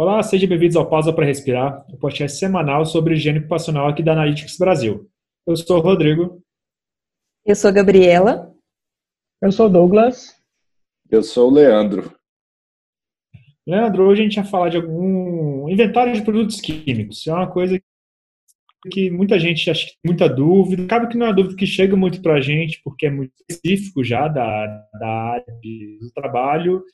Olá, 0.00 0.22
sejam 0.22 0.48
bem-vindos 0.48 0.76
ao 0.76 0.88
Pausa 0.88 1.12
para 1.12 1.24
Respirar, 1.24 1.84
o 1.90 1.96
um 1.96 1.98
podcast 1.98 2.38
semanal 2.38 2.86
sobre 2.86 3.14
higiene 3.14 3.40
ocupacional 3.40 3.88
aqui 3.88 4.00
da 4.00 4.12
Analytics 4.12 4.56
Brasil. 4.56 5.10
Eu 5.44 5.56
sou 5.56 5.78
o 5.78 5.80
Rodrigo. 5.80 6.40
Eu 7.44 7.56
sou 7.56 7.68
a 7.68 7.72
Gabriela. 7.72 8.54
Eu 9.42 9.50
sou 9.50 9.66
o 9.66 9.68
Douglas. 9.68 10.40
Eu 11.10 11.20
sou 11.20 11.50
o 11.50 11.52
Leandro. 11.52 12.12
Leandro, 13.66 14.04
hoje 14.04 14.20
a 14.20 14.24
gente 14.24 14.36
vai 14.36 14.44
falar 14.48 14.68
de 14.68 14.76
algum 14.76 15.68
inventário 15.68 16.12
de 16.12 16.22
produtos 16.22 16.60
químicos. 16.60 17.26
É 17.26 17.34
uma 17.34 17.50
coisa 17.50 17.76
que 18.92 19.10
muita 19.10 19.36
gente 19.36 19.68
acha 19.68 19.84
que 19.84 19.94
tem 20.00 20.12
muita 20.12 20.28
dúvida. 20.28 20.86
Cabe 20.86 21.08
que 21.08 21.18
não 21.18 21.26
é 21.26 21.30
uma 21.30 21.34
dúvida 21.34 21.56
que 21.56 21.66
chega 21.66 21.96
muito 21.96 22.22
para 22.22 22.34
a 22.34 22.40
gente, 22.40 22.80
porque 22.84 23.06
é 23.06 23.10
muito 23.10 23.32
específico 23.50 24.04
já 24.04 24.28
da, 24.28 24.64
da 24.92 25.08
área 25.08 25.58
do 26.00 26.08
trabalho 26.14 26.84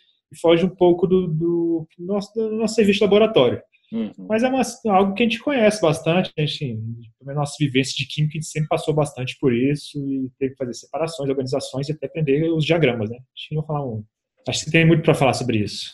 foge 0.41 0.65
um 0.65 0.75
pouco 0.75 1.07
do, 1.07 1.27
do, 1.29 1.89
nosso, 1.99 2.33
do 2.35 2.57
nosso 2.57 2.75
serviço 2.75 2.99
de 2.99 3.05
laboratório. 3.05 3.61
Uhum. 3.93 4.11
Mas 4.29 4.43
é 4.43 4.49
uma, 4.49 4.63
algo 4.97 5.15
que 5.15 5.23
a 5.23 5.27
gente 5.27 5.39
conhece 5.39 5.81
bastante, 5.81 6.33
a 6.37 6.45
gente, 6.45 6.79
na 7.23 7.35
nossa 7.35 7.55
vivência 7.59 7.95
de 7.97 8.07
química, 8.07 8.33
a 8.33 8.41
gente 8.41 8.47
sempre 8.47 8.69
passou 8.69 8.93
bastante 8.93 9.37
por 9.41 9.55
isso 9.55 9.99
e 9.99 10.31
teve 10.39 10.53
que 10.53 10.59
fazer 10.59 10.75
separações, 10.75 11.31
organizações 11.31 11.89
e 11.89 11.93
até 11.93 12.07
aprender 12.07 12.51
os 12.51 12.65
diagramas, 12.65 13.11
né? 13.11 13.17
Acho 13.17 13.49
que, 13.49 13.67
falar 13.67 13.87
um, 13.87 14.05
acho 14.49 14.65
que 14.65 14.71
tem 14.71 14.87
muito 14.87 15.03
para 15.03 15.15
falar 15.15 15.35
sobre 15.35 15.59
isso. 15.59 15.93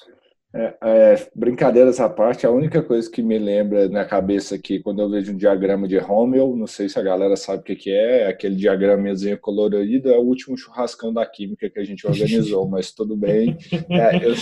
É, 0.52 0.74
é, 0.82 1.28
brincadeiras 1.32 2.00
à 2.00 2.08
parte, 2.08 2.44
a 2.44 2.50
única 2.50 2.82
coisa 2.82 3.08
que 3.08 3.22
me 3.22 3.38
lembra 3.38 3.88
na 3.88 4.04
cabeça 4.04 4.56
aqui, 4.56 4.80
quando 4.80 5.00
eu 5.00 5.08
vejo 5.08 5.32
um 5.32 5.36
diagrama 5.36 5.86
de 5.86 5.96
Rommel, 5.96 6.56
não 6.56 6.66
sei 6.66 6.88
se 6.88 6.98
a 6.98 7.02
galera 7.02 7.36
sabe 7.36 7.60
o 7.60 7.62
que, 7.62 7.76
que 7.76 7.90
é, 7.92 8.26
aquele 8.26 8.56
diagramazinho 8.56 9.38
colorido, 9.38 10.10
é 10.10 10.18
o 10.18 10.22
último 10.22 10.56
churrascão 10.56 11.12
da 11.12 11.24
química 11.24 11.70
que 11.70 11.78
a 11.78 11.84
gente 11.84 12.04
organizou, 12.04 12.68
mas 12.68 12.92
tudo 12.92 13.16
bem. 13.16 13.56
É, 13.90 14.24
eu, 14.24 14.34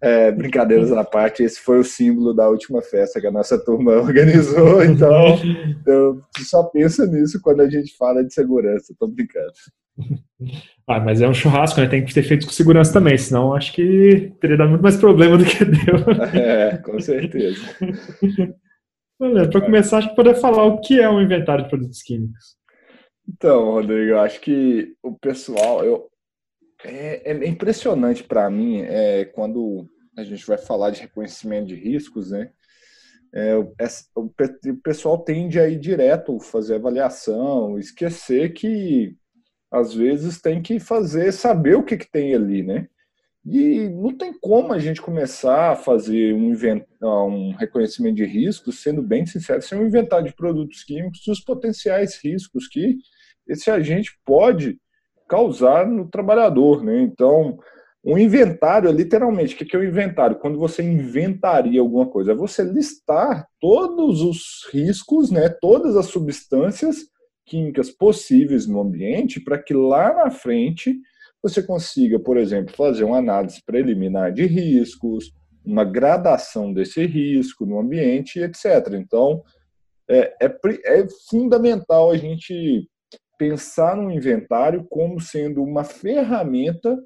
é, 0.00 0.32
brincadeiras 0.32 0.90
à 0.92 1.04
parte, 1.04 1.42
esse 1.42 1.60
foi 1.60 1.78
o 1.78 1.84
símbolo 1.84 2.32
da 2.32 2.48
última 2.48 2.80
festa 2.80 3.20
que 3.20 3.26
a 3.26 3.30
nossa 3.30 3.58
turma 3.62 3.92
organizou, 4.00 4.82
então 4.82 5.38
eu 5.86 6.22
só 6.38 6.64
penso 6.64 7.06
nisso 7.06 7.40
quando 7.42 7.60
a 7.60 7.70
gente 7.70 7.96
fala 7.96 8.24
de 8.24 8.32
segurança, 8.32 8.94
tô 8.98 9.06
brincando. 9.06 9.52
Ah, 10.86 11.00
mas 11.00 11.20
é 11.20 11.28
um 11.28 11.34
churrasco, 11.34 11.80
né? 11.80 11.88
Tem 11.88 12.04
que 12.04 12.12
ser 12.12 12.22
feito 12.22 12.46
com 12.46 12.52
segurança 12.52 12.92
também, 12.92 13.18
senão 13.18 13.52
acho 13.52 13.72
que 13.72 14.32
teria 14.40 14.56
dado 14.56 14.70
muito 14.70 14.82
mais 14.82 14.96
problema 14.96 15.36
do 15.36 15.44
que 15.44 15.64
deu. 15.64 15.98
É, 16.34 16.78
com 16.78 16.98
certeza. 17.00 17.60
Para 19.18 19.60
começar, 19.60 19.98
acho 19.98 20.10
que 20.10 20.16
poder 20.16 20.36
falar 20.36 20.64
o 20.64 20.80
que 20.80 21.00
é 21.00 21.10
um 21.10 21.20
inventário 21.20 21.64
de 21.64 21.70
produtos 21.70 22.02
químicos. 22.02 22.56
Então, 23.28 23.72
Rodrigo, 23.72 24.12
eu 24.12 24.20
acho 24.20 24.40
que 24.40 24.94
o 25.02 25.12
pessoal, 25.18 25.84
eu, 25.84 26.08
é, 26.84 27.32
é 27.32 27.48
impressionante 27.48 28.22
para 28.22 28.48
mim 28.48 28.80
é, 28.82 29.24
quando 29.24 29.86
a 30.16 30.22
gente 30.22 30.46
vai 30.46 30.56
falar 30.56 30.90
de 30.90 31.00
reconhecimento 31.00 31.66
de 31.66 31.74
riscos, 31.74 32.30
né? 32.30 32.50
É, 33.34 33.54
o, 33.56 33.74
o 34.16 34.76
pessoal 34.82 35.18
tende 35.18 35.60
a 35.60 35.68
ir 35.68 35.78
direto 35.78 36.40
fazer 36.40 36.76
avaliação, 36.76 37.78
esquecer 37.78 38.54
que 38.54 39.16
às 39.70 39.92
vezes 39.94 40.40
tem 40.40 40.62
que 40.62 40.80
fazer, 40.80 41.32
saber 41.32 41.76
o 41.76 41.82
que, 41.82 41.96
que 41.96 42.10
tem 42.10 42.34
ali, 42.34 42.62
né? 42.62 42.88
E 43.44 43.88
não 43.88 44.14
tem 44.16 44.32
como 44.38 44.72
a 44.72 44.78
gente 44.78 45.00
começar 45.00 45.72
a 45.72 45.76
fazer 45.76 46.34
um, 46.34 46.52
um 47.02 47.52
reconhecimento 47.52 48.16
de 48.16 48.24
riscos, 48.24 48.82
sendo 48.82 49.02
bem 49.02 49.24
sincero, 49.24 49.62
sem 49.62 49.78
um 49.78 49.86
inventário 49.86 50.26
de 50.26 50.34
produtos 50.34 50.84
químicos 50.84 51.26
e 51.26 51.30
os 51.30 51.40
potenciais 51.40 52.20
riscos 52.22 52.68
que 52.68 52.98
esse 53.46 53.70
agente 53.70 54.12
pode 54.24 54.78
causar 55.28 55.86
no 55.86 56.08
trabalhador, 56.08 56.84
né? 56.84 57.00
Então, 57.00 57.58
um 58.04 58.18
inventário, 58.18 58.90
literalmente, 58.90 59.54
o 59.54 59.58
que 59.58 59.76
é 59.76 59.78
o 59.78 59.82
um 59.82 59.86
inventário? 59.86 60.38
Quando 60.38 60.58
você 60.58 60.82
inventaria 60.82 61.80
alguma 61.80 62.06
coisa, 62.06 62.32
é 62.32 62.34
você 62.34 62.62
listar 62.62 63.46
todos 63.60 64.22
os 64.22 64.66
riscos, 64.72 65.30
né? 65.30 65.48
Todas 65.48 65.96
as 65.96 66.06
substâncias 66.06 66.96
químicas 67.48 67.90
possíveis 67.90 68.66
no 68.66 68.80
ambiente 68.80 69.40
para 69.40 69.58
que 69.58 69.74
lá 69.74 70.14
na 70.14 70.30
frente 70.30 70.98
você 71.42 71.62
consiga, 71.62 72.18
por 72.18 72.36
exemplo, 72.36 72.74
fazer 72.74 73.04
uma 73.04 73.18
análise 73.18 73.62
preliminar 73.64 74.32
de 74.32 74.44
riscos, 74.44 75.32
uma 75.64 75.84
gradação 75.84 76.72
desse 76.72 77.04
risco 77.06 77.64
no 77.64 77.78
ambiente, 77.78 78.40
etc. 78.40 78.92
Então, 78.94 79.42
é, 80.08 80.34
é, 80.40 80.58
é 80.84 81.06
fundamental 81.30 82.10
a 82.10 82.16
gente 82.16 82.88
pensar 83.38 83.96
no 83.96 84.10
inventário 84.10 84.84
como 84.90 85.20
sendo 85.20 85.62
uma 85.62 85.84
ferramenta, 85.84 86.98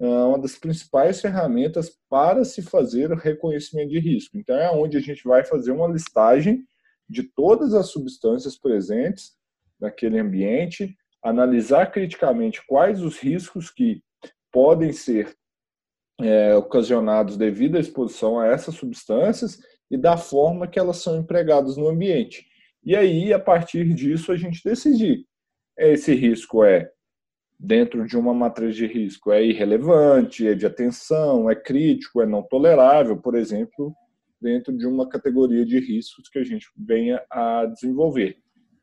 ah, 0.00 0.26
uma 0.26 0.38
das 0.38 0.56
principais 0.56 1.20
ferramentas 1.20 1.96
para 2.08 2.44
se 2.44 2.60
fazer 2.60 3.10
o 3.12 3.16
reconhecimento 3.16 3.90
de 3.90 3.98
risco. 3.98 4.36
Então, 4.36 4.56
é 4.56 4.70
onde 4.70 4.96
a 4.96 5.00
gente 5.00 5.24
vai 5.24 5.44
fazer 5.44 5.72
uma 5.72 5.88
listagem 5.88 6.64
de 7.08 7.22
todas 7.22 7.72
as 7.72 7.86
substâncias 7.86 8.58
presentes 8.58 9.39
naquele 9.80 10.18
ambiente, 10.18 10.96
analisar 11.22 11.86
criticamente 11.86 12.64
quais 12.66 13.02
os 13.02 13.18
riscos 13.18 13.70
que 13.70 14.02
podem 14.52 14.92
ser 14.92 15.34
é, 16.20 16.54
ocasionados 16.54 17.36
devido 17.36 17.76
à 17.76 17.80
exposição 17.80 18.38
a 18.38 18.46
essas 18.46 18.74
substâncias 18.74 19.58
e 19.90 19.96
da 19.96 20.16
forma 20.16 20.68
que 20.68 20.78
elas 20.78 20.98
são 20.98 21.18
empregadas 21.18 21.76
no 21.76 21.88
ambiente. 21.88 22.46
E 22.84 22.96
aí, 22.96 23.32
a 23.32 23.38
partir 23.38 23.92
disso, 23.94 24.32
a 24.32 24.36
gente 24.36 24.62
decidir. 24.64 25.26
Esse 25.76 26.14
risco 26.14 26.64
é 26.64 26.90
dentro 27.58 28.06
de 28.06 28.16
uma 28.16 28.32
matriz 28.32 28.74
de 28.74 28.86
risco, 28.86 29.30
é 29.30 29.44
irrelevante, 29.44 30.46
é 30.46 30.54
de 30.54 30.64
atenção, 30.64 31.50
é 31.50 31.54
crítico, 31.54 32.22
é 32.22 32.26
não 32.26 32.42
tolerável, 32.42 33.18
por 33.18 33.34
exemplo, 33.34 33.94
dentro 34.40 34.76
de 34.76 34.86
uma 34.86 35.06
categoria 35.08 35.66
de 35.66 35.78
riscos 35.78 36.28
que 36.28 36.38
a 36.38 36.44
gente 36.44 36.66
venha 36.74 37.22
a 37.30 37.66
desenvolver. 37.66 38.38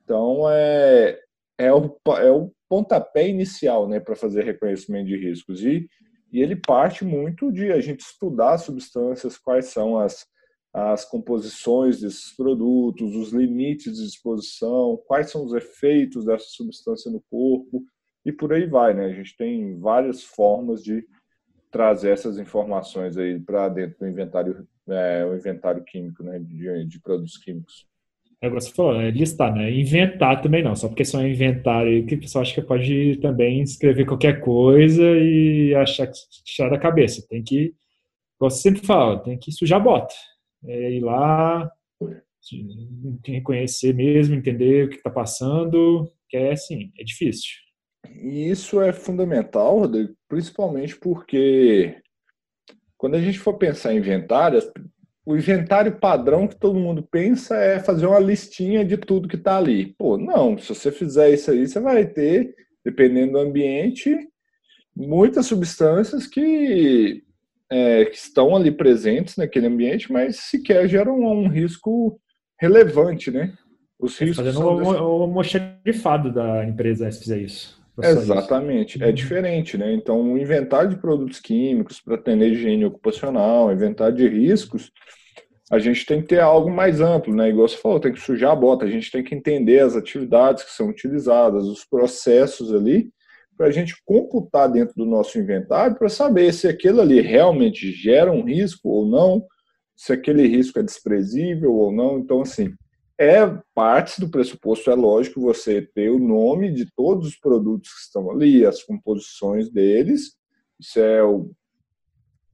Então, 0.08 0.50
é, 0.50 1.20
é, 1.58 1.74
o, 1.74 1.94
é 2.18 2.32
o 2.32 2.50
pontapé 2.70 3.28
inicial 3.28 3.90
né, 3.90 4.00
para 4.00 4.16
fazer 4.16 4.46
reconhecimento 4.46 5.08
de 5.08 5.18
riscos. 5.18 5.62
E, 5.62 5.86
e 6.32 6.42
ele 6.42 6.56
parte 6.56 7.04
muito 7.04 7.52
de 7.52 7.74
a 7.74 7.82
gente 7.82 8.00
estudar 8.00 8.58
substâncias, 8.58 9.38
quais 9.38 9.66
são 9.66 10.00
as, 10.00 10.26
as 10.74 11.04
composições 11.04 12.00
desses 12.00 12.34
produtos, 12.38 13.18
os 13.18 13.34
limites 13.34 13.98
de 13.98 14.06
exposição, 14.06 14.98
quais 15.06 15.30
são 15.30 15.44
os 15.44 15.54
efeitos 15.54 16.24
dessa 16.24 16.46
substância 16.52 17.12
no 17.12 17.22
corpo 17.30 17.84
e 18.24 18.32
por 18.32 18.54
aí 18.54 18.66
vai, 18.66 18.94
né? 18.94 19.08
A 19.08 19.14
gente 19.14 19.36
tem 19.36 19.78
várias 19.78 20.24
formas 20.24 20.82
de 20.82 21.06
trazer 21.70 22.12
essas 22.12 22.40
informações 22.40 23.18
aí 23.18 23.38
para 23.42 23.68
dentro 23.68 24.00
do 24.00 24.08
inventário, 24.08 24.66
é, 24.88 25.26
o 25.26 25.36
inventário 25.36 25.84
químico, 25.84 26.24
né, 26.24 26.40
de, 26.40 26.86
de 26.86 27.02
produtos 27.02 27.36
químicos. 27.38 27.86
Agora 28.42 28.62
você 28.62 28.72
falou, 28.72 29.02
é 29.02 29.10
listar, 29.10 29.54
né? 29.54 29.72
Inventar 29.72 30.42
também 30.42 30.64
não, 30.64 30.76
só 30.76 30.88
porque 30.88 31.04
só 31.04 31.22
é 31.22 31.30
inventário 31.30 32.06
que 32.06 32.16
o 32.16 32.20
pessoal 32.20 32.44
acha 32.44 32.54
que 32.54 32.62
pode 32.62 33.18
também 33.18 33.62
escrever 33.62 34.06
qualquer 34.06 34.40
coisa 34.42 35.04
e 35.18 35.74
achar 35.76 36.06
que 36.08 36.20
tirar 36.46 36.70
da 36.70 36.78
cabeça. 36.78 37.26
Tem 37.28 37.44
que, 37.44 37.74
como 38.38 38.52
você 38.52 38.62
sempre 38.62 38.86
fala, 38.86 39.24
tem 39.24 39.40
que 39.40 39.52
sujar 39.52 39.82
a 39.82 39.84
bota. 39.84 40.14
É 40.66 40.92
ir 40.92 41.00
lá, 41.00 41.70
reconhecer 43.26 43.94
mesmo, 43.94 44.36
entender 44.36 44.86
o 44.86 44.90
que 44.90 44.98
está 44.98 45.10
passando, 45.10 46.12
que 46.30 46.38
é 46.38 46.52
assim, 46.52 46.92
é 46.98 47.04
difícil. 47.04 47.50
E 48.22 48.50
isso 48.50 48.80
é 48.82 48.94
fundamental, 48.94 49.80
Rodrigo, 49.80 50.14
principalmente 50.28 50.96
porque 50.96 51.96
quando 52.98 53.16
a 53.16 53.22
gente 53.22 53.40
for 53.40 53.56
pensar 53.56 53.94
em 53.94 53.98
inventário, 53.98 54.60
o 55.28 55.36
inventário 55.36 55.92
padrão 55.92 56.48
que 56.48 56.56
todo 56.56 56.80
mundo 56.80 57.04
pensa 57.04 57.58
é 57.58 57.80
fazer 57.80 58.06
uma 58.06 58.18
listinha 58.18 58.86
de 58.86 58.96
tudo 58.96 59.28
que 59.28 59.36
está 59.36 59.58
ali. 59.58 59.88
Pô, 59.98 60.18
não, 60.18 60.58
se 60.58 60.74
você 60.74 60.90
fizer 60.90 61.32
isso 61.32 61.52
aí, 61.52 61.68
você 61.68 61.82
vai 61.82 62.06
ter, 62.06 62.56
dependendo 62.84 63.34
do 63.34 63.40
ambiente, 63.40 64.18
muitas 64.96 65.46
substâncias 65.46 66.26
que, 66.26 67.24
é, 67.70 68.06
que 68.06 68.16
estão 68.16 68.56
ali 68.56 68.72
presentes 68.72 69.36
naquele 69.36 69.68
ambiente, 69.68 70.10
mas 70.10 70.38
sequer 70.38 70.88
geram 70.88 71.20
um 71.20 71.50
risco 71.50 72.18
relevante, 72.58 73.30
né? 73.30 73.54
Os 74.00 74.18
riscos 74.18 74.46
Fazendo 74.46 74.66
o, 74.66 74.78
desse... 74.78 74.92
o 74.92 75.24
almoxarifado 75.24 76.32
da 76.32 76.64
empresa 76.64 77.12
se 77.12 77.20
fizer 77.20 77.40
isso. 77.40 77.78
Exatamente, 78.02 79.04
é 79.04 79.08
uhum. 79.08 79.14
diferente, 79.14 79.78
né? 79.78 79.92
Então, 79.92 80.22
o 80.22 80.38
inventário 80.38 80.90
de 80.90 80.98
produtos 80.98 81.42
químicos 81.42 82.00
para 82.00 82.16
atender 82.16 82.54
higiene 82.54 82.86
ocupacional, 82.86 83.74
inventário 83.74 84.16
de 84.16 84.28
riscos, 84.28 84.92
a 85.70 85.80
gente 85.80 86.06
tem 86.06 86.22
que 86.22 86.28
ter 86.28 86.40
algo 86.40 86.70
mais 86.70 87.02
amplo, 87.02 87.36
né? 87.36 87.50
Igual 87.50 87.68
você 87.68 87.78
falou, 87.78 88.00
tem 88.00 88.14
que 88.14 88.22
sujar 88.22 88.52
a 88.52 88.56
bota, 88.56 88.86
a 88.86 88.90
gente 88.90 89.12
tem 89.12 89.24
que 89.24 89.36
entender 89.36 89.80
as 89.80 89.96
atividades 89.96 90.64
que 90.64 90.72
são 90.72 90.88
utilizadas, 90.88 91.66
os 91.66 91.84
processos 91.84 92.74
ali, 92.74 93.12
para 93.58 93.68
a 93.68 93.72
gente 93.72 93.96
computar 94.06 94.72
dentro 94.72 94.96
do 94.96 95.06
nosso 95.06 95.38
inventário 95.40 95.98
para 95.98 96.10
saber 96.10 96.54
se 96.54 96.68
aquilo 96.68 97.02
ali 97.02 97.20
realmente 97.20 97.92
gera 97.92 98.32
um 98.32 98.44
risco 98.44 98.88
ou 98.88 99.06
não, 99.10 99.46
se 99.96 100.14
aquele 100.14 100.48
risco 100.48 100.80
é 100.80 100.84
desprezível 100.84 101.74
ou 101.74 101.92
não. 101.92 102.20
Então, 102.20 102.42
assim, 102.42 102.72
é 103.20 103.42
parte 103.74 104.22
do 104.22 104.30
pressuposto, 104.30 104.92
é 104.92 104.96
lógico, 104.96 105.42
você 105.42 105.82
ter 105.82 106.10
o 106.12 106.20
nome 106.20 106.72
de 106.72 106.86
todos 106.96 107.28
os 107.28 107.36
produtos 107.36 107.92
que 107.92 108.02
estão 108.02 108.30
ali, 108.30 108.64
as 108.64 108.84
composições 108.84 109.70
deles, 109.70 110.36
isso 110.80 111.00
é 111.00 111.24
o 111.24 111.52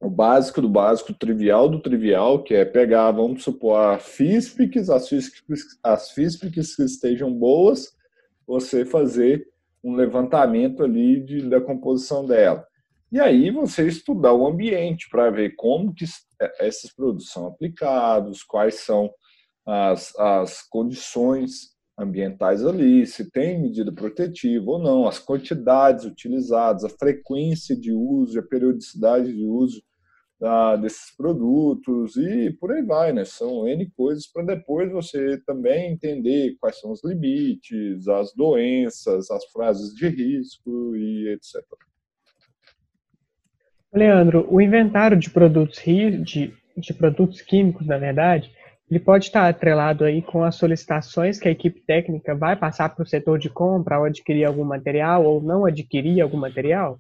o 0.03 0.09
básico 0.09 0.61
do 0.61 0.67
básico, 0.67 1.13
o 1.13 1.15
trivial 1.15 1.69
do 1.69 1.79
trivial, 1.79 2.43
que 2.43 2.53
é 2.53 2.65
pegar, 2.65 3.09
vamos 3.11 3.43
supor, 3.43 3.99
FISPICs, 3.99 4.89
as 4.89 5.07
FISPICs, 5.07 5.79
as 5.81 6.11
FISPICs 6.11 6.75
que 6.75 6.83
estejam 6.83 7.33
boas, 7.33 7.95
você 8.45 8.83
fazer 8.83 9.47
um 9.81 9.95
levantamento 9.95 10.83
ali 10.83 11.21
de, 11.21 11.49
da 11.49 11.61
composição 11.61 12.25
dela. 12.25 12.67
E 13.09 13.19
aí 13.19 13.49
você 13.49 13.87
estudar 13.87 14.33
o 14.33 14.45
ambiente 14.45 15.07
para 15.09 15.29
ver 15.29 15.55
como 15.55 15.93
que 15.93 16.03
é, 16.41 16.67
esses 16.67 16.93
produtos 16.93 17.29
são 17.29 17.47
aplicados, 17.47 18.43
quais 18.43 18.81
são 18.81 19.09
as, 19.65 20.13
as 20.17 20.67
condições 20.67 21.73
ambientais 21.97 22.65
ali, 22.65 23.05
se 23.05 23.29
tem 23.31 23.61
medida 23.61 23.91
protetiva 23.91 24.71
ou 24.71 24.79
não, 24.79 25.07
as 25.07 25.19
quantidades 25.19 26.03
utilizadas, 26.03 26.83
a 26.83 26.89
frequência 26.89 27.79
de 27.79 27.93
uso, 27.93 28.37
a 28.37 28.43
periodicidade 28.43 29.31
de 29.31 29.45
uso 29.45 29.81
da, 30.43 30.75
desses 30.75 31.15
produtos 31.15 32.17
e 32.17 32.51
por 32.59 32.73
aí 32.73 32.83
vai, 32.83 33.13
né? 33.13 33.23
São 33.23 33.65
N 33.65 33.89
coisas 33.95 34.27
para 34.27 34.43
depois 34.43 34.91
você 34.91 35.41
também 35.45 35.93
entender 35.93 36.57
quais 36.59 36.81
são 36.81 36.91
os 36.91 37.01
limites, 37.01 38.09
as 38.09 38.33
doenças, 38.35 39.31
as 39.31 39.45
frases 39.45 39.95
de 39.95 40.09
risco 40.09 40.97
e 40.97 41.29
etc. 41.29 41.63
Leandro, 43.93 44.45
o 44.53 44.59
inventário 44.59 45.15
de 45.15 45.29
produtos 45.29 45.79
de, 45.79 46.53
de 46.75 46.93
produtos 46.93 47.39
químicos, 47.41 47.87
na 47.87 47.97
verdade, 47.97 48.51
ele 48.91 48.99
pode 48.99 49.27
estar 49.27 49.47
atrelado 49.47 50.03
aí 50.03 50.21
com 50.21 50.43
as 50.43 50.55
solicitações 50.55 51.39
que 51.39 51.47
a 51.47 51.51
equipe 51.51 51.79
técnica 51.85 52.35
vai 52.35 52.57
passar 52.57 52.93
para 52.93 53.03
o 53.03 53.07
setor 53.07 53.39
de 53.39 53.49
compra 53.49 53.95
ao 53.95 54.03
adquirir 54.03 54.43
algum 54.43 54.65
material 54.65 55.23
ou 55.23 55.41
não 55.41 55.65
adquirir 55.65 56.19
algum 56.19 56.37
material? 56.37 56.99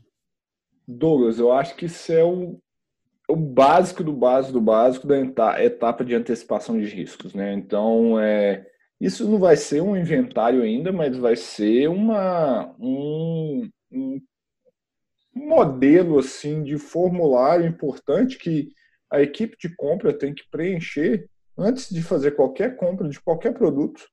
Douglas, 0.87 1.39
eu 1.39 1.51
acho 1.51 1.75
que 1.75 1.85
isso 1.85 2.11
é 2.13 2.23
o, 2.23 2.57
o 3.33 3.35
básico 3.35 4.03
do 4.03 4.13
básico 4.13 4.53
do 4.53 4.61
básico 4.61 5.07
da 5.07 5.63
etapa 5.63 6.05
de 6.05 6.13
antecipação 6.13 6.79
de 6.79 6.85
riscos, 6.85 7.33
né? 7.33 7.51
Então, 7.53 8.19
é, 8.19 8.63
isso 9.01 9.27
não 9.27 9.39
vai 9.39 9.57
ser 9.57 9.81
um 9.81 9.97
inventário 9.97 10.61
ainda, 10.61 10.91
mas 10.91 11.17
vai 11.17 11.35
ser 11.35 11.89
uma, 11.89 12.75
um, 12.79 13.67
um 13.91 14.21
modelo 15.33 16.19
assim 16.19 16.63
de 16.63 16.77
formulário 16.77 17.65
importante 17.65 18.37
que 18.37 18.69
a 19.11 19.19
equipe 19.19 19.57
de 19.59 19.75
compra 19.75 20.13
tem 20.13 20.31
que 20.31 20.47
preencher 20.51 21.27
antes 21.57 21.89
de 21.89 22.03
fazer 22.03 22.31
qualquer 22.31 22.75
compra 22.75 23.09
de 23.09 23.19
qualquer 23.19 23.55
produto 23.55 24.07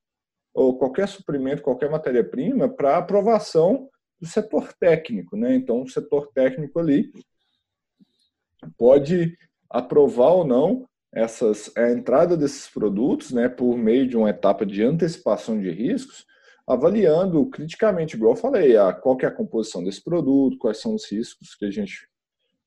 ou 0.51 0.79
qualquer 0.79 1.07
suprimento, 1.07 1.61
qualquer 1.61 1.91
matéria-prima, 1.91 2.67
para 2.67 2.97
aprovação 2.97 3.87
do 4.19 4.27
setor 4.27 4.73
técnico. 4.79 5.37
Né? 5.37 5.53
Então, 5.53 5.83
o 5.83 5.87
setor 5.87 6.31
técnico 6.33 6.79
ali 6.79 7.11
pode 8.77 9.37
aprovar 9.69 10.31
ou 10.31 10.45
não 10.45 10.85
essas, 11.13 11.71
a 11.75 11.91
entrada 11.91 12.37
desses 12.37 12.69
produtos 12.69 13.31
né, 13.31 13.49
por 13.49 13.77
meio 13.77 14.07
de 14.07 14.15
uma 14.15 14.29
etapa 14.29 14.65
de 14.65 14.81
antecipação 14.81 15.59
de 15.59 15.69
riscos, 15.69 16.25
avaliando 16.65 17.45
criticamente, 17.47 18.15
igual 18.15 18.33
eu 18.33 18.37
falei, 18.37 18.77
a, 18.77 18.93
qual 18.93 19.17
é 19.21 19.25
a 19.25 19.31
composição 19.31 19.83
desse 19.83 20.01
produto, 20.01 20.57
quais 20.57 20.77
são 20.77 20.95
os 20.95 21.09
riscos 21.11 21.55
que 21.55 21.65
a 21.65 21.71
gente 21.71 22.09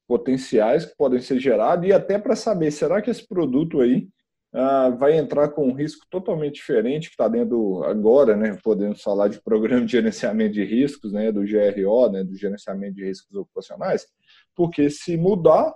potenciais 0.07 0.85
que 0.85 0.97
podem 0.97 1.21
ser 1.21 1.41
gerados 1.41 1.89
e 1.89 1.93
até 1.93 2.19
para 2.19 2.37
saber 2.37 2.71
será 2.71 3.01
que 3.01 3.11
esse 3.11 3.27
produto 3.27 3.81
aí 3.81 4.07
uh, 4.55 4.97
vai 4.97 5.17
entrar 5.17 5.49
com 5.49 5.69
um 5.69 5.73
risco 5.73 6.07
totalmente 6.11 6.57
diferente 6.57 7.09
que 7.09 7.15
está 7.15 7.27
dentro 7.27 7.83
agora, 7.85 8.37
né? 8.37 8.57
Podemos 8.63 9.03
falar 9.03 9.29
de 9.29 9.41
programa 9.41 9.85
de 9.85 9.93
gerenciamento 9.93 10.53
de 10.53 10.65
riscos, 10.65 11.13
né? 11.13 11.33
Do 11.33 11.41
GRO, 11.41 12.11
né? 12.11 12.23
Do 12.23 12.37
gerenciamento 12.37 12.97
de 12.97 13.05
riscos 13.05 13.35
ocupacionais, 13.35 14.07
porque 14.55 14.91
se 14.91 15.17
mudar 15.17 15.75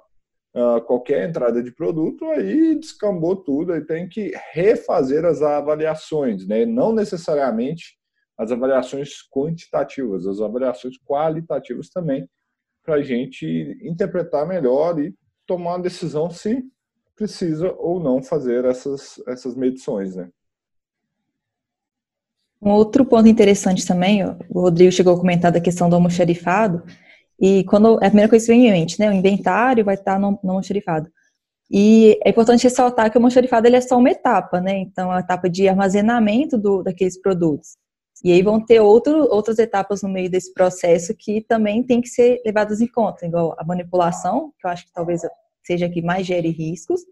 uh, 0.55 0.81
qualquer 0.83 1.29
entrada 1.29 1.63
de 1.63 1.73
produto, 1.73 2.25
aí 2.27 2.79
descambou 2.79 3.37
tudo, 3.37 3.73
aí 3.73 3.85
tem 3.85 4.09
que 4.09 4.33
refazer 4.53 5.25
as 5.25 5.43
avaliações, 5.43 6.47
né? 6.47 6.65
Não 6.65 6.93
necessariamente 6.93 7.99
as 8.37 8.53
avaliações 8.53 9.11
quantitativas, 9.31 10.27
as 10.27 10.41
avaliações 10.41 10.95
qualitativas 11.05 11.89
também, 11.89 12.29
para 12.85 12.97
a 12.97 13.03
gente 13.03 13.77
interpretar 13.83 14.47
melhor 14.47 14.99
e 14.99 15.15
tomar 15.47 15.73
uma 15.73 15.83
decisão 15.83 16.31
se 16.31 16.65
precisa 17.17 17.75
ou 17.79 18.01
não 18.01 18.23
fazer 18.23 18.65
essas, 18.65 19.21
essas 19.27 19.57
medições, 19.57 20.15
né? 20.15 20.31
Um 22.61 22.71
outro 22.71 23.05
ponto 23.05 23.29
interessante 23.29 23.87
também, 23.87 24.25
o 24.25 24.61
Rodrigo 24.61 24.91
chegou 24.91 25.15
a 25.15 25.19
comentar 25.19 25.53
da 25.53 25.61
questão 25.61 25.89
do 25.89 25.95
almoxarifado, 25.95 26.83
e 27.41 27.65
quando 27.65 27.95
é 28.03 28.07
a 28.07 28.11
primeira 28.11 28.29
coisa 28.29 28.45
que 28.45 28.53
vem 28.53 28.67
em 28.67 28.73
mente, 28.73 28.99
né? 28.99 29.09
O 29.09 29.13
inventário 29.13 29.85
vai 29.85 29.95
estar 29.95 30.19
no, 30.19 30.39
no 30.43 30.51
almoxarifado. 30.51 31.09
E 31.71 32.19
é 32.25 32.31
importante 32.31 32.65
ressaltar 32.65 33.11
que 33.11 33.17
o 33.17 33.21
almoxarifado 33.21 33.67
ele 33.67 33.77
é 33.77 33.81
só 33.81 33.99
uma 33.99 34.11
etapa, 34.11 34.61
né? 34.61 34.79
Então, 34.79 35.11
a 35.11 35.21
etapa 35.21 35.49
de 35.49 35.69
armazenamento 35.69 36.59
do, 36.59 36.83
daqueles 36.83 37.21
produtos. 37.21 37.77
E 38.25 38.33
aí 38.33 38.43
vão 38.43 38.65
ter 38.65 38.81
outro, 38.81 39.29
outras 39.31 39.59
etapas 39.59 40.03
no 40.03 40.09
meio 40.09 40.29
desse 40.29 40.53
processo 40.53 41.15
que 41.15 41.41
também 41.43 41.85
tem 41.85 42.01
que 42.01 42.09
ser 42.09 42.41
levadas 42.45 42.81
em 42.81 42.89
conta, 42.89 43.27
igual 43.27 43.55
a 43.57 43.65
manipulação, 43.65 44.53
que 44.59 44.67
eu 44.67 44.71
acho 44.71 44.87
que 44.87 44.93
talvez 44.93 45.21
seja 45.63 45.89
que 45.89 46.03
mais 46.03 46.27
gere 46.27 46.51
riscos, 46.51 47.03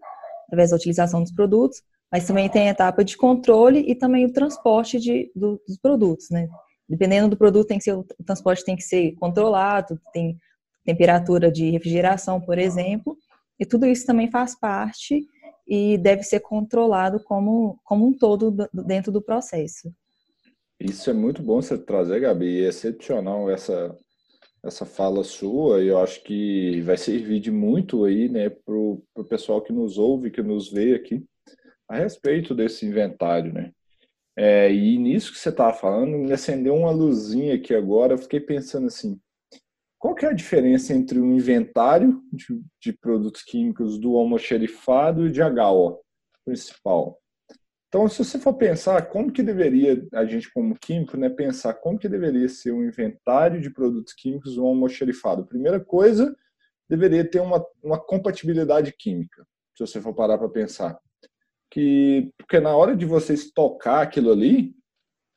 através 0.47 0.71
da 0.71 0.75
utilização 0.75 1.21
dos 1.21 1.31
produtos, 1.31 1.81
mas 2.11 2.25
também 2.25 2.49
tem 2.49 2.67
a 2.67 2.71
etapa 2.71 3.05
de 3.05 3.15
controle 3.15 3.85
e 3.87 3.95
também 3.95 4.25
o 4.25 4.33
transporte 4.33 4.99
de, 4.99 5.31
do, 5.35 5.61
dos 5.65 5.77
produtos, 5.77 6.29
né? 6.29 6.49
Dependendo 6.89 7.29
do 7.29 7.37
produto, 7.37 7.67
tem 7.67 7.77
que 7.77 7.83
ser, 7.83 7.93
o 7.93 8.05
transporte 8.25 8.63
tem 8.63 8.75
que 8.75 8.83
ser 8.83 9.13
controlado, 9.15 9.99
tem 10.13 10.37
temperatura 10.85 11.51
de 11.51 11.69
refrigeração, 11.69 12.39
por 12.39 12.57
exemplo, 12.57 13.17
e 13.59 13.65
tudo 13.65 13.85
isso 13.85 14.05
também 14.05 14.31
faz 14.31 14.57
parte 14.57 15.25
e 15.67 15.97
deve 15.97 16.23
ser 16.23 16.39
controlado 16.39 17.21
como, 17.23 17.77
como 17.83 18.07
um 18.07 18.17
todo 18.17 18.55
dentro 18.73 19.11
do 19.11 19.21
processo. 19.21 19.91
Isso 20.79 21.09
é 21.09 21.13
muito 21.13 21.41
bom 21.41 21.61
você 21.61 21.77
trazer, 21.77 22.21
Gabi, 22.21 22.63
é 22.63 22.69
excepcional 22.69 23.49
essa, 23.49 23.93
essa 24.63 24.85
fala 24.85 25.23
sua, 25.23 25.83
e 25.83 25.87
eu 25.87 25.97
acho 25.97 26.23
que 26.23 26.81
vai 26.81 26.95
servir 26.95 27.39
de 27.39 27.51
muito 27.51 28.05
aí, 28.05 28.29
né, 28.29 28.49
para 28.49 28.73
o 28.73 29.01
pessoal 29.27 29.61
que 29.61 29.73
nos 29.73 29.97
ouve, 29.97 30.31
que 30.31 30.41
nos 30.41 30.71
vê 30.71 30.93
aqui, 30.93 31.25
a 31.89 31.97
respeito 31.97 32.53
desse 32.53 32.85
inventário, 32.85 33.51
né. 33.51 33.73
É, 34.37 34.71
e 34.71 34.99
nisso 34.99 35.33
que 35.33 35.39
você 35.39 35.49
estava 35.49 35.73
falando, 35.73 36.15
me 36.15 36.31
acendeu 36.31 36.75
uma 36.75 36.91
luzinha 36.91 37.55
aqui 37.55 37.73
agora, 37.73 38.13
eu 38.13 38.19
fiquei 38.19 38.39
pensando 38.39 38.85
assim, 38.85 39.19
qual 39.97 40.13
que 40.13 40.25
é 40.25 40.29
a 40.29 40.33
diferença 40.33 40.93
entre 40.93 41.19
um 41.19 41.33
inventário 41.33 42.21
de, 42.31 42.45
de 42.79 42.93
produtos 42.93 43.41
químicos 43.41 43.97
do 43.97 44.15
almoxerifado 44.15 45.25
e 45.25 45.31
de 45.31 45.41
HO 45.41 45.99
principal? 46.45 47.19
Então, 47.87 48.07
se 48.07 48.23
você 48.23 48.37
for 48.37 48.53
pensar 48.53 49.07
como 49.07 49.31
que 49.31 49.41
deveria, 49.41 50.05
a 50.13 50.23
gente 50.25 50.51
como 50.53 50.77
químico, 50.77 51.17
né, 51.17 51.29
pensar 51.29 51.73
como 51.73 51.97
que 51.97 52.07
deveria 52.07 52.47
ser 52.47 52.71
o 52.71 52.77
um 52.77 52.83
inventário 52.83 53.59
de 53.59 53.71
produtos 53.71 54.13
químicos 54.13 54.55
do 54.55 54.65
almoxerifado. 54.65 55.47
Primeira 55.47 55.79
coisa, 55.79 56.35
deveria 56.87 57.27
ter 57.27 57.39
uma, 57.39 57.65
uma 57.81 57.97
compatibilidade 57.99 58.93
química, 58.93 59.47
se 59.75 59.85
você 59.85 59.99
for 59.99 60.13
parar 60.13 60.37
para 60.37 60.49
pensar. 60.49 60.99
Que, 61.69 62.31
porque 62.37 62.59
na 62.59 62.75
hora 62.75 62.95
de 62.95 63.05
você 63.05 63.33
estocar 63.33 64.01
aquilo 64.01 64.31
ali, 64.31 64.73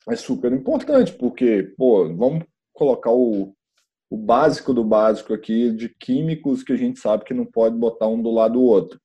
é 0.09 0.17
super 0.17 0.53
importante, 0.53 1.13
porque, 1.13 1.75
pô, 1.77 2.05
vamos 2.15 2.45
colocar 2.73 3.11
o, 3.11 3.55
o 4.09 4.17
básico 4.17 4.73
do 4.73 4.85
básico 4.85 5.35
aqui 5.35 5.73
de 5.73 5.89
químicos 5.89 6.63
que 6.63 6.73
a 6.73 6.77
gente 6.77 6.99
sabe 7.01 7.25
que 7.25 7.35
não 7.35 7.45
pode 7.45 7.77
botar 7.77 8.09
um 8.09 8.23
do 8.23 8.31
lado 8.31 8.55
do 8.55 8.63
outro 8.63 9.01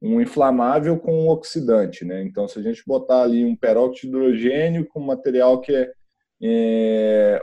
um 0.00 0.20
inflamável 0.20 0.98
com 0.98 1.24
um 1.24 1.28
oxidante, 1.28 2.04
né? 2.04 2.22
Então, 2.22 2.46
se 2.46 2.58
a 2.58 2.62
gente 2.62 2.82
botar 2.86 3.22
ali 3.22 3.44
um 3.44 3.56
peróxido 3.56 4.12
de 4.12 4.26
hidrogênio 4.26 4.86
com 4.86 5.00
material 5.00 5.60
que 5.60 5.74
é, 5.74 5.92
é 6.40 7.42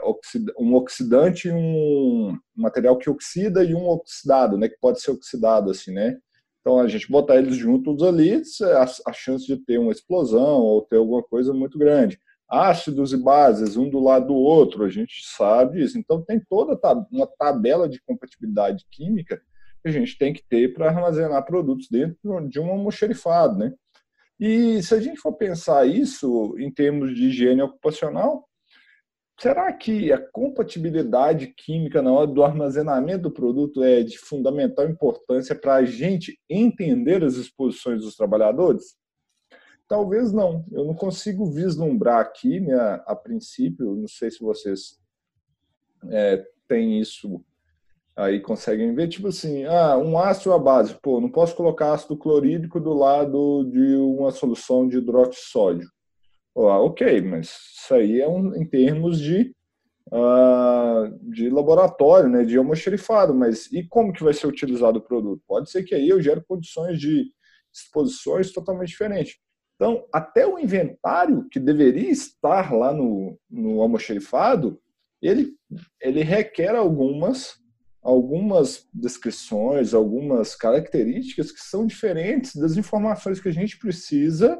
um 0.58 0.74
oxidante, 0.74 1.50
um 1.50 2.36
material 2.54 2.96
que 2.96 3.10
oxida 3.10 3.62
e 3.62 3.74
um 3.74 3.86
oxidado, 3.88 4.56
né? 4.56 4.68
Que 4.68 4.78
pode 4.80 5.00
ser 5.00 5.10
oxidado 5.10 5.70
assim, 5.70 5.92
né? 5.92 6.16
Então, 6.66 6.80
a 6.80 6.88
gente 6.88 7.08
botar 7.08 7.36
eles 7.36 7.54
juntos 7.54 8.02
ali, 8.02 8.42
a, 9.06 9.12
chance 9.12 9.46
de 9.46 9.56
ter 9.56 9.78
uma 9.78 9.92
explosão 9.92 10.58
ou 10.62 10.82
ter 10.82 10.96
alguma 10.96 11.22
coisa 11.22 11.54
muito 11.54 11.78
grande. 11.78 12.18
Ácidos 12.48 13.12
e 13.12 13.16
bases, 13.16 13.76
um 13.76 13.88
do 13.88 14.00
lado 14.00 14.26
do 14.26 14.34
outro, 14.34 14.82
a 14.82 14.88
gente 14.88 15.14
sabe 15.36 15.80
isso. 15.80 15.96
Então, 15.96 16.20
tem 16.20 16.40
toda 16.40 16.76
uma 17.12 17.28
tabela 17.38 17.88
de 17.88 18.02
compatibilidade 18.02 18.84
química 18.90 19.40
que 19.80 19.88
a 19.88 19.92
gente 19.92 20.18
tem 20.18 20.32
que 20.32 20.42
ter 20.42 20.74
para 20.74 20.88
armazenar 20.88 21.44
produtos 21.44 21.86
dentro 21.88 22.18
de 22.48 22.58
um 22.58 22.68
almoxerifado, 22.68 23.56
né? 23.56 23.72
E 24.40 24.82
se 24.82 24.92
a 24.92 25.00
gente 25.00 25.20
for 25.20 25.34
pensar 25.34 25.86
isso 25.86 26.56
em 26.58 26.68
termos 26.68 27.14
de 27.14 27.26
higiene 27.26 27.62
ocupacional, 27.62 28.44
será 29.38 29.72
que 29.72 30.12
a 30.12 30.18
compatibilidade 30.18 31.48
química 31.48 32.00
na 32.02 32.12
hora 32.12 32.26
do 32.26 32.42
armazenamento 32.42 33.24
do 33.24 33.30
produto 33.30 33.82
é 33.82 34.02
de 34.02 34.18
fundamental 34.18 34.88
importância 34.88 35.54
para 35.54 35.74
a 35.74 35.84
gente 35.84 36.38
entender 36.48 37.22
as 37.24 37.34
exposições 37.34 38.02
dos 38.02 38.16
trabalhadores? 38.16 38.96
Talvez 39.88 40.32
não. 40.32 40.64
Eu 40.72 40.84
não 40.84 40.94
consigo 40.94 41.46
vislumbrar 41.46 42.20
aqui, 42.20 42.60
né, 42.60 42.76
a 43.06 43.14
princípio, 43.14 43.94
não 43.94 44.08
sei 44.08 44.30
se 44.30 44.40
vocês 44.40 44.98
é, 46.10 46.44
têm 46.66 47.00
isso 47.00 47.44
Aí 48.16 48.40
conseguem 48.40 48.94
ver, 48.94 49.08
tipo 49.08 49.28
assim, 49.28 49.64
ah, 49.66 49.98
um 49.98 50.18
ácido 50.18 50.54
à 50.54 50.58
base, 50.58 50.94
pô, 51.02 51.20
não 51.20 51.28
posso 51.28 51.54
colocar 51.54 51.92
ácido 51.92 52.16
clorídrico 52.16 52.80
do 52.80 52.94
lado 52.94 53.64
de 53.70 53.94
uma 53.96 54.30
solução 54.30 54.88
de 54.88 54.96
hidróxido 54.96 55.36
de 55.36 55.50
sódio. 55.50 55.90
Ah, 56.56 56.80
ok, 56.80 57.20
mas 57.20 57.48
isso 57.48 57.94
aí 57.94 58.20
é 58.20 58.28
um, 58.28 58.54
em 58.56 58.66
termos 58.66 59.20
de, 59.20 59.54
uh, 60.10 61.30
de 61.30 61.50
laboratório, 61.50 62.30
né, 62.30 62.44
de 62.44 62.56
almoxerifado, 62.56 63.34
mas 63.34 63.70
e 63.70 63.86
como 63.86 64.12
que 64.12 64.24
vai 64.24 64.32
ser 64.32 64.46
utilizado 64.46 64.98
o 64.98 65.02
produto? 65.02 65.42
Pode 65.46 65.70
ser 65.70 65.84
que 65.84 65.94
aí 65.94 66.08
eu 66.08 66.20
gere 66.22 66.42
condições 66.48 66.98
de 66.98 67.26
exposições 67.74 68.52
totalmente 68.52 68.88
diferentes. 68.88 69.36
Então, 69.74 70.06
até 70.10 70.46
o 70.46 70.58
inventário 70.58 71.46
que 71.50 71.60
deveria 71.60 72.10
estar 72.10 72.72
lá 72.72 72.94
no, 72.94 73.38
no 73.50 73.82
almoxerifado, 73.82 74.80
ele, 75.20 75.52
ele 76.00 76.22
requer 76.22 76.74
algumas 76.74 77.54
algumas 78.02 78.86
descrições, 78.94 79.92
algumas 79.92 80.54
características 80.54 81.50
que 81.50 81.58
são 81.58 81.84
diferentes 81.84 82.54
das 82.54 82.76
informações 82.76 83.40
que 83.40 83.48
a 83.48 83.52
gente 83.52 83.76
precisa 83.80 84.56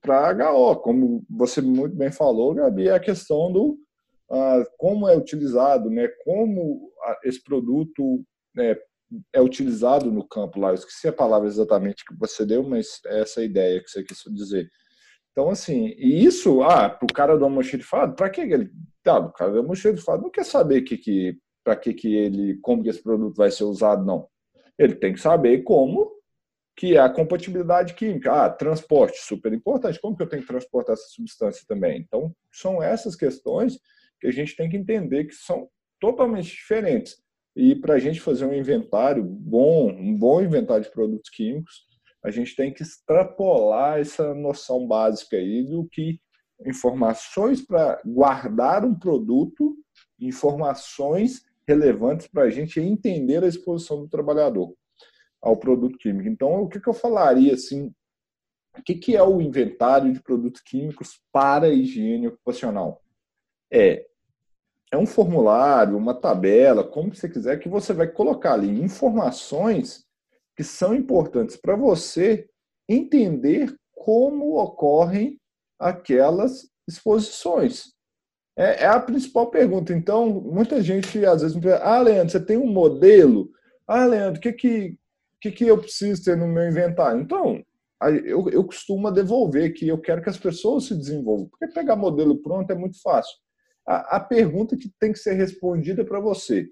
para 0.00 0.52
HO. 0.52 0.76
Como 0.76 1.24
você 1.28 1.60
muito 1.60 1.96
bem 1.96 2.12
falou, 2.12 2.54
Gabi, 2.54 2.88
é 2.88 2.92
a 2.92 3.00
questão 3.00 3.52
do 3.52 3.78
uh, 4.30 4.64
como 4.76 5.08
é 5.08 5.16
utilizado, 5.16 5.90
né, 5.90 6.08
como 6.24 6.90
esse 7.24 7.42
produto 7.42 8.22
né, 8.54 8.76
é 9.32 9.40
utilizado 9.40 10.10
no 10.10 10.26
campo 10.26 10.60
lá. 10.60 10.70
Eu 10.70 10.74
esqueci 10.74 11.08
a 11.08 11.12
palavra 11.12 11.48
exatamente 11.48 12.04
que 12.04 12.14
você 12.16 12.44
deu, 12.44 12.62
mas 12.62 13.00
é 13.06 13.20
essa 13.20 13.42
ideia 13.42 13.82
que 13.82 13.90
você 13.90 14.02
quis 14.02 14.22
dizer. 14.34 14.68
Então, 15.32 15.50
assim, 15.50 15.94
e 15.96 16.24
isso, 16.24 16.62
ah, 16.62 16.90
para 16.90 17.06
o 17.08 17.14
cara 17.14 17.38
do 17.38 17.44
almoxerifado, 17.44 18.14
para 18.14 18.28
que 18.28 18.40
ele. 18.40 18.70
Tá, 19.02 19.18
o 19.18 19.32
cara 19.32 19.52
do 19.52 19.58
almoxerifado 19.58 20.22
não 20.22 20.30
quer 20.30 20.44
saber 20.44 20.82
que, 20.82 20.98
que, 20.98 21.38
para 21.64 21.76
que, 21.76 21.94
que 21.94 22.14
ele, 22.14 22.58
como 22.60 22.82
que 22.82 22.88
esse 22.90 23.02
produto 23.02 23.36
vai 23.36 23.50
ser 23.50 23.64
usado, 23.64 24.04
não. 24.04 24.26
Ele 24.76 24.94
tem 24.94 25.12
que 25.12 25.20
saber 25.20 25.62
como 25.62 26.10
que 26.78 26.94
é 26.94 27.00
a 27.00 27.10
compatibilidade 27.10 27.94
química. 27.94 28.44
Ah, 28.44 28.48
transporte, 28.48 29.18
super 29.18 29.52
importante. 29.52 30.00
Como 30.00 30.16
que 30.16 30.22
eu 30.22 30.28
tenho 30.28 30.42
que 30.42 30.48
transportar 30.48 30.92
essa 30.92 31.08
substância 31.08 31.64
também? 31.66 32.00
Então, 32.00 32.32
são 32.52 32.80
essas 32.80 33.16
questões 33.16 33.80
que 34.20 34.28
a 34.28 34.30
gente 34.30 34.54
tem 34.54 34.70
que 34.70 34.76
entender 34.76 35.24
que 35.24 35.34
são 35.34 35.68
totalmente 36.00 36.54
diferentes. 36.54 37.16
E 37.56 37.74
para 37.74 37.94
a 37.94 37.98
gente 37.98 38.20
fazer 38.20 38.44
um 38.44 38.54
inventário 38.54 39.24
bom, 39.24 39.90
um 39.90 40.16
bom 40.16 40.40
inventário 40.40 40.84
de 40.84 40.92
produtos 40.92 41.28
químicos, 41.30 41.82
a 42.24 42.30
gente 42.30 42.54
tem 42.54 42.72
que 42.72 42.84
extrapolar 42.84 43.98
essa 43.98 44.32
noção 44.32 44.86
básica 44.86 45.36
aí 45.36 45.64
do 45.64 45.84
que 45.90 46.20
informações 46.64 47.60
para 47.60 48.00
guardar 48.06 48.84
um 48.84 48.96
produto, 48.96 49.74
informações 50.20 51.42
relevantes 51.66 52.28
para 52.28 52.44
a 52.44 52.50
gente 52.50 52.78
entender 52.78 53.42
a 53.42 53.48
exposição 53.48 54.00
do 54.00 54.08
trabalhador 54.08 54.72
ao 55.42 55.56
produto 55.56 55.98
químico. 55.98 56.28
Então, 56.28 56.62
o 56.62 56.68
que, 56.68 56.80
que 56.80 56.88
eu 56.88 56.94
falaria 56.94 57.54
assim? 57.54 57.92
O 58.76 58.82
que, 58.82 58.94
que 58.94 59.16
é 59.16 59.22
o 59.22 59.40
inventário 59.40 60.12
de 60.12 60.22
produtos 60.22 60.60
químicos 60.60 61.20
para 61.32 61.68
higiene 61.68 62.28
ocupacional? 62.28 63.02
É 63.72 64.08
é 64.90 64.96
um 64.96 65.06
formulário, 65.06 65.96
uma 65.96 66.14
tabela, 66.14 66.82
como 66.82 67.14
você 67.14 67.28
quiser, 67.28 67.58
que 67.58 67.68
você 67.68 67.92
vai 67.92 68.08
colocar 68.08 68.54
ali 68.54 68.68
informações 68.80 70.04
que 70.56 70.64
são 70.64 70.94
importantes 70.94 71.56
para 71.56 71.76
você 71.76 72.48
entender 72.88 73.74
como 73.94 74.58
ocorrem 74.58 75.38
aquelas 75.78 76.68
exposições. 76.88 77.92
É, 78.56 78.84
é, 78.84 78.86
a 78.86 78.98
principal 78.98 79.50
pergunta. 79.50 79.92
Então, 79.92 80.28
muita 80.28 80.82
gente 80.82 81.24
às 81.24 81.42
vezes 81.42 81.54
me 81.54 81.62
pergunta: 81.62 81.84
Ah, 81.84 82.00
Leandro, 82.00 82.30
você 82.30 82.40
tem 82.40 82.56
um 82.56 82.66
modelo? 82.66 83.50
Ah, 83.86 84.04
Leandro, 84.04 84.38
o 84.38 84.42
que, 84.42 84.52
que, 84.52 84.97
que, 85.40 85.50
que 85.50 85.64
eu 85.64 85.78
preciso 85.78 86.24
ter 86.24 86.36
no 86.36 86.46
meu 86.46 86.68
inventário? 86.68 87.20
Então, 87.20 87.62
eu, 88.24 88.48
eu 88.50 88.64
costumo 88.64 89.10
devolver 89.10 89.72
que 89.74 89.88
eu 89.88 89.98
quero 89.98 90.22
que 90.22 90.28
as 90.28 90.38
pessoas 90.38 90.84
se 90.84 90.94
desenvolvam, 90.94 91.48
porque 91.48 91.66
pegar 91.68 91.96
modelo 91.96 92.40
pronto 92.40 92.70
é 92.70 92.74
muito 92.74 93.00
fácil 93.02 93.36
a, 93.88 94.16
a 94.16 94.20
pergunta 94.20 94.76
que 94.76 94.90
tem 95.00 95.12
que 95.12 95.18
ser 95.18 95.32
respondida 95.32 96.04
para 96.04 96.20
você. 96.20 96.70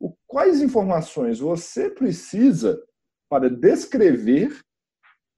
O, 0.00 0.14
quais 0.26 0.62
informações 0.62 1.38
você 1.38 1.90
precisa 1.90 2.82
para 3.28 3.50
descrever 3.50 4.58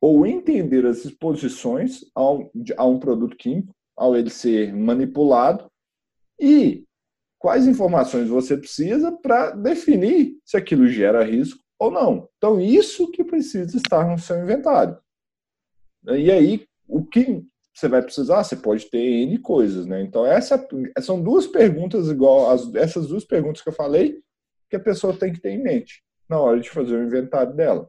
ou 0.01 0.25
entender 0.25 0.87
as 0.87 1.05
exposições 1.05 2.05
a 2.15 2.33
um, 2.33 2.51
a 2.77 2.87
um 2.87 3.01
produto 3.01 3.37
químico, 3.37 3.75
ao 3.97 4.17
ele 4.17 4.31
ser 4.31 4.73
manipulado, 4.73 5.69
e 6.41 6.85
quais 7.37 7.67
informações 7.67 8.29
você 8.29 8.57
precisa 8.57 9.11
para 9.11 9.51
definir 9.51 10.39
se 10.45 10.57
aquilo 10.57 10.87
gera 10.87 11.25
risco 11.25 11.61
ou 11.79 11.91
não. 11.91 12.29
Então, 12.37 12.61
isso 12.61 13.11
que 13.11 13.25
precisa 13.25 13.77
estar 13.77 14.09
no 14.09 14.19
seu 14.19 14.43
inventário. 14.43 14.99
E 16.07 16.31
aí, 16.31 16.67
o 16.87 17.05
que 17.05 17.45
você 17.75 17.89
vai 17.89 18.03
precisar, 18.03 18.43
você 18.43 18.57
pode 18.57 18.87
ter 18.87 18.99
N 18.99 19.39
coisas, 19.39 19.87
né? 19.87 20.03
Então, 20.03 20.27
essa, 20.27 20.67
são 21.01 21.23
duas 21.23 21.47
perguntas 21.47 22.09
igual, 22.09 22.51
as, 22.51 22.75
essas 22.75 23.09
duas 23.09 23.25
perguntas 23.25 23.63
que 23.63 23.69
eu 23.69 23.73
falei, 23.73 24.19
que 24.69 24.77
a 24.77 24.81
pessoa 24.81 25.15
tem 25.15 25.33
que 25.33 25.41
ter 25.41 25.51
em 25.51 25.63
mente 25.63 26.03
na 26.29 26.41
hora 26.41 26.61
de 26.61 26.69
fazer 26.69 26.97
o 26.97 27.05
inventário 27.05 27.55
dela. 27.55 27.89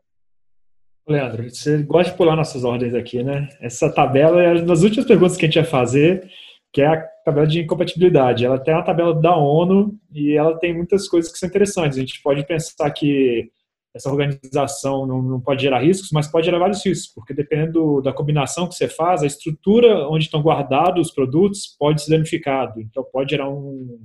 Leandro, 1.07 1.49
você 1.49 1.81
gosta 1.81 2.11
de 2.11 2.17
pular 2.17 2.35
nossas 2.35 2.63
ordens 2.63 2.93
aqui, 2.93 3.23
né? 3.23 3.49
Essa 3.59 3.91
tabela 3.91 4.41
é 4.41 4.53
uma 4.53 4.61
das 4.61 4.83
últimas 4.83 5.07
perguntas 5.07 5.35
que 5.35 5.45
a 5.45 5.47
gente 5.47 5.55
ia 5.55 5.65
fazer, 5.65 6.29
que 6.71 6.81
é 6.81 6.87
a 6.87 7.01
tabela 7.25 7.47
de 7.47 7.61
incompatibilidade. 7.61 8.45
Ela 8.45 8.59
tem 8.59 8.73
uma 8.73 8.85
tabela 8.85 9.19
da 9.19 9.35
ONU 9.35 9.97
e 10.13 10.33
ela 10.33 10.57
tem 10.59 10.73
muitas 10.73 11.07
coisas 11.07 11.31
que 11.31 11.39
são 11.39 11.49
interessantes. 11.49 11.97
A 11.97 12.01
gente 12.01 12.21
pode 12.21 12.45
pensar 12.45 12.91
que 12.91 13.51
essa 13.93 14.09
organização 14.09 15.05
não, 15.05 15.21
não, 15.21 15.41
pode 15.41 15.63
gerar 15.63 15.79
riscos, 15.79 16.09
mas 16.11 16.27
pode 16.27 16.45
gerar 16.45 16.59
vários 16.59 16.85
riscos, 16.85 17.11
porque 17.13 17.33
dependendo 17.33 18.01
da 18.01 18.13
combinação 18.13 18.67
que 18.67 18.75
você 18.75 18.87
faz, 18.87 19.23
a 19.23 19.27
estrutura 19.27 20.07
onde 20.07 20.25
estão 20.25 20.41
guardados 20.41 21.07
os 21.07 21.13
produtos 21.13 21.75
pode 21.77 22.03
ser 22.03 22.11
danificado, 22.11 22.79
então 22.81 23.03
pode 23.11 23.31
gerar 23.31 23.49
um, 23.49 23.99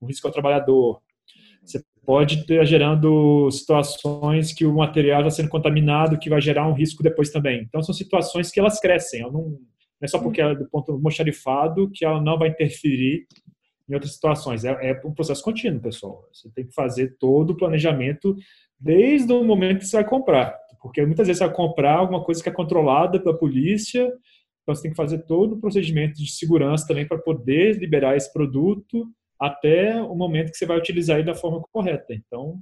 um 0.00 0.06
risco 0.06 0.26
ao 0.26 0.32
trabalhador. 0.32 1.00
Você 1.64 1.82
pode 2.04 2.40
estar 2.40 2.64
gerando 2.64 3.48
situações 3.52 4.52
que 4.52 4.66
o 4.66 4.74
material 4.74 5.20
está 5.20 5.30
sendo 5.30 5.48
contaminado, 5.48 6.18
que 6.18 6.28
vai 6.28 6.40
gerar 6.40 6.66
um 6.66 6.74
risco 6.74 7.02
depois 7.02 7.30
também. 7.30 7.62
Então 7.62 7.82
são 7.82 7.94
situações 7.94 8.50
que 8.50 8.58
elas 8.58 8.80
crescem, 8.80 9.22
não, 9.22 9.32
não 9.32 9.58
é 10.02 10.08
só 10.08 10.18
porque 10.18 10.40
ela 10.40 10.52
é 10.52 10.56
do 10.56 10.68
ponto 10.68 10.98
mocharifado 10.98 11.88
que 11.90 12.04
ela 12.04 12.20
não 12.20 12.36
vai 12.36 12.48
interferir 12.48 13.24
em 13.88 13.94
outras 13.94 14.14
situações. 14.14 14.64
É, 14.64 14.70
é 14.90 15.00
um 15.04 15.14
processo 15.14 15.42
contínuo, 15.42 15.80
pessoal. 15.80 16.28
Você 16.32 16.50
tem 16.50 16.66
que 16.66 16.74
fazer 16.74 17.16
todo 17.18 17.50
o 17.50 17.56
planejamento 17.56 18.34
desde 18.82 19.32
o 19.32 19.44
momento 19.44 19.78
que 19.78 19.86
você 19.86 19.96
vai 19.96 20.04
comprar. 20.04 20.58
Porque 20.80 21.04
muitas 21.06 21.28
vezes 21.28 21.38
você 21.38 21.46
vai 21.46 21.54
comprar 21.54 21.96
alguma 21.96 22.24
coisa 22.24 22.42
que 22.42 22.48
é 22.48 22.52
controlada 22.52 23.20
pela 23.20 23.38
polícia, 23.38 24.04
então 24.62 24.74
você 24.74 24.82
tem 24.82 24.90
que 24.90 24.96
fazer 24.96 25.24
todo 25.26 25.54
o 25.54 25.60
procedimento 25.60 26.14
de 26.14 26.30
segurança 26.30 26.86
também 26.86 27.06
para 27.06 27.18
poder 27.18 27.78
liberar 27.78 28.16
esse 28.16 28.32
produto 28.32 29.06
até 29.40 30.00
o 30.02 30.14
momento 30.14 30.50
que 30.50 30.56
você 30.56 30.66
vai 30.66 30.78
utilizar 30.78 31.18
ele 31.18 31.26
da 31.26 31.34
forma 31.34 31.62
correta. 31.72 32.12
Então, 32.12 32.60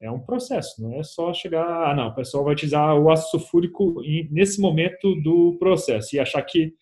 é 0.00 0.10
um 0.10 0.20
processo, 0.20 0.82
não 0.82 0.98
é 0.98 1.02
só 1.02 1.32
chegar, 1.32 1.64
ah, 1.64 1.94
não, 1.94 2.08
o 2.08 2.14
pessoal 2.14 2.44
vai 2.44 2.54
utilizar 2.54 2.98
o 2.98 3.10
ácido 3.10 3.38
sulfúrico 3.38 4.02
nesse 4.30 4.60
momento 4.60 5.14
do 5.22 5.56
processo 5.58 6.16
e 6.16 6.18
achar 6.18 6.42
que 6.42 6.74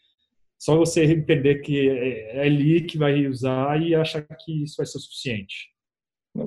só 0.58 0.76
você 0.76 1.04
entender 1.04 1.56
que 1.56 1.88
é, 1.88 2.36
é 2.36 2.42
ali 2.42 2.82
que 2.82 2.96
vai 2.96 3.26
usar 3.26 3.80
e 3.82 3.94
achar 3.94 4.22
que 4.22 4.64
isso 4.64 4.76
vai 4.78 4.86
ser 4.86 4.98
suficiente. 4.98 5.69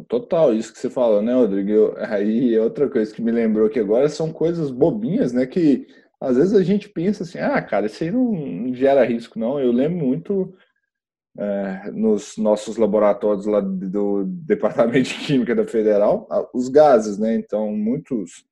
Total, 0.01 0.53
isso 0.53 0.73
que 0.73 0.79
você 0.79 0.89
falou, 0.89 1.21
né, 1.21 1.33
Rodrigo? 1.33 1.93
Aí 1.97 2.57
outra 2.57 2.89
coisa 2.89 3.13
que 3.13 3.21
me 3.21 3.31
lembrou 3.31 3.69
que 3.69 3.79
agora 3.79 4.09
são 4.09 4.31
coisas 4.31 4.71
bobinhas, 4.71 5.33
né? 5.33 5.45
Que 5.45 5.87
às 6.19 6.37
vezes 6.37 6.53
a 6.53 6.63
gente 6.63 6.89
pensa 6.89 7.23
assim, 7.23 7.37
ah, 7.37 7.61
cara, 7.61 7.85
isso 7.85 8.03
aí 8.03 8.11
não 8.11 8.73
gera 8.73 9.05
risco, 9.05 9.37
não. 9.37 9.59
Eu 9.59 9.71
lembro 9.71 9.97
muito 9.97 10.53
é, 11.37 11.91
nos 11.91 12.37
nossos 12.37 12.77
laboratórios 12.77 13.45
lá 13.45 13.59
do 13.59 14.23
Departamento 14.45 15.09
de 15.09 15.15
Química 15.15 15.53
da 15.53 15.65
Federal, 15.65 16.27
os 16.53 16.69
gases, 16.69 17.17
né? 17.17 17.35
Então, 17.35 17.71
muitos, 17.71 18.45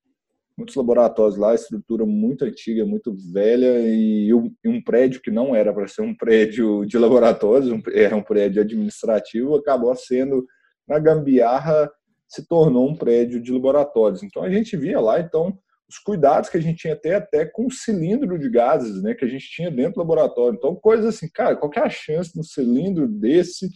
muitos 0.57 0.75
laboratórios 0.75 1.38
lá, 1.38 1.55
estrutura 1.55 2.05
muito 2.05 2.43
antiga, 2.43 2.86
muito 2.86 3.15
velha, 3.31 3.79
e 3.79 4.33
um, 4.33 4.53
um 4.65 4.81
prédio 4.81 5.21
que 5.21 5.31
não 5.31 5.55
era 5.55 5.74
para 5.74 5.88
ser 5.88 6.01
um 6.01 6.13
prédio 6.15 6.86
de 6.86 6.98
laboratórios, 6.98 7.71
um, 7.71 7.81
era 7.93 8.15
um 8.15 8.24
prédio 8.24 8.62
administrativo, 8.62 9.55
acabou 9.55 9.95
sendo 9.95 10.45
na 10.91 11.00
gambiarra 11.00 11.89
se 12.27 12.45
tornou 12.45 12.89
um 12.89 12.95
prédio 12.95 13.41
de 13.41 13.51
laboratórios. 13.51 14.21
Então 14.24 14.43
a 14.43 14.50
gente 14.50 14.75
via 14.75 15.00
lá 15.00 15.19
então 15.19 15.57
os 15.89 15.98
cuidados 15.98 16.50
que 16.50 16.57
a 16.57 16.62
gente 16.62 16.79
tinha 16.79 16.93
até 16.93 17.15
até 17.15 17.45
com 17.45 17.67
o 17.67 17.71
cilindro 17.71 18.38
de 18.38 18.50
gases, 18.50 19.01
né, 19.01 19.13
que 19.13 19.25
a 19.25 19.27
gente 19.27 19.50
tinha 19.50 19.71
dentro 19.71 19.95
do 19.95 20.00
laboratório. 20.00 20.57
Então 20.57 20.75
coisa 20.75 21.10
assim, 21.10 21.29
cara, 21.33 21.55
qual 21.55 21.71
é 21.75 21.79
a 21.79 21.89
chance 21.89 22.33
de 22.33 22.39
um 22.39 22.43
cilindro 22.43 23.07
desse 23.07 23.69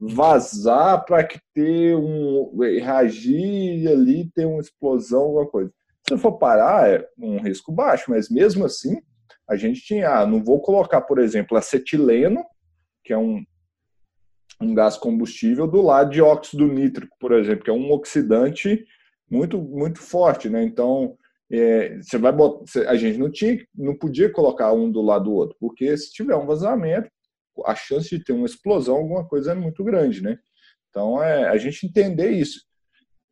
vazar 0.00 1.04
para 1.04 1.22
que 1.22 1.38
ter 1.54 1.94
um 1.94 2.56
reagir 2.58 3.88
ali, 3.88 4.30
ter 4.34 4.46
uma 4.46 4.60
explosão, 4.60 5.22
alguma 5.22 5.46
coisa. 5.46 5.70
Se 6.08 6.18
for 6.18 6.32
parar, 6.32 6.90
é 6.90 7.06
um 7.18 7.40
risco 7.40 7.72
baixo, 7.72 8.10
mas 8.10 8.28
mesmo 8.28 8.64
assim, 8.64 9.00
a 9.48 9.56
gente 9.56 9.80
tinha, 9.82 10.10
ah, 10.10 10.26
não 10.26 10.42
vou 10.42 10.60
colocar, 10.60 11.00
por 11.02 11.18
exemplo, 11.18 11.56
acetileno, 11.56 12.44
que 13.02 13.12
é 13.12 13.18
um 13.18 13.42
um 14.60 14.74
gás 14.74 14.96
combustível 14.96 15.66
do 15.66 15.82
lado 15.82 16.10
de 16.10 16.22
óxido 16.22 16.66
nítrico, 16.66 17.16
por 17.18 17.32
exemplo, 17.32 17.64
que 17.64 17.70
é 17.70 17.74
um 17.74 17.90
oxidante 17.90 18.84
muito 19.30 19.60
muito 19.60 20.00
forte, 20.00 20.48
né? 20.48 20.62
Então 20.62 21.16
é, 21.50 21.96
você 22.00 22.18
vai 22.18 22.32
botar, 22.32 22.64
a 22.88 22.96
gente 22.96 23.18
não 23.18 23.30
tinha, 23.30 23.64
não 23.74 23.96
podia 23.96 24.30
colocar 24.30 24.72
um 24.72 24.90
do 24.90 25.02
lado 25.02 25.24
do 25.24 25.32
outro, 25.32 25.56
porque 25.60 25.96
se 25.96 26.12
tiver 26.12 26.36
um 26.36 26.46
vazamento, 26.46 27.08
a 27.64 27.74
chance 27.74 28.08
de 28.08 28.22
ter 28.22 28.32
uma 28.32 28.46
explosão, 28.46 28.96
alguma 28.96 29.26
coisa 29.26 29.52
é 29.52 29.54
muito 29.54 29.84
grande, 29.84 30.22
né? 30.22 30.38
Então 30.90 31.22
é 31.22 31.48
a 31.48 31.56
gente 31.56 31.86
entender 31.86 32.30
isso. 32.30 32.60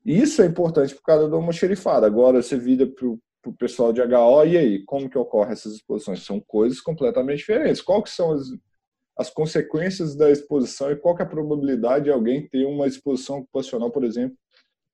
Isso 0.04 0.42
é 0.42 0.46
importante 0.46 0.94
por 0.94 1.02
causa 1.02 1.28
do 1.28 1.36
almoxerifado. 1.36 2.06
Agora 2.06 2.42
você 2.42 2.56
vira 2.56 2.86
para 2.86 3.06
o 3.06 3.56
pessoal 3.56 3.92
de 3.92 4.00
HO, 4.00 4.44
e 4.46 4.58
aí, 4.58 4.84
como 4.84 5.08
que 5.08 5.18
ocorrem 5.18 5.52
essas 5.52 5.74
exposições? 5.74 6.24
São 6.24 6.40
coisas 6.40 6.80
completamente 6.80 7.38
diferentes. 7.38 7.80
Qual 7.80 8.02
que 8.02 8.10
são 8.10 8.32
as, 8.32 8.48
as 9.16 9.30
consequências 9.30 10.16
da 10.16 10.30
exposição 10.30 10.90
e 10.90 10.96
qual 10.96 11.16
é 11.18 11.22
a 11.22 11.26
probabilidade 11.26 12.04
de 12.04 12.10
alguém 12.10 12.48
ter 12.48 12.64
uma 12.64 12.86
exposição 12.86 13.38
ocupacional, 13.38 13.90
por 13.90 14.04
exemplo, 14.04 14.36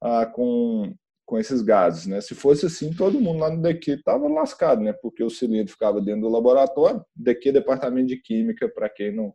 ah, 0.03 0.27
com, 0.27 0.93
com 1.25 1.39
esses 1.39 1.63
gases, 1.63 2.07
né? 2.07 2.21
Se 2.21 2.35
fosse 2.35 2.67
assim, 2.67 2.93
todo 2.93 3.21
mundo 3.21 3.41
lá 3.41 3.51
no 3.51 3.63
DQ 3.63 3.93
estava 3.93 4.29
lascado, 4.29 4.81
né? 4.81 4.93
Porque 4.93 5.23
o 5.23 5.31
cilindro 5.31 5.73
ficava 5.73 6.01
dentro 6.01 6.23
do 6.23 6.29
laboratório, 6.29 7.05
DQ 7.15 7.53
Departamento 7.53 8.09
de 8.09 8.17
Química, 8.17 8.69
para 8.69 8.89
quem 8.89 9.15
não 9.15 9.35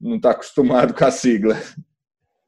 não 0.00 0.16
está 0.16 0.30
acostumado 0.32 0.94
com 0.94 1.04
a 1.04 1.10
sigla. 1.10 1.56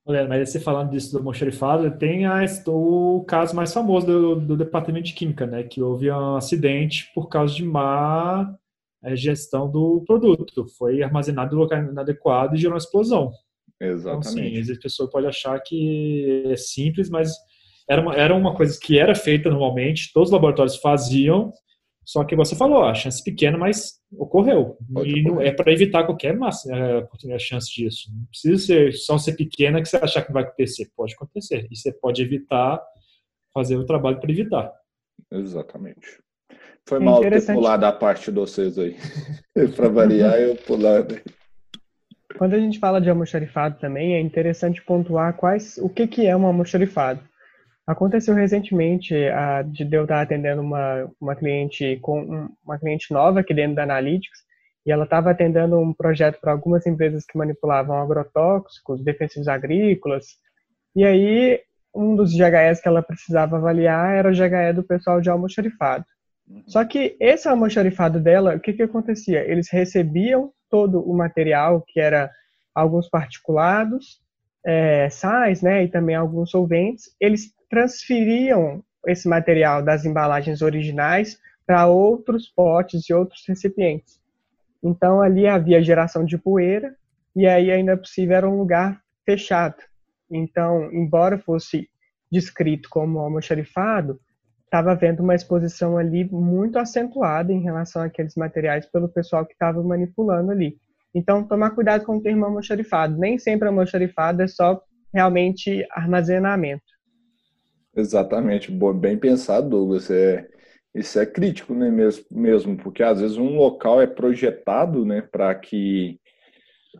Mas 0.06 0.50
você 0.50 0.58
falando 0.58 0.90
disso 0.90 1.12
do 1.12 1.18
almoxarifado, 1.18 1.90
tem 1.98 2.24
a, 2.24 2.42
o 2.66 3.24
caso 3.26 3.54
mais 3.54 3.72
famoso 3.72 4.06
do, 4.06 4.36
do, 4.36 4.56
departamento 4.56 5.06
de 5.06 5.12
química, 5.12 5.46
né? 5.46 5.62
Que 5.62 5.82
houve 5.82 6.10
um 6.10 6.36
acidente 6.36 7.10
por 7.14 7.28
causa 7.28 7.54
de 7.54 7.62
má 7.62 8.50
é, 8.50 8.66
gestão 9.14 9.70
do 9.70 10.02
produto. 10.06 10.66
Foi 10.76 11.02
armazenado 11.02 11.54
no 11.54 11.62
local 11.62 11.78
inadequado 11.78 12.54
e 12.54 12.58
gerou 12.58 12.74
uma 12.74 12.78
explosão. 12.78 13.30
Exatamente. 13.80 14.28
Então, 14.28 14.32
sim, 14.32 14.46
às 14.46 14.66
vezes 14.66 14.78
a 14.78 14.82
pessoa 14.82 15.10
pode 15.10 15.26
achar 15.26 15.58
que 15.60 16.44
é 16.46 16.56
simples, 16.56 17.08
mas 17.08 17.32
era 17.88 18.02
uma, 18.02 18.14
era 18.14 18.34
uma 18.34 18.54
coisa 18.54 18.78
que 18.80 18.98
era 18.98 19.14
feita 19.14 19.48
normalmente, 19.48 20.12
todos 20.12 20.28
os 20.28 20.32
laboratórios 20.32 20.76
faziam, 20.76 21.52
só 22.08 22.24
que 22.24 22.34
você 22.34 22.56
falou, 22.56 22.84
a 22.84 22.94
chance 22.94 23.22
pequena, 23.22 23.58
mas 23.58 24.00
ocorreu. 24.12 24.78
Pode 24.92 25.10
e 25.10 25.22
não, 25.22 25.42
é 25.42 25.52
para 25.52 25.70
evitar 25.70 26.04
qualquer 26.04 26.34
massa, 26.34 26.74
é, 26.74 27.38
chance 27.38 27.70
disso. 27.70 28.10
Não 28.10 28.24
precisa 28.26 28.66
ser, 28.66 28.92
só 28.94 29.18
ser 29.18 29.34
pequena 29.34 29.82
que 29.82 29.88
você 29.88 29.98
achar 29.98 30.22
que 30.22 30.32
vai 30.32 30.42
acontecer. 30.42 30.90
Pode 30.96 31.12
acontecer. 31.12 31.68
E 31.70 31.76
você 31.76 31.92
pode 31.92 32.22
evitar, 32.22 32.82
fazer 33.52 33.76
o 33.76 33.84
trabalho 33.84 34.18
para 34.20 34.32
evitar. 34.32 34.72
Exatamente. 35.30 36.18
Foi 36.88 36.98
mal 36.98 37.20
ter 37.20 37.44
pulado 37.44 37.84
a 37.84 37.92
parte 37.92 38.32
de 38.32 38.38
vocês 38.40 38.78
aí. 38.78 38.96
para 39.76 39.88
variar, 39.90 40.40
eu 40.40 40.56
pular. 40.56 41.04
Quando 42.38 42.54
a 42.54 42.58
gente 42.58 42.78
fala 42.78 42.98
de 42.98 43.10
almoxarifado 43.10 43.78
também, 43.78 44.14
é 44.14 44.20
interessante 44.20 44.82
pontuar 44.82 45.34
quais, 45.34 45.76
o 45.76 45.88
que, 45.90 46.06
que 46.06 46.26
é 46.26 46.34
um 46.34 46.46
almoxarifado. 46.46 47.20
Aconteceu 47.86 48.34
recentemente 48.34 49.14
a, 49.14 49.62
de 49.62 49.86
eu 49.90 50.04
estar 50.04 50.22
atendendo 50.22 50.62
uma, 50.62 51.10
uma 51.20 51.36
cliente 51.36 51.98
com 52.00 52.48
uma 52.64 52.78
cliente 52.78 53.12
nova 53.12 53.40
aqui 53.40 53.52
dentro 53.52 53.76
da 53.76 53.82
Analytics 53.82 54.40
e 54.86 54.90
ela 54.90 55.04
estava 55.04 55.30
atendendo 55.30 55.78
um 55.78 55.92
projeto 55.92 56.40
para 56.40 56.52
algumas 56.52 56.86
empresas 56.86 57.24
que 57.26 57.36
manipulavam 57.36 57.98
agrotóxicos, 57.98 59.04
defensivos 59.04 59.48
agrícolas. 59.48 60.24
E 60.96 61.04
aí 61.04 61.60
um 61.94 62.16
dos 62.16 62.32
GHS 62.32 62.80
que 62.80 62.88
ela 62.88 63.02
precisava 63.02 63.56
avaliar 63.56 64.16
era 64.16 64.30
o 64.30 64.32
GHE 64.32 64.72
do 64.74 64.82
pessoal 64.82 65.20
de 65.20 65.28
almoxarifado. 65.28 66.04
Uhum. 66.48 66.62
Só 66.66 66.84
que 66.84 67.16
esse 67.20 67.48
almoxarifado 67.48 68.20
dela, 68.20 68.54
o 68.56 68.60
que 68.60 68.72
que 68.72 68.82
acontecia? 68.82 69.40
Eles 69.50 69.68
recebiam 69.70 70.52
todo 70.70 71.00
o 71.00 71.16
material 71.16 71.84
que 71.86 72.00
era 72.00 72.30
alguns 72.74 73.08
particulados, 73.08 74.20
é, 74.64 75.08
sais, 75.10 75.62
né, 75.62 75.84
e 75.84 75.88
também 75.88 76.14
alguns 76.14 76.50
solventes, 76.50 77.14
eles 77.20 77.52
transferiam 77.68 78.82
esse 79.06 79.28
material 79.28 79.82
das 79.82 80.04
embalagens 80.04 80.62
originais 80.62 81.38
para 81.66 81.86
outros 81.86 82.48
potes 82.48 83.08
e 83.08 83.14
outros 83.14 83.44
recipientes. 83.46 84.20
Então 84.82 85.20
ali 85.20 85.46
havia 85.46 85.82
geração 85.82 86.24
de 86.24 86.38
poeira 86.38 86.94
e 87.34 87.46
aí 87.46 87.70
ainda 87.70 87.96
possível 87.96 88.36
era 88.36 88.48
um 88.48 88.58
lugar 88.58 89.00
fechado. 89.24 89.76
Então, 90.30 90.90
embora 90.92 91.38
fosse 91.38 91.88
descrito 92.30 92.88
como 92.88 93.18
almoxarifado, 93.18 94.20
estava 94.68 94.92
havendo 94.92 95.22
uma 95.22 95.34
exposição 95.34 95.96
ali 95.96 96.28
muito 96.30 96.78
acentuada 96.78 97.52
em 97.52 97.62
relação 97.62 98.02
àqueles 98.02 98.36
materiais 98.36 98.86
pelo 98.86 99.08
pessoal 99.08 99.44
que 99.44 99.54
estava 99.54 99.82
manipulando 99.82 100.52
ali. 100.52 100.76
Então, 101.14 101.42
tomar 101.42 101.70
cuidado 101.70 102.04
com 102.04 102.18
o 102.18 102.22
termo 102.22 102.44
almoxarifado. 102.44 103.18
Nem 103.18 103.38
sempre 103.38 103.66
almoxarifado 103.66 104.42
é 104.42 104.46
só 104.46 104.80
realmente 105.12 105.86
armazenamento. 105.90 106.84
Exatamente, 107.96 108.70
bem 108.70 109.18
pensado, 109.18 109.70
Douglas. 109.70 110.10
É, 110.10 110.46
isso 110.94 111.18
é 111.18 111.26
crítico, 111.26 111.74
né, 111.74 111.90
mesmo, 111.90 112.24
mesmo, 112.30 112.76
porque 112.76 113.02
às 113.02 113.20
vezes 113.20 113.38
um 113.38 113.56
local 113.56 114.00
é 114.00 114.06
projetado, 114.06 115.04
né, 115.04 115.22
para 115.22 115.54
que 115.54 116.20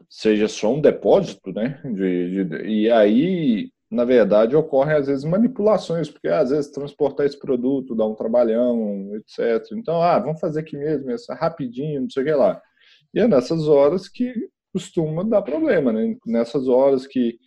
seja 0.09 0.49
só 0.49 0.75
um 0.75 0.81
depósito, 0.81 1.53
né, 1.53 1.81
de, 1.85 2.45
de, 2.45 2.65
e 2.67 2.91
aí, 2.91 3.71
na 3.90 4.05
verdade, 4.05 4.55
ocorrem 4.55 4.96
às 4.96 5.07
vezes 5.07 5.24
manipulações, 5.24 6.11
porque 6.11 6.29
às 6.29 6.51
vezes 6.51 6.70
transportar 6.70 7.27
esse 7.27 7.38
produto 7.38 7.94
dá 7.94 8.07
um 8.07 8.14
trabalhão, 8.14 9.14
etc. 9.16 9.72
Então, 9.72 10.03
ah, 10.03 10.18
vamos 10.18 10.40
fazer 10.40 10.61
aqui 10.61 10.77
mesmo, 10.77 11.11
essa 11.11 11.35
rapidinho, 11.35 12.03
não 12.03 12.11
sei 12.11 12.22
o 12.22 12.27
que 12.27 12.33
lá. 12.33 12.61
E 13.14 13.20
é 13.20 13.27
nessas 13.27 13.66
horas 13.66 14.09
que 14.09 14.33
costuma 14.72 15.22
dar 15.22 15.42
problema, 15.42 15.92
né, 15.92 16.16
nessas 16.27 16.68
horas 16.68 17.07
que 17.07 17.38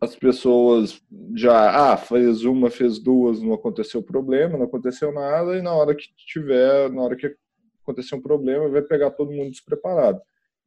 as 0.00 0.16
pessoas 0.16 1.00
já, 1.34 1.92
ah, 1.92 1.96
fez 1.96 2.44
uma, 2.44 2.70
fez 2.70 2.98
duas, 2.98 3.40
não 3.40 3.54
aconteceu 3.54 4.02
problema, 4.02 4.58
não 4.58 4.66
aconteceu 4.66 5.12
nada, 5.12 5.56
e 5.56 5.62
na 5.62 5.72
hora 5.72 5.94
que 5.94 6.06
tiver, 6.16 6.90
na 6.90 7.02
hora 7.02 7.16
que 7.16 7.34
acontecer 7.82 8.14
um 8.14 8.22
problema, 8.22 8.68
vai 8.68 8.82
pegar 8.82 9.10
todo 9.10 9.32
mundo 9.32 9.50
despreparado. 9.50 10.20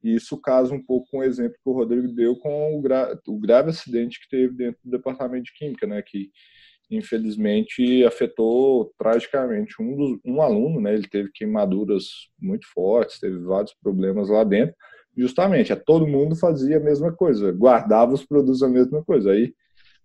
E 0.06 0.14
isso 0.14 0.40
casa 0.40 0.72
um 0.72 0.80
pouco 0.80 1.08
com 1.10 1.18
o 1.18 1.24
exemplo 1.24 1.58
que 1.60 1.68
o 1.68 1.72
Rodrigo 1.72 2.06
deu 2.06 2.36
com 2.36 2.78
o, 2.78 2.80
gra 2.80 3.18
o 3.26 3.40
grave 3.40 3.70
acidente 3.70 4.20
que 4.20 4.28
teve 4.28 4.54
dentro 4.54 4.78
do 4.84 4.90
departamento 4.92 5.46
de 5.46 5.52
Química, 5.52 5.84
né, 5.84 6.00
que 6.00 6.30
infelizmente 6.88 8.04
afetou 8.04 8.94
tragicamente 8.96 9.74
um, 9.82 9.96
dos, 9.96 10.20
um 10.24 10.40
aluno, 10.40 10.80
né, 10.80 10.94
ele 10.94 11.08
teve 11.08 11.32
queimaduras 11.34 12.04
muito 12.40 12.68
fortes, 12.72 13.18
teve 13.18 13.36
vários 13.38 13.74
problemas 13.74 14.28
lá 14.28 14.44
dentro, 14.44 14.76
justamente, 15.16 15.72
é, 15.72 15.76
todo 15.76 16.06
mundo 16.06 16.36
fazia 16.36 16.76
a 16.76 16.80
mesma 16.80 17.12
coisa, 17.12 17.50
guardava 17.50 18.14
os 18.14 18.24
produtos 18.24 18.62
a 18.62 18.68
mesma 18.68 19.02
coisa. 19.02 19.32
Aí, 19.32 19.52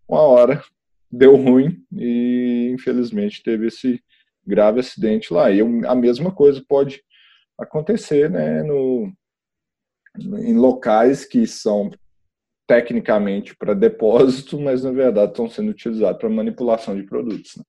uma 0.10 0.22
hora, 0.22 0.64
deu 1.12 1.36
ruim 1.36 1.78
e, 1.96 2.72
infelizmente, 2.74 3.44
teve 3.44 3.68
esse 3.68 4.02
grave 4.48 4.80
acidente 4.80 5.32
lá. 5.32 5.52
E 5.52 5.62
a 5.62 5.94
mesma 5.94 6.34
coisa 6.34 6.64
pode 6.68 7.04
acontecer 7.60 8.32
né, 8.32 8.64
no, 8.64 9.12
em 10.18 10.58
locais 10.58 11.26
que 11.26 11.46
são 11.48 11.92
tecnicamente 12.68 13.56
para 13.56 13.74
depósito, 13.74 14.60
mas 14.60 14.84
na 14.84 14.92
verdade 14.92 15.32
estão 15.32 15.50
sendo 15.50 15.72
utilizados 15.72 16.20
para 16.20 16.30
manipulação 16.30 16.96
de 16.96 17.04
produtos. 17.04 17.58
Né? 17.58 17.64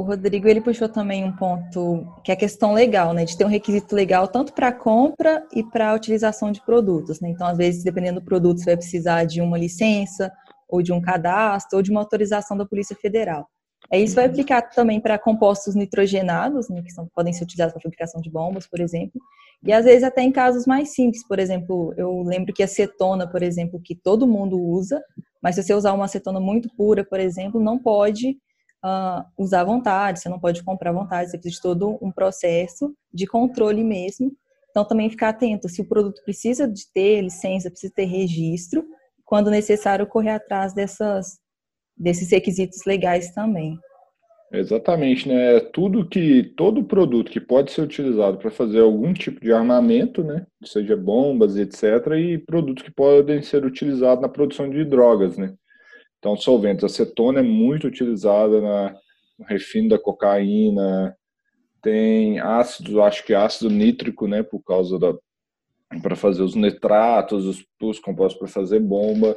O 0.00 0.02
Rodrigo 0.02 0.48
ele 0.48 0.62
puxou 0.62 0.88
também 0.88 1.24
um 1.24 1.36
ponto 1.36 2.06
que 2.24 2.30
é 2.30 2.34
a 2.34 2.38
questão 2.38 2.72
legal, 2.72 3.12
né, 3.12 3.26
de 3.26 3.36
ter 3.36 3.44
um 3.44 3.48
requisito 3.48 3.94
legal 3.94 4.26
tanto 4.26 4.54
para 4.54 4.72
compra 4.72 5.46
e 5.54 5.62
para 5.62 5.94
utilização 5.94 6.50
de 6.50 6.64
produtos, 6.64 7.20
né? 7.20 7.28
Então, 7.28 7.46
às 7.46 7.58
vezes, 7.58 7.84
dependendo 7.84 8.18
do 8.18 8.24
produto, 8.24 8.60
você 8.60 8.64
vai 8.64 8.76
precisar 8.78 9.24
de 9.24 9.42
uma 9.42 9.58
licença 9.58 10.32
ou 10.66 10.80
de 10.80 10.90
um 10.90 11.02
cadastro 11.02 11.76
ou 11.76 11.82
de 11.82 11.90
uma 11.90 12.00
autorização 12.00 12.56
da 12.56 12.64
Polícia 12.64 12.96
Federal. 12.96 13.46
É 13.92 14.00
isso 14.00 14.14
vai 14.14 14.24
aplicar 14.24 14.62
também 14.62 15.00
para 15.00 15.18
compostos 15.18 15.74
nitrogenados, 15.74 16.70
né, 16.70 16.80
que 16.80 16.92
são, 16.92 17.06
podem 17.14 17.34
ser 17.34 17.44
utilizados 17.44 17.74
para 17.74 17.82
fabricação 17.82 18.22
de 18.22 18.30
bombas, 18.30 18.66
por 18.66 18.80
exemplo, 18.80 19.20
e 19.62 19.72
às 19.72 19.84
vezes 19.84 20.02
até 20.02 20.22
em 20.22 20.32
casos 20.32 20.66
mais 20.66 20.94
simples, 20.94 21.26
por 21.26 21.38
exemplo, 21.38 21.92
eu 21.96 22.22
lembro 22.22 22.52
que 22.52 22.62
a 22.62 22.66
acetona, 22.66 23.30
por 23.30 23.42
exemplo, 23.42 23.80
que 23.82 23.94
todo 23.94 24.26
mundo 24.26 24.58
usa, 24.58 25.02
mas 25.42 25.54
se 25.54 25.62
você 25.62 25.74
usar 25.74 25.92
uma 25.92 26.06
acetona 26.06 26.40
muito 26.40 26.68
pura, 26.76 27.04
por 27.04 27.20
exemplo, 27.20 27.60
não 27.60 27.78
pode 27.78 28.38
uh, 28.84 29.24
usar 29.38 29.60
à 29.60 29.64
vontade, 29.64 30.20
você 30.20 30.28
não 30.28 30.40
pode 30.40 30.62
comprar 30.64 30.90
à 30.90 30.94
vontade, 30.94 31.30
você 31.30 31.38
precisa 31.38 31.56
de 31.56 31.62
todo 31.62 31.98
um 32.00 32.10
processo 32.10 32.94
de 33.12 33.26
controle 33.26 33.84
mesmo. 33.84 34.32
Então, 34.70 34.84
também 34.84 35.10
ficar 35.10 35.30
atento, 35.30 35.68
se 35.68 35.82
o 35.82 35.88
produto 35.88 36.22
precisa 36.24 36.66
de 36.66 36.90
ter 36.92 37.22
licença, 37.22 37.70
precisa 37.70 37.92
ter 37.94 38.04
registro, 38.04 38.84
quando 39.24 39.50
necessário, 39.50 40.06
correr 40.06 40.30
atrás 40.30 40.72
dessas, 40.72 41.38
desses 41.96 42.30
requisitos 42.30 42.84
legais 42.86 43.32
também. 43.32 43.78
Exatamente, 44.52 45.28
né? 45.28 45.60
Tudo 45.60 46.08
que 46.08 46.42
todo 46.56 46.82
produto 46.82 47.30
que 47.30 47.40
pode 47.40 47.70
ser 47.70 47.82
utilizado 47.82 48.36
para 48.36 48.50
fazer 48.50 48.80
algum 48.80 49.12
tipo 49.12 49.40
de 49.40 49.52
armamento, 49.52 50.24
né, 50.24 50.44
seja 50.64 50.96
bombas, 50.96 51.56
etc, 51.56 51.84
e 52.18 52.36
produtos 52.38 52.82
que 52.82 52.90
podem 52.90 53.42
ser 53.42 53.64
utilizados 53.64 54.20
na 54.20 54.28
produção 54.28 54.68
de 54.68 54.84
drogas, 54.84 55.36
né? 55.38 55.54
Então, 56.18 56.36
solventes, 56.36 56.84
acetona 56.84 57.40
é 57.40 57.42
muito 57.42 57.86
utilizada 57.86 58.60
na, 58.60 58.94
no 59.38 59.44
refino 59.46 59.90
da 59.90 59.98
cocaína, 59.98 61.16
tem 61.80 62.40
ácido, 62.40 63.02
acho 63.02 63.24
que 63.24 63.34
ácido 63.34 63.70
nítrico, 63.70 64.26
né, 64.26 64.42
por 64.42 64.60
causa 64.64 64.98
da, 64.98 65.14
para 66.02 66.16
fazer 66.16 66.42
os 66.42 66.54
nitratos, 66.56 67.46
os, 67.46 67.64
os 67.80 68.00
compostos 68.00 68.38
para 68.38 68.48
fazer 68.48 68.80
bomba. 68.80 69.36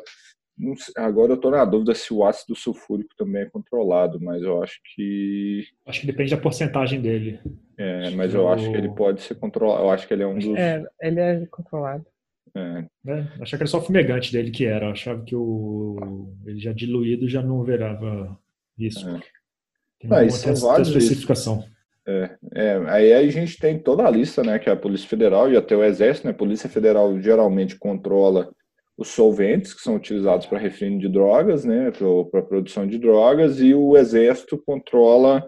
Agora 0.95 1.31
eu 1.31 1.35
estou 1.35 1.51
na 1.51 1.65
dúvida 1.65 1.95
se 1.95 2.13
o 2.13 2.23
ácido 2.23 2.55
sulfúrico 2.55 3.15
também 3.17 3.41
é 3.41 3.49
controlado, 3.49 4.19
mas 4.21 4.41
eu 4.43 4.61
acho 4.61 4.79
que. 4.93 5.65
Acho 5.85 6.01
que 6.01 6.07
depende 6.07 6.35
da 6.35 6.41
porcentagem 6.41 7.01
dele. 7.01 7.39
É, 7.77 8.11
mas 8.11 8.33
eu, 8.33 8.41
eu 8.41 8.49
acho 8.49 8.69
que 8.69 8.77
ele 8.77 8.89
pode 8.89 9.21
ser 9.21 9.35
controlado. 9.35 9.83
Eu 9.83 9.89
acho 9.89 10.07
que 10.07 10.13
ele 10.13 10.23
é 10.23 10.27
um 10.27 10.37
dos. 10.37 10.57
É, 10.57 10.83
ele 11.01 11.19
é 11.19 11.45
controlado. 11.47 12.05
É. 12.55 12.85
É, 13.07 13.19
achava 13.41 13.45
que 13.45 13.55
era 13.55 13.67
só 13.67 13.79
o 13.79 13.81
fumegante 13.81 14.31
dele 14.31 14.51
que 14.51 14.65
era. 14.65 14.85
Eu 14.85 14.91
achava 14.91 15.23
que 15.23 15.35
o 15.35 16.35
ele 16.45 16.59
já 16.59 16.71
diluído 16.71 17.27
já 17.27 17.41
não 17.41 17.63
verava 17.63 18.37
isso. 18.77 19.09
É. 19.09 19.19
Tem 19.99 20.13
ah, 20.13 20.23
isso 20.23 20.49
especificação. 20.49 21.63
É, 22.05 22.35
é, 22.53 22.83
aí 22.87 23.13
a 23.13 23.27
gente 23.29 23.57
tem 23.57 23.79
toda 23.79 24.05
a 24.05 24.09
lista, 24.09 24.43
né, 24.43 24.59
que 24.59 24.69
é 24.69 24.73
a 24.73 24.77
Polícia 24.77 25.07
Federal 25.07 25.49
e 25.49 25.55
até 25.55 25.75
o 25.75 25.83
Exército, 25.83 26.27
né, 26.27 26.33
a 26.33 26.37
Polícia 26.37 26.69
Federal 26.69 27.17
geralmente 27.21 27.77
controla 27.77 28.51
os 29.03 29.09
solventes 29.09 29.73
que 29.73 29.81
são 29.81 29.95
utilizados 29.95 30.45
para 30.45 30.57
refino 30.57 30.97
de 30.97 31.09
drogas, 31.09 31.65
né, 31.65 31.91
para 32.31 32.41
produção 32.41 32.87
de 32.87 32.97
drogas, 32.97 33.59
e 33.59 33.73
o 33.73 33.97
Exército 33.97 34.57
controla 34.65 35.45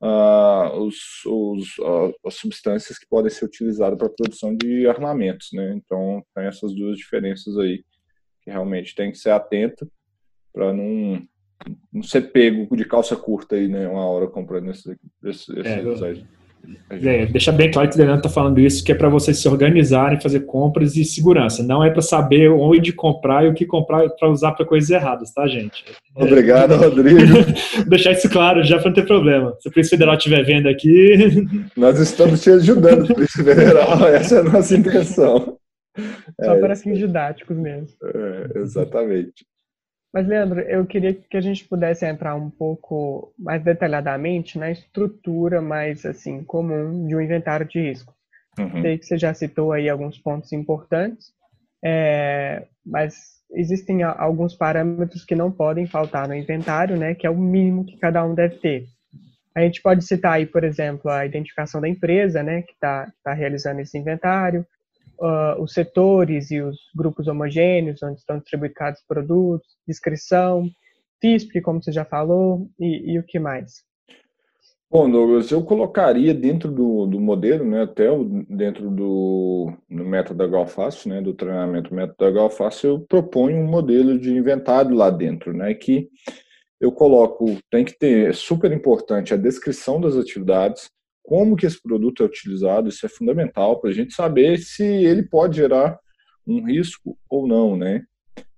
uh, 0.00 0.78
os, 0.78 1.24
os, 1.26 1.78
uh, 1.78 2.14
as 2.24 2.34
substâncias 2.34 2.96
que 2.98 3.06
podem 3.08 3.30
ser 3.30 3.44
utilizadas 3.44 3.98
para 3.98 4.06
a 4.06 4.14
produção 4.16 4.56
de 4.56 4.86
armamentos, 4.86 5.48
né, 5.52 5.74
então 5.76 6.24
tem 6.34 6.46
essas 6.46 6.74
duas 6.74 6.96
diferenças 6.96 7.58
aí, 7.58 7.84
que 8.42 8.50
realmente 8.50 8.94
tem 8.94 9.10
que 9.10 9.18
ser 9.18 9.30
atento 9.30 9.90
para 10.52 10.72
não 10.72 11.20
não 11.90 12.02
ser 12.02 12.30
pego 12.30 12.76
de 12.76 12.84
calça 12.84 13.16
curta 13.16 13.56
aí, 13.56 13.68
né? 13.68 13.88
Uma 13.88 14.04
hora 14.04 14.26
comprando 14.26 14.70
esses, 14.70 14.84
esses, 15.24 15.48
esses 15.48 16.02
é, 16.02 16.26
é, 16.90 17.26
deixa 17.26 17.50
bem 17.50 17.70
claro 17.70 17.88
que 17.88 17.94
o 17.94 17.98
Leandro 17.98 18.18
está 18.18 18.28
falando 18.28 18.60
isso, 18.60 18.84
que 18.84 18.92
é 18.92 18.94
para 18.94 19.08
vocês 19.08 19.38
se 19.38 19.48
organizarem, 19.48 20.20
fazer 20.20 20.40
compras 20.40 20.96
e 20.96 21.04
segurança. 21.04 21.62
Não 21.62 21.82
é 21.82 21.90
para 21.90 22.02
saber 22.02 22.50
onde 22.50 22.92
comprar 22.92 23.44
e 23.44 23.48
o 23.48 23.54
que 23.54 23.66
comprar 23.66 24.08
para 24.10 24.30
usar 24.30 24.52
para 24.52 24.66
coisas 24.66 24.90
erradas, 24.90 25.32
tá, 25.32 25.46
gente? 25.46 25.84
Obrigado, 26.14 26.74
é, 26.74 26.76
Rodrigo. 26.76 27.20
deixar 27.88 28.12
isso 28.12 28.28
claro 28.28 28.62
já 28.62 28.78
para 28.78 28.88
não 28.88 28.94
ter 28.94 29.06
problema. 29.06 29.56
Se 29.60 29.68
o 29.68 29.72
Polícia 29.72 29.90
Federal 29.90 30.16
estiver 30.16 30.44
vendo 30.44 30.68
aqui. 30.68 31.46
Nós 31.76 31.98
estamos 31.98 32.42
te 32.42 32.50
ajudando, 32.50 33.12
Polícia 33.12 33.42
Federal. 33.42 34.06
Essa 34.08 34.36
é 34.36 34.38
a 34.40 34.44
nossa 34.44 34.76
intenção. 34.76 35.56
Só 36.42 36.54
é, 36.54 36.60
para 36.60 36.76
fins 36.76 36.98
didáticos 36.98 37.56
mesmo. 37.56 37.88
É, 38.02 38.58
exatamente. 38.58 39.46
Mas, 40.14 40.28
Leandro, 40.28 40.60
eu 40.60 40.86
queria 40.86 41.12
que 41.12 41.36
a 41.36 41.40
gente 41.40 41.64
pudesse 41.64 42.06
entrar 42.06 42.36
um 42.36 42.48
pouco 42.48 43.34
mais 43.36 43.60
detalhadamente 43.64 44.56
na 44.56 44.70
estrutura 44.70 45.60
mais 45.60 46.06
assim 46.06 46.44
comum 46.44 47.04
de 47.04 47.16
um 47.16 47.20
inventário 47.20 47.66
de 47.66 47.80
risco. 47.80 48.14
Uhum. 48.56 48.80
Sei 48.80 48.96
que 48.96 49.06
você 49.06 49.18
já 49.18 49.34
citou 49.34 49.72
aí 49.72 49.88
alguns 49.88 50.16
pontos 50.16 50.52
importantes, 50.52 51.32
é, 51.84 52.64
mas 52.86 53.42
existem 53.54 54.04
alguns 54.04 54.54
parâmetros 54.54 55.24
que 55.24 55.34
não 55.34 55.50
podem 55.50 55.84
faltar 55.84 56.28
no 56.28 56.34
inventário, 56.34 56.96
né, 56.96 57.16
que 57.16 57.26
é 57.26 57.30
o 57.30 57.36
mínimo 57.36 57.84
que 57.84 57.98
cada 57.98 58.24
um 58.24 58.36
deve 58.36 58.54
ter. 58.58 58.84
A 59.52 59.62
gente 59.62 59.82
pode 59.82 60.04
citar 60.04 60.34
aí, 60.34 60.46
por 60.46 60.62
exemplo, 60.62 61.10
a 61.10 61.26
identificação 61.26 61.80
da 61.80 61.88
empresa, 61.88 62.40
né, 62.40 62.62
que 62.62 62.72
está 62.72 63.12
tá 63.24 63.32
realizando 63.32 63.80
esse 63.80 63.98
inventário, 63.98 64.64
uh, 65.18 65.60
os 65.62 65.72
setores 65.72 66.50
e 66.50 66.60
os 66.60 66.78
grupos 66.94 67.26
homogêneos, 67.26 68.02
onde 68.02 68.18
estão 68.18 68.38
distribuídos 68.38 69.02
produtos, 69.06 69.68
descrição, 69.86 70.68
FISP, 71.20 71.60
como 71.60 71.82
você 71.82 71.92
já 71.92 72.04
falou, 72.04 72.68
e, 72.78 73.12
e 73.12 73.18
o 73.18 73.22
que 73.22 73.38
mais? 73.38 73.84
Bom, 74.90 75.10
Douglas, 75.10 75.50
eu 75.50 75.64
colocaria 75.64 76.32
dentro 76.32 76.70
do, 76.70 77.06
do 77.06 77.20
modelo, 77.20 77.64
né, 77.64 77.82
até 77.82 78.06
dentro 78.48 78.90
do, 78.90 79.72
do 79.90 80.04
método 80.04 80.48
Galface, 80.48 81.08
né, 81.08 81.20
do 81.20 81.34
treinamento 81.34 81.92
método 81.92 82.32
Galface, 82.32 82.86
eu 82.86 83.00
proponho 83.00 83.58
um 83.58 83.66
modelo 83.66 84.16
de 84.18 84.32
inventário 84.32 84.94
lá 84.94 85.10
dentro, 85.10 85.52
né, 85.52 85.74
que 85.74 86.08
eu 86.80 86.92
coloco, 86.92 87.58
tem 87.70 87.84
que 87.84 87.98
ter, 87.98 88.30
é 88.30 88.32
super 88.32 88.70
importante 88.70 89.34
a 89.34 89.38
descrição 89.38 90.00
das 90.00 90.16
atividades, 90.16 90.88
como 91.24 91.56
que 91.56 91.66
esse 91.66 91.82
produto 91.82 92.22
é 92.22 92.26
utilizado, 92.26 92.88
isso 92.88 93.04
é 93.04 93.08
fundamental 93.08 93.80
para 93.80 93.90
a 93.90 93.92
gente 93.92 94.14
saber 94.14 94.58
se 94.58 94.84
ele 94.84 95.22
pode 95.22 95.56
gerar 95.56 95.98
um 96.46 96.62
risco 96.62 97.18
ou 97.28 97.48
não, 97.48 97.76
né? 97.76 98.04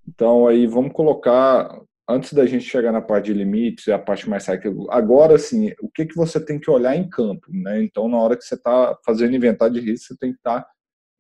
Então 0.07 0.49
aí 0.49 0.67
vamos 0.67 0.93
colocar 0.93 1.81
antes 2.09 2.33
da 2.33 2.45
gente 2.45 2.65
chegar 2.65 2.91
na 2.91 3.01
parte 3.01 3.27
de 3.27 3.35
limites, 3.35 3.87
é 3.87 3.93
a 3.93 3.99
parte 3.99 4.29
mais 4.29 4.45
técnica. 4.45 4.85
Agora 4.91 5.39
sim, 5.39 5.73
o 5.81 5.89
que 5.89 6.07
que 6.07 6.17
você 6.17 6.45
tem 6.45 6.59
que 6.59 6.69
olhar 6.69 6.97
em 6.97 7.09
campo, 7.09 7.47
né? 7.53 7.83
Então 7.83 8.09
na 8.09 8.19
hora 8.19 8.37
que 8.37 8.43
você 8.43 8.57
está 8.57 8.99
fazendo 9.07 9.37
inventário 9.37 9.75
de 9.75 9.81
risco, 9.81 10.09
você 10.09 10.17
tem 10.17 10.33
que 10.33 10.39
estar 10.39 10.63
tá 10.63 10.71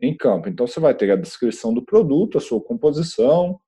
em 0.01 0.17
campo. 0.17 0.49
Então 0.49 0.67
você 0.67 0.81
vai 0.81 0.95
ter 0.95 1.13
a 1.13 1.17
descrição 1.17 1.73
do 1.73 1.85
produto, 1.85 2.39
a 2.39 2.41
sua 2.41 2.61
composição, 2.61 3.61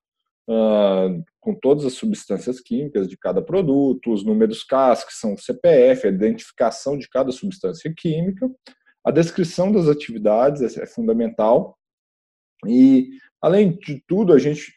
uh, 0.49 1.25
com 1.41 1.55
todas 1.55 1.85
as 1.85 1.93
substâncias 1.93 2.61
químicas 2.61 3.09
de 3.09 3.17
cada 3.17 3.43
produto, 3.43 4.13
os 4.13 4.25
números 4.25 4.65
CAS, 4.65 5.05
que 5.05 5.13
são 5.13 5.35
o 5.35 5.39
CPF, 5.39 6.07
a 6.07 6.11
identificação 6.11 6.99
de 6.99 7.09
cada 7.09 7.31
substância 7.31 7.93
química, 7.97 8.51
a 9.05 9.11
descrição 9.11 9.71
das 9.71 9.89
atividades 9.89 10.77
é, 10.77 10.83
é 10.83 10.87
fundamental. 10.87 11.79
E, 12.67 13.11
além 13.41 13.77
de 13.79 14.03
tudo, 14.07 14.33
a 14.33 14.39
gente, 14.39 14.73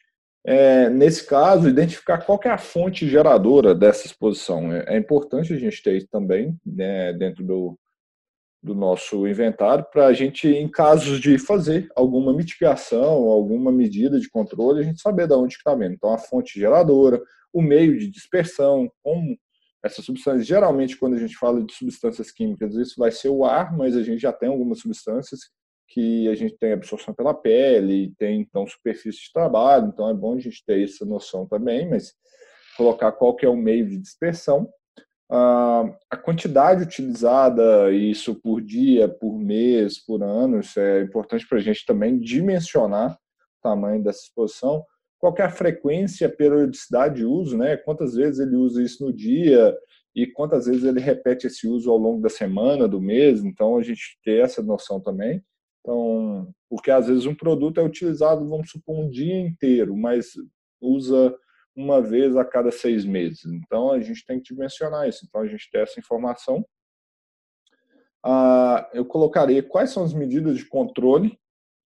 é, 0.46 0.90
nesse 0.90 1.26
caso, 1.26 1.68
identificar 1.68 2.20
qual 2.20 2.40
é 2.46 2.50
a 2.50 2.58
fonte 2.58 3.08
geradora 3.08 3.74
dessa 3.74 4.06
exposição. 4.06 4.72
É, 4.72 4.96
é 4.96 4.98
importante 4.98 5.54
a 5.54 5.58
gente 5.58 5.82
ter 5.82 5.98
isso 5.98 6.08
também 6.12 6.56
né, 6.66 7.12
dentro 7.14 7.44
do, 7.44 7.78
do 8.62 8.76
nosso 8.76 9.28
inventário 9.28 9.86
para 9.92 10.08
a 10.08 10.14
gente, 10.14 10.48
em 10.48 10.70
casos 10.70 11.20
de 11.20 11.38
fazer 11.40 11.90
alguma 11.96 12.32
mitigação, 12.32 13.28
alguma 13.28 13.72
medida 13.72 14.20
de 14.20 14.30
controle, 14.30 14.80
a 14.80 14.84
gente 14.84 15.02
saber 15.02 15.28
de 15.28 15.34
onde 15.34 15.56
está 15.56 15.74
vendo. 15.74 15.94
Então, 15.94 16.14
a 16.14 16.18
fonte 16.18 16.60
geradora, 16.60 17.20
o 17.52 17.62
meio 17.62 17.98
de 17.98 18.08
dispersão, 18.08 18.90
como 19.02 19.36
essas 19.84 20.06
substâncias, 20.06 20.46
geralmente 20.46 20.96
quando 20.96 21.16
a 21.16 21.20
gente 21.20 21.36
fala 21.36 21.64
de 21.64 21.74
substâncias 21.74 22.32
químicas, 22.32 22.76
isso 22.76 22.96
vai 22.98 23.12
ser 23.12 23.30
o 23.30 23.44
ar, 23.44 23.76
mas 23.76 23.96
a 23.96 24.04
gente 24.04 24.22
já 24.22 24.32
tem 24.32 24.50
algumas 24.50 24.80
substâncias 24.80 25.40
que 25.88 26.28
a 26.30 26.36
gente 26.36 26.56
tem 26.58 26.72
absorção 26.72 27.14
pela 27.14 27.34
pele, 27.34 28.14
tem 28.18 28.42
então 28.42 28.66
superfície 28.68 29.24
de 29.24 29.34
trabalho, 29.34 29.88
então 29.88 30.08
é 30.08 30.14
bom 30.14 30.36
a 30.36 30.40
gente 30.40 30.64
ter 30.66 30.84
essa 30.84 31.04
noção 31.04 31.48
também, 31.48 31.90
mas 31.90 32.14
colocar 32.78 33.12
qual 33.12 33.36
que 33.36 33.46
é 33.46 33.50
o 33.50 33.58
meio 33.58 33.90
de 33.90 33.98
dispersão 33.98 34.70
a 35.34 36.18
quantidade 36.18 36.84
utilizada, 36.84 37.90
isso 37.92 38.36
por 38.36 38.62
dia, 38.62 39.08
por 39.08 39.40
mês, 39.40 39.98
por 39.98 40.22
ano, 40.22 40.60
isso 40.60 40.78
é 40.80 41.02
importante 41.02 41.48
para 41.48 41.58
a 41.58 41.62
gente 41.62 41.86
também 41.86 42.20
dimensionar 42.20 43.14
o 43.14 43.62
tamanho 43.62 44.04
dessa 44.04 44.20
exposição. 44.24 44.84
Qual 45.18 45.34
é 45.38 45.44
a 45.44 45.50
frequência, 45.50 46.28
periodicidade 46.28 47.16
de 47.16 47.26
uso, 47.26 47.58
né? 47.58 47.78
Quantas 47.78 48.16
vezes 48.16 48.40
ele 48.40 48.56
usa 48.56 48.84
isso 48.84 49.06
no 49.06 49.14
dia 49.14 49.78
e 50.14 50.28
quantas 50.28 50.66
vezes 50.66 50.84
ele 50.84 51.00
repete 51.00 51.48
esse 51.48 51.68
uso 51.68 51.90
ao 51.90 51.98
longo 51.98 52.22
da 52.22 52.30
semana, 52.30 52.88
do 52.88 53.00
mês. 53.00 53.42
Então, 53.44 53.78
a 53.78 53.84
gente 53.84 54.20
ter 54.26 54.44
essa 54.44 54.62
noção 54.62 55.00
também. 55.00 55.42
Então, 55.80 56.52
porque 56.70 56.92
às 56.92 57.08
vezes 57.08 57.26
um 57.26 57.36
produto 57.36 57.80
é 57.80 57.84
utilizado, 57.84 58.48
vamos 58.50 58.70
supor, 58.70 59.00
um 59.00 59.10
dia 59.10 59.40
inteiro, 59.40 59.96
mas 59.96 60.34
usa 60.82 61.34
uma 61.76 62.02
vez 62.02 62.36
a 62.36 62.44
cada 62.44 62.72
seis 62.72 63.06
meses. 63.06 63.46
Então, 63.46 63.92
a 63.92 64.00
gente 64.00 64.26
tem 64.26 64.42
que 64.42 64.54
mencionar 64.54 65.08
isso. 65.08 65.26
Então, 65.26 65.42
a 65.42 65.48
gente 65.48 65.70
tem 65.72 65.82
essa 65.82 66.00
informação. 66.00 66.66
Ah, 68.24 68.90
eu 68.94 69.06
colocaria 69.06 69.64
quais 69.64 69.90
são 69.90 70.04
as 70.04 70.14
medidas 70.14 70.58
de 70.58 70.66
controle 70.66 71.40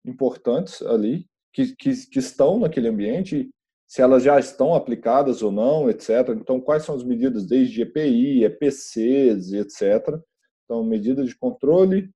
importantes 0.04 0.82
ali, 0.82 1.26
que, 1.52 1.74
que, 1.76 1.92
que 2.06 2.18
estão 2.18 2.58
naquele 2.60 2.88
ambiente, 2.88 3.50
se 3.86 4.02
elas 4.02 4.22
já 4.22 4.38
estão 4.38 4.74
aplicadas 4.74 5.42
ou 5.42 5.52
não, 5.52 5.88
etc. 5.90 6.30
Então, 6.30 6.60
quais 6.60 6.84
são 6.84 6.94
as 6.94 7.02
medidas 7.02 7.46
desde 7.46 7.82
EPI, 7.82 8.44
EPCs, 8.44 9.52
etc. 9.52 10.18
Então, 10.64 10.82
medidas 10.84 11.28
de 11.28 11.36
controle, 11.36 12.10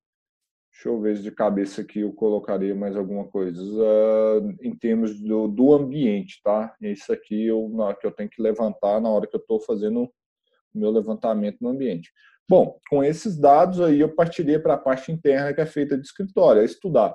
Deixa 0.78 0.90
eu 0.90 1.00
ver 1.00 1.16
de 1.16 1.32
cabeça 1.32 1.80
aqui 1.80 1.98
eu 2.02 2.12
colocaria 2.12 2.72
mais 2.72 2.96
alguma 2.96 3.26
coisa. 3.26 3.60
Uh, 3.60 4.56
em 4.62 4.72
termos 4.76 5.18
do, 5.18 5.48
do 5.48 5.74
ambiente, 5.74 6.40
tá? 6.40 6.72
Isso 6.80 7.12
aqui 7.12 7.48
eu, 7.48 7.68
na, 7.70 7.92
que 7.94 8.06
eu 8.06 8.12
tenho 8.12 8.30
que 8.30 8.40
levantar 8.40 9.00
na 9.00 9.10
hora 9.10 9.26
que 9.26 9.34
eu 9.34 9.40
estou 9.40 9.58
fazendo 9.58 10.04
o 10.04 10.78
meu 10.78 10.92
levantamento 10.92 11.56
no 11.60 11.70
ambiente. 11.70 12.12
Bom, 12.48 12.78
com 12.88 13.02
esses 13.02 13.36
dados 13.36 13.80
aí 13.80 13.98
eu 13.98 14.14
partiria 14.14 14.62
para 14.62 14.74
a 14.74 14.78
parte 14.78 15.10
interna 15.10 15.52
que 15.52 15.60
é 15.60 15.66
feita 15.66 15.98
de 15.98 16.06
escritório, 16.06 16.62
é 16.62 16.64
estudar 16.64 17.12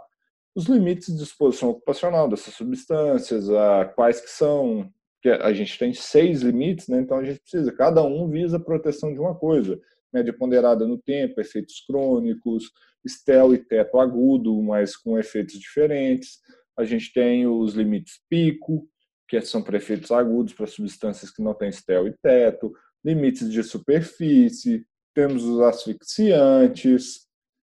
os 0.54 0.66
limites 0.66 1.16
de 1.16 1.24
exposição 1.24 1.70
ocupacional 1.70 2.28
dessas 2.28 2.54
substâncias, 2.56 3.48
uh, 3.48 3.90
quais 3.96 4.20
que 4.20 4.30
são, 4.30 4.92
que 5.22 5.30
a 5.30 5.54
gente 5.54 5.80
tem 5.80 5.94
seis 5.94 6.42
limites, 6.42 6.90
né? 6.90 7.00
então 7.00 7.18
a 7.18 7.24
gente 7.24 7.40
precisa, 7.40 7.72
cada 7.72 8.04
um 8.04 8.30
visa 8.30 8.58
a 8.58 8.60
proteção 8.60 9.14
de 9.14 9.22
uma 9.22 9.34
coisa, 9.34 9.80
média 10.12 10.34
ponderada 10.38 10.86
no 10.86 10.98
tempo, 10.98 11.40
efeitos 11.40 11.80
crônicos, 11.88 12.66
estel 13.06 13.54
e 13.54 13.58
teto 13.58 14.00
agudo, 14.00 14.62
mas 14.62 14.96
com 14.96 15.18
efeitos 15.18 15.60
diferentes. 15.60 16.40
A 16.78 16.84
gente 16.84 17.14
tem 17.14 17.46
os 17.48 17.74
limites 17.74 18.20
pico, 18.30 18.88
que 19.28 19.40
são 19.42 19.62
para 19.62 19.78
efeitos 19.78 20.12
agudos 20.12 20.54
para 20.54 20.68
substâncias 20.68 21.32
que 21.32 21.42
não 21.42 21.54
têm 21.54 21.70
estel 21.70 22.08
e 22.08 22.16
teto, 22.22 22.74
limites 23.04 23.52
de 23.52 23.64
superfície, 23.64 24.86
temos 25.14 25.44
os 25.44 25.60
asfixiantes, 25.62 27.28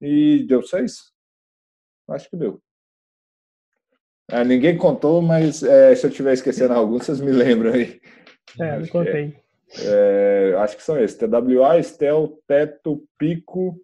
e 0.00 0.44
deu 0.46 0.62
seis? 0.62 1.12
Acho 2.08 2.28
que 2.30 2.36
deu. 2.36 2.60
Ah, 4.30 4.44
ninguém 4.44 4.76
contou, 4.76 5.22
mas 5.22 5.62
é, 5.62 5.94
se 5.94 6.06
eu 6.06 6.10
estiver 6.10 6.32
esquecendo 6.32 6.72
algum, 6.74 6.98
vocês 6.98 7.20
me 7.20 7.32
lembram 7.32 7.72
aí. 7.72 8.00
É, 8.60 8.80
eu 8.80 8.88
contei. 8.88 9.36
É, 9.78 10.54
acho 10.58 10.76
que 10.76 10.82
são 10.82 10.98
esses: 10.98 11.16
TWA, 11.16 11.78
Estel, 11.78 12.40
Teto, 12.46 13.04
Pico, 13.18 13.80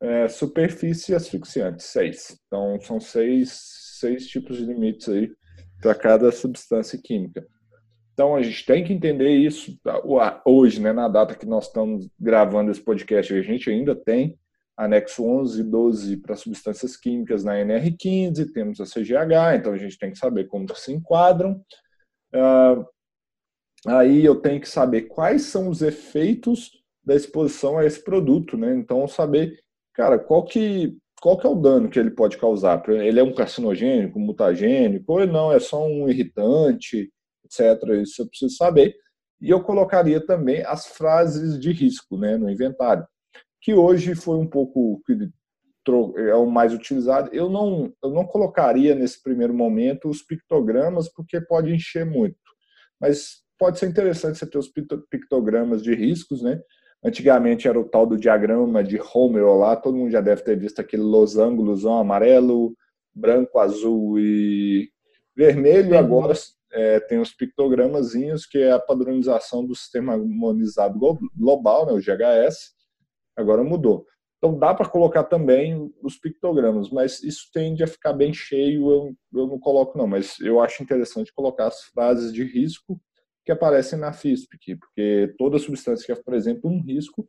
é, 0.00 0.28
Superfície 0.28 1.14
Asfixiante. 1.14 1.82
Seis. 1.82 2.38
Então, 2.46 2.78
são 2.80 3.00
seis, 3.00 3.58
seis 3.98 4.26
tipos 4.26 4.56
de 4.56 4.64
limites 4.64 5.08
aí 5.08 5.30
para 5.80 5.94
cada 5.94 6.30
substância 6.32 6.98
química. 7.02 7.46
Então, 8.12 8.34
a 8.34 8.42
gente 8.42 8.64
tem 8.64 8.82
que 8.82 8.92
entender 8.92 9.30
isso 9.30 9.78
tá? 9.82 10.02
hoje, 10.44 10.80
né, 10.80 10.92
na 10.92 11.06
data 11.06 11.34
que 11.34 11.46
nós 11.46 11.66
estamos 11.66 12.08
gravando 12.18 12.70
esse 12.70 12.80
podcast. 12.80 13.34
A 13.34 13.42
gente 13.42 13.70
ainda 13.70 13.94
tem 13.94 14.38
anexo 14.76 15.24
11 15.24 15.60
e 15.60 15.64
12 15.64 16.16
para 16.18 16.36
substâncias 16.36 16.96
químicas 16.96 17.42
na 17.42 17.54
NR15, 17.54 18.52
temos 18.52 18.80
a 18.80 18.84
CGH, 18.84 19.56
então 19.56 19.72
a 19.72 19.78
gente 19.78 19.98
tem 19.98 20.10
que 20.10 20.18
saber 20.18 20.46
como 20.48 20.66
se 20.74 20.92
enquadram. 20.92 21.62
Uh, 22.34 22.84
aí 23.86 24.24
eu 24.24 24.36
tenho 24.36 24.60
que 24.60 24.68
saber 24.68 25.02
quais 25.02 25.42
são 25.42 25.68
os 25.68 25.80
efeitos 25.80 26.70
da 27.02 27.14
exposição 27.14 27.78
a 27.78 27.86
esse 27.86 28.02
produto, 28.02 28.58
né? 28.58 28.74
Então, 28.74 29.06
saber, 29.06 29.58
cara, 29.96 30.18
qual 30.18 30.44
que, 30.44 30.96
qual 31.20 31.38
que 31.38 31.46
é 31.46 31.50
o 31.50 31.54
dano 31.54 31.88
que 31.88 31.98
ele 31.98 32.10
pode 32.10 32.38
causar? 32.38 32.82
Ele 32.88 33.18
é 33.18 33.22
um 33.22 33.34
carcinogênico, 33.34 34.18
mutagênico, 34.20 35.12
ou 35.12 35.26
não, 35.26 35.52
é 35.52 35.58
só 35.58 35.84
um 35.86 36.08
irritante, 36.08 37.10
etc. 37.44 37.82
Isso 38.02 38.22
eu 38.22 38.28
preciso 38.28 38.54
saber. 38.56 38.94
E 39.40 39.50
eu 39.50 39.62
colocaria 39.62 40.24
também 40.24 40.62
as 40.64 40.86
frases 40.86 41.58
de 41.58 41.72
risco 41.72 42.16
né, 42.16 42.36
no 42.36 42.50
inventário 42.50 43.06
que 43.66 43.74
hoje 43.74 44.14
foi 44.14 44.36
um 44.36 44.46
pouco 44.46 45.02
é 46.16 46.34
o 46.36 46.46
mais 46.46 46.72
utilizado. 46.72 47.30
Eu 47.32 47.50
não, 47.50 47.92
eu 48.00 48.10
não 48.10 48.24
colocaria 48.24 48.94
nesse 48.94 49.20
primeiro 49.20 49.52
momento 49.52 50.08
os 50.08 50.22
pictogramas, 50.22 51.08
porque 51.12 51.40
pode 51.40 51.72
encher 51.72 52.06
muito. 52.06 52.36
Mas 53.00 53.42
pode 53.58 53.80
ser 53.80 53.88
interessante 53.88 54.38
você 54.38 54.48
ter 54.48 54.58
os 54.58 54.70
pictogramas 55.10 55.82
de 55.82 55.94
riscos, 55.96 56.42
né? 56.42 56.60
Antigamente 57.06 57.68
era 57.68 57.78
o 57.78 57.84
tal 57.84 58.04
do 58.04 58.16
diagrama 58.16 58.82
de 58.82 59.00
Homer 59.00 59.46
lá, 59.46 59.76
todo 59.76 59.96
mundo 59.96 60.10
já 60.10 60.20
deve 60.20 60.42
ter 60.42 60.58
visto 60.58 60.80
aquele 60.80 61.04
losângulos 61.04 61.86
amarelo, 61.86 62.76
branco, 63.14 63.60
azul 63.60 64.18
e 64.18 64.90
vermelho. 65.36 65.96
Agora 65.96 66.34
é, 66.72 66.98
tem 66.98 67.20
os 67.20 67.32
pictogramazinhos, 67.32 68.44
que 68.44 68.58
é 68.58 68.72
a 68.72 68.80
padronização 68.80 69.64
do 69.64 69.72
sistema 69.72 70.14
harmonizado 70.14 70.98
global, 71.36 71.86
né, 71.86 71.92
o 71.92 72.00
GHS, 72.00 72.72
agora 73.36 73.62
mudou. 73.62 74.04
Então 74.38 74.58
dá 74.58 74.74
para 74.74 74.88
colocar 74.88 75.22
também 75.22 75.88
os 76.02 76.18
pictogramas, 76.18 76.90
mas 76.90 77.22
isso 77.22 77.48
tende 77.52 77.84
a 77.84 77.86
ficar 77.86 78.14
bem 78.14 78.34
cheio, 78.34 78.90
eu, 78.90 79.14
eu 79.32 79.46
não 79.46 79.60
coloco 79.60 79.96
não, 79.96 80.08
mas 80.08 80.40
eu 80.40 80.60
acho 80.60 80.82
interessante 80.82 81.32
colocar 81.32 81.68
as 81.68 81.84
frases 81.84 82.32
de 82.32 82.42
risco 82.42 83.00
que 83.46 83.52
aparecem 83.52 83.96
na 83.96 84.12
FISP, 84.12 84.58
porque 84.76 85.32
toda 85.38 85.60
substância 85.60 86.04
que 86.04 86.20
apresenta 86.20 86.66
um 86.66 86.82
risco, 86.82 87.26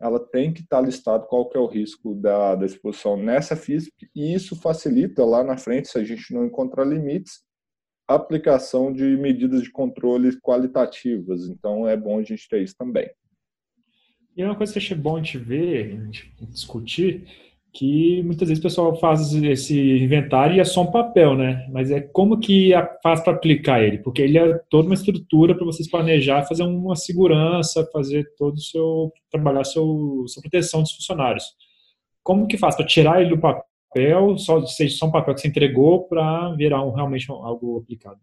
ela 0.00 0.18
tem 0.18 0.50
que 0.50 0.62
estar 0.62 0.80
listado 0.80 1.26
qual 1.26 1.46
que 1.50 1.58
é 1.58 1.60
o 1.60 1.66
risco 1.66 2.14
da, 2.14 2.56
da 2.56 2.64
exposição 2.64 3.14
nessa 3.14 3.54
FISP, 3.54 4.08
e 4.16 4.32
isso 4.34 4.56
facilita 4.56 5.22
lá 5.22 5.44
na 5.44 5.58
frente, 5.58 5.88
se 5.88 5.98
a 5.98 6.02
gente 6.02 6.32
não 6.32 6.46
encontrar 6.46 6.84
limites, 6.84 7.42
a 8.08 8.14
aplicação 8.14 8.90
de 8.90 9.04
medidas 9.18 9.62
de 9.62 9.70
controle 9.70 10.40
qualitativas. 10.40 11.46
Então 11.48 11.86
é 11.86 11.96
bom 11.96 12.18
a 12.18 12.22
gente 12.22 12.48
ter 12.48 12.62
isso 12.62 12.74
também. 12.76 13.08
E 14.34 14.42
é 14.42 14.46
uma 14.46 14.56
coisa 14.56 14.72
que 14.72 14.78
achei 14.78 14.96
bom 14.96 15.20
de 15.20 15.38
ver, 15.38 16.08
de 16.08 16.32
discutir, 16.46 17.28
que 17.72 18.22
muitas 18.24 18.48
vezes 18.48 18.60
o 18.60 18.62
pessoal 18.62 18.96
faz 18.98 19.32
esse 19.32 19.78
inventário 19.98 20.56
e 20.56 20.60
é 20.60 20.64
só 20.64 20.82
um 20.82 20.90
papel, 20.90 21.36
né? 21.36 21.66
Mas 21.70 21.90
é 21.90 22.00
como 22.00 22.38
que 22.38 22.72
faz 23.02 23.20
para 23.22 23.32
aplicar 23.32 23.82
ele? 23.82 23.98
Porque 23.98 24.22
ele 24.22 24.38
é 24.38 24.58
toda 24.68 24.86
uma 24.86 24.94
estrutura 24.94 25.54
para 25.54 25.64
vocês 25.64 25.88
planejar, 25.88 26.44
fazer 26.44 26.64
uma 26.64 26.96
segurança, 26.96 27.88
fazer 27.92 28.24
todo 28.36 28.56
o 28.56 28.60
seu 28.60 29.12
trabalhar 29.30 29.64
seu 29.64 30.24
sua 30.26 30.42
proteção 30.42 30.82
dos 30.82 30.92
funcionários. 30.92 31.44
Como 32.22 32.46
que 32.46 32.58
faz 32.58 32.76
para 32.76 32.86
tirar 32.86 33.20
ele 33.20 33.30
do 33.30 33.40
papel, 33.40 34.36
só 34.38 34.64
seja 34.66 34.96
só 34.96 35.06
um 35.06 35.12
papel 35.12 35.34
que 35.34 35.40
você 35.40 35.48
entregou 35.48 36.08
para 36.08 36.52
virar 36.54 36.84
um, 36.84 36.92
realmente 36.92 37.30
algo 37.30 37.78
aplicado? 37.78 38.18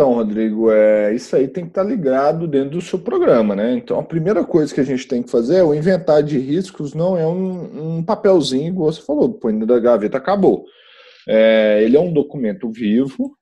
Então, 0.00 0.14
Rodrigo, 0.14 0.72
é, 0.72 1.14
isso 1.14 1.36
aí 1.36 1.46
tem 1.46 1.64
que 1.64 1.72
estar 1.72 1.82
ligado 1.82 2.48
dentro 2.48 2.70
do 2.70 2.80
seu 2.80 2.98
programa, 2.98 3.54
né? 3.54 3.74
Então, 3.74 4.00
a 4.00 4.02
primeira 4.02 4.42
coisa 4.42 4.74
que 4.74 4.80
a 4.80 4.84
gente 4.84 5.06
tem 5.06 5.22
que 5.22 5.30
fazer 5.30 5.56
é 5.56 5.62
o 5.62 5.74
inventário 5.74 6.26
de 6.26 6.38
riscos, 6.38 6.94
não 6.94 7.18
é 7.18 7.26
um, 7.26 7.98
um 7.98 8.02
papelzinho, 8.02 8.68
igual 8.68 8.90
você 8.90 9.02
falou, 9.02 9.34
põe 9.34 9.58
da 9.58 9.78
gaveta, 9.78 10.16
acabou. 10.16 10.64
É, 11.28 11.82
ele 11.82 11.98
é 11.98 12.00
um 12.00 12.14
documento 12.14 12.70
vivo, 12.70 13.36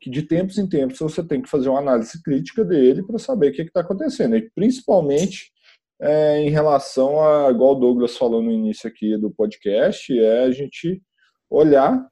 que 0.00 0.08
de 0.08 0.22
tempos 0.22 0.56
em 0.56 0.66
tempos 0.66 0.98
você 0.98 1.22
tem 1.22 1.42
que 1.42 1.50
fazer 1.50 1.68
uma 1.68 1.80
análise 1.80 2.22
crítica 2.22 2.64
dele 2.64 3.02
para 3.02 3.18
saber 3.18 3.50
o 3.50 3.52
que 3.52 3.60
está 3.60 3.82
acontecendo, 3.82 4.34
e 4.34 4.50
principalmente 4.54 5.50
é, 6.00 6.38
em 6.38 6.48
relação 6.48 7.22
a, 7.22 7.50
igual 7.50 7.72
o 7.72 7.78
Douglas 7.78 8.16
falou 8.16 8.40
no 8.40 8.50
início 8.50 8.88
aqui 8.88 9.14
do 9.18 9.30
podcast, 9.30 10.10
é 10.18 10.44
a 10.44 10.50
gente 10.52 11.02
olhar 11.50 12.02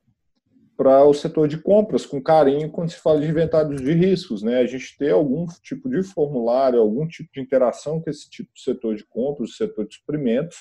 para 0.80 1.04
o 1.04 1.12
setor 1.12 1.46
de 1.46 1.58
compras 1.58 2.06
com 2.06 2.22
carinho 2.22 2.70
quando 2.70 2.88
se 2.88 2.96
fala 2.96 3.20
de 3.20 3.28
inventários 3.28 3.82
de 3.82 3.92
riscos, 3.92 4.42
né? 4.42 4.60
A 4.60 4.66
gente 4.66 4.96
ter 4.96 5.10
algum 5.10 5.44
tipo 5.62 5.90
de 5.90 6.02
formulário, 6.02 6.80
algum 6.80 7.06
tipo 7.06 7.28
de 7.34 7.38
interação 7.38 8.00
com 8.00 8.08
esse 8.08 8.30
tipo 8.30 8.50
de 8.54 8.62
setor 8.62 8.96
de 8.96 9.04
compras, 9.04 9.56
setor 9.56 9.86
de 9.86 9.96
suprimentos, 9.96 10.56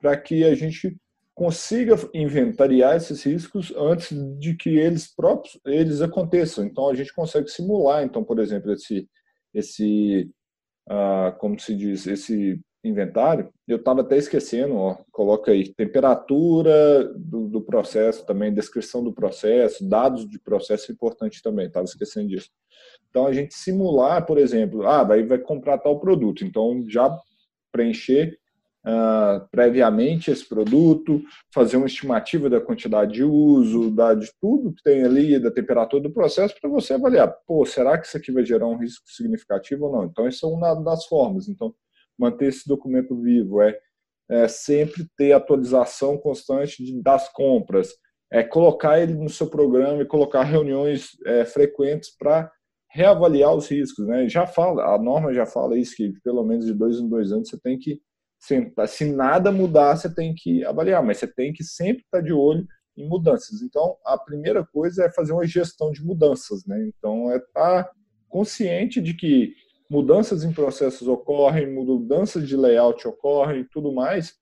para 0.00 0.16
que 0.16 0.42
a 0.42 0.56
gente 0.56 0.96
consiga 1.32 1.94
inventariar 2.12 2.96
esses 2.96 3.22
riscos 3.22 3.72
antes 3.76 4.10
de 4.40 4.56
que 4.56 4.70
eles 4.70 5.14
próprios 5.14 5.56
eles 5.64 6.00
aconteçam. 6.00 6.64
Então 6.64 6.90
a 6.90 6.94
gente 6.96 7.14
consegue 7.14 7.48
simular, 7.48 8.02
então 8.02 8.24
por 8.24 8.40
exemplo 8.40 8.72
esse 8.72 9.08
esse 9.54 10.32
ah, 10.88 11.32
como 11.38 11.60
se 11.60 11.76
diz 11.76 12.08
esse 12.08 12.60
inventário, 12.84 13.48
eu 13.66 13.78
estava 13.78 14.02
até 14.02 14.16
esquecendo, 14.16 14.76
ó, 14.76 14.98
coloca 15.10 15.50
aí 15.50 15.72
temperatura 15.72 17.12
do, 17.16 17.48
do, 17.48 17.60
processo 17.62 18.24
também, 18.26 18.52
descrição 18.52 19.02
do 19.02 19.12
processo, 19.12 19.88
dados 19.88 20.28
de 20.28 20.38
processo 20.38 20.92
importante 20.92 21.42
também, 21.42 21.66
estava 21.66 21.86
esquecendo 21.86 22.28
disso. 22.28 22.50
Então 23.08 23.26
a 23.26 23.32
gente 23.32 23.54
simular, 23.54 24.26
por 24.26 24.38
exemplo, 24.38 24.86
ah, 24.86 25.02
vai, 25.02 25.22
vai 25.22 25.38
comprar 25.38 25.78
tal 25.78 25.98
produto, 25.98 26.44
então 26.44 26.84
já 26.88 27.16
preencher 27.72 28.38
uh, 28.84 29.48
previamente 29.50 30.30
esse 30.30 30.46
produto, 30.46 31.22
fazer 31.52 31.76
uma 31.76 31.86
estimativa 31.86 32.48
da 32.50 32.60
quantidade 32.60 33.14
de 33.14 33.24
uso, 33.24 33.90
da, 33.90 34.14
de 34.14 34.30
tudo 34.40 34.72
que 34.72 34.82
tem 34.82 35.02
ali, 35.02 35.38
da 35.38 35.50
temperatura 35.50 36.02
do 36.02 36.12
processo, 36.12 36.54
para 36.60 36.70
você 36.70 36.94
avaliar, 36.94 37.34
pô, 37.46 37.64
será 37.64 37.98
que 37.98 38.06
isso 38.06 38.16
aqui 38.16 38.30
vai 38.30 38.44
gerar 38.44 38.68
um 38.68 38.76
risco 38.76 39.08
significativo 39.08 39.86
ou 39.86 39.92
não? 39.92 40.04
Então, 40.04 40.28
isso 40.28 40.46
é 40.46 40.48
uma 40.48 40.74
das 40.74 41.06
formas. 41.06 41.48
Então, 41.48 41.74
manter 42.18 42.46
esse 42.46 42.68
documento 42.68 43.20
vivo, 43.20 43.62
é, 43.62 43.78
é 44.30 44.48
sempre 44.48 45.06
ter 45.16 45.32
atualização 45.32 46.16
constante 46.16 46.84
de, 46.84 47.02
das 47.02 47.28
compras, 47.32 47.90
é 48.32 48.42
colocar 48.42 49.00
ele 49.00 49.14
no 49.14 49.28
seu 49.28 49.48
programa 49.48 50.02
e 50.02 50.06
colocar 50.06 50.42
reuniões 50.42 51.10
é, 51.26 51.44
frequentes 51.44 52.10
para 52.16 52.50
reavaliar 52.90 53.54
os 53.54 53.68
riscos, 53.68 54.06
né? 54.06 54.28
Já 54.28 54.46
fala, 54.46 54.94
a 54.94 54.98
norma 54.98 55.34
já 55.34 55.44
fala 55.44 55.76
isso 55.76 55.96
que 55.96 56.12
pelo 56.22 56.44
menos 56.44 56.64
de 56.64 56.72
dois 56.72 56.98
em 56.98 57.08
dois 57.08 57.32
anos 57.32 57.48
você 57.48 57.58
tem 57.58 57.78
que 57.78 58.00
sentar, 58.38 58.86
se 58.86 59.04
nada 59.04 59.50
mudar 59.50 59.96
você 59.96 60.12
tem 60.12 60.34
que 60.34 60.64
avaliar, 60.64 61.02
mas 61.02 61.18
você 61.18 61.26
tem 61.26 61.52
que 61.52 61.64
sempre 61.64 62.04
estar 62.04 62.20
de 62.20 62.32
olho 62.32 62.66
em 62.96 63.08
mudanças. 63.08 63.62
Então 63.62 63.96
a 64.04 64.16
primeira 64.16 64.64
coisa 64.64 65.04
é 65.04 65.12
fazer 65.12 65.32
uma 65.32 65.46
gestão 65.46 65.90
de 65.90 66.04
mudanças, 66.04 66.64
né? 66.66 66.88
Então 66.88 67.32
é 67.32 67.36
estar 67.36 67.90
consciente 68.28 69.00
de 69.00 69.14
que 69.14 69.54
mudanças 69.90 70.44
em 70.44 70.52
processos 70.52 71.06
ocorrem, 71.06 71.72
mudanças 71.72 72.48
de 72.48 72.56
layout 72.56 73.06
ocorrem 73.06 73.60
e 73.60 73.68
tudo 73.68 73.92
mais, 73.92 74.34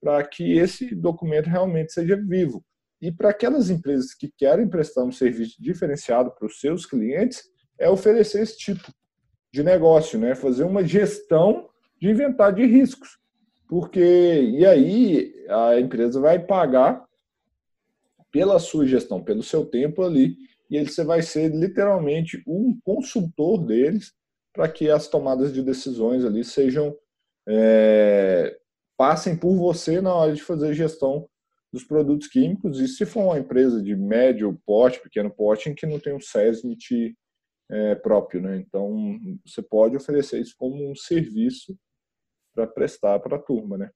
para 0.00 0.24
que 0.26 0.58
esse 0.58 0.94
documento 0.94 1.46
realmente 1.46 1.92
seja 1.92 2.16
vivo. 2.16 2.64
E 3.00 3.12
para 3.12 3.30
aquelas 3.30 3.70
empresas 3.70 4.14
que 4.14 4.32
querem 4.36 4.68
prestar 4.68 5.04
um 5.04 5.12
serviço 5.12 5.60
diferenciado 5.60 6.30
para 6.30 6.46
os 6.46 6.60
seus 6.60 6.86
clientes, 6.86 7.42
é 7.78 7.88
oferecer 7.88 8.42
esse 8.42 8.56
tipo 8.56 8.90
de 9.52 9.62
negócio, 9.62 10.18
né? 10.18 10.34
fazer 10.34 10.64
uma 10.64 10.84
gestão 10.84 11.68
de 12.00 12.08
inventário 12.08 12.56
de 12.56 12.66
riscos. 12.66 13.18
Porque, 13.68 14.00
e 14.00 14.64
aí, 14.64 15.34
a 15.48 15.78
empresa 15.78 16.20
vai 16.20 16.38
pagar 16.38 17.04
pela 18.30 18.58
sua 18.58 18.86
gestão, 18.86 19.22
pelo 19.22 19.42
seu 19.42 19.64
tempo 19.66 20.02
ali, 20.02 20.36
e 20.70 20.82
você 20.84 21.04
vai 21.04 21.22
ser 21.22 21.48
literalmente 21.54 22.42
um 22.46 22.78
consultor 22.84 23.64
deles 23.64 24.12
para 24.56 24.68
que 24.70 24.90
as 24.90 25.06
tomadas 25.06 25.52
de 25.52 25.62
decisões 25.62 26.24
ali 26.24 26.42
sejam 26.42 26.96
é, 27.46 28.58
passem 28.96 29.36
por 29.36 29.54
você 29.54 30.00
na 30.00 30.14
hora 30.14 30.32
de 30.32 30.42
fazer 30.42 30.72
gestão 30.72 31.28
dos 31.70 31.84
produtos 31.84 32.26
químicos 32.26 32.80
e 32.80 32.88
se 32.88 33.04
for 33.04 33.24
uma 33.24 33.38
empresa 33.38 33.82
de 33.82 33.94
médio 33.94 34.58
porte, 34.64 35.00
pequeno 35.00 35.30
porte, 35.30 35.68
em 35.68 35.74
que 35.74 35.84
não 35.84 36.00
tem 36.00 36.14
um 36.14 36.20
SESMIT 36.20 37.14
é, 37.70 37.94
próprio, 37.96 38.40
né? 38.40 38.56
Então 38.56 39.18
você 39.44 39.60
pode 39.60 39.94
oferecer 39.94 40.40
isso 40.40 40.54
como 40.56 40.90
um 40.90 40.94
serviço 40.96 41.76
para 42.54 42.66
prestar 42.66 43.20
para 43.20 43.36
a 43.36 43.42
turma, 43.42 43.76
né? 43.76 43.90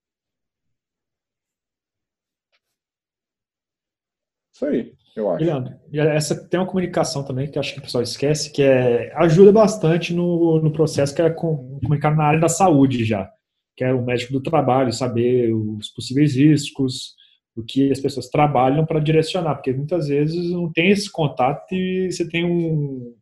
Isso 4.61 4.66
aí, 4.66 4.92
eu 5.16 5.31
acho. 5.31 5.44
Leandro, 5.44 5.75
essa 5.92 6.49
tem 6.49 6.61
uma 6.61 6.66
comunicação 6.66 7.25
também 7.25 7.51
que 7.51 7.59
acho 7.59 7.73
que 7.73 7.79
o 7.79 7.83
pessoal 7.83 8.03
esquece, 8.03 8.53
que 8.53 8.62
é, 8.62 9.11
ajuda 9.16 9.51
bastante 9.51 10.12
no, 10.12 10.61
no 10.61 10.70
processo 10.70 11.14
que 11.14 11.23
é 11.23 11.31
comunicar 11.31 12.14
na 12.14 12.25
área 12.25 12.40
da 12.40 12.49
saúde 12.49 13.05
já, 13.05 13.31
que 13.75 13.83
é 13.83 13.94
o 13.94 14.05
médico 14.05 14.35
do 14.35 14.42
trabalho, 14.42 14.92
saber 14.92 15.53
os 15.55 15.88
possíveis 15.88 16.37
riscos, 16.37 17.14
o 17.57 17.62
que 17.62 17.90
as 17.90 18.01
pessoas 18.01 18.29
trabalham 18.29 18.85
para 18.85 19.01
direcionar, 19.01 19.55
porque 19.55 19.73
muitas 19.73 20.09
vezes 20.09 20.51
não 20.51 20.70
tem 20.70 20.90
esse 20.90 21.11
contato 21.11 21.73
e 21.73 22.11
você 22.12 22.29
tem 22.29 22.44
um, 22.44 23.14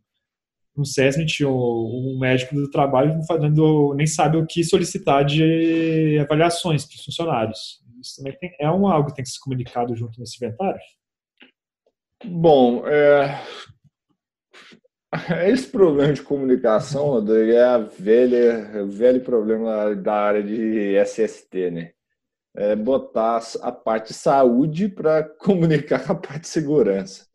um 0.77 0.85
SESMIT 0.85 1.45
ou 1.45 2.15
um 2.15 2.19
médico 2.19 2.57
do 2.57 2.69
trabalho 2.69 3.23
fazendo, 3.29 3.95
nem 3.95 4.07
sabe 4.09 4.37
o 4.37 4.47
que 4.47 4.65
solicitar 4.65 5.25
de 5.25 6.19
avaliações 6.21 6.85
para 6.85 6.97
os 6.97 7.05
funcionários. 7.05 7.81
Isso 8.01 8.17
também 8.17 8.37
tem, 8.39 8.51
é 8.61 8.71
um, 8.71 8.89
algo 8.89 9.09
que 9.09 9.17
tem 9.17 9.25
que 9.25 9.31
ser 9.31 9.41
comunicado 9.41 9.95
junto 9.95 10.19
nesse 10.21 10.37
inventário? 10.37 10.81
Bom, 12.25 12.87
é... 12.89 13.41
esse 15.49 15.69
problema 15.69 16.13
de 16.13 16.23
comunicação 16.23 17.25
é 17.33 17.63
a 17.63 17.79
velha, 17.79 18.85
velho 18.87 19.23
problema 19.23 19.95
da 19.95 20.15
área 20.15 20.43
de 20.43 20.97
SST, 21.05 21.71
né? 21.71 21.93
É 22.57 22.75
botar 22.75 23.41
a 23.63 23.71
parte 23.71 24.09
de 24.09 24.15
saúde 24.15 24.89
para 24.89 25.23
comunicar 25.39 26.05
com 26.05 26.13
a 26.13 26.17
parte 26.17 26.41
de 26.43 26.49
segurança. 26.49 27.27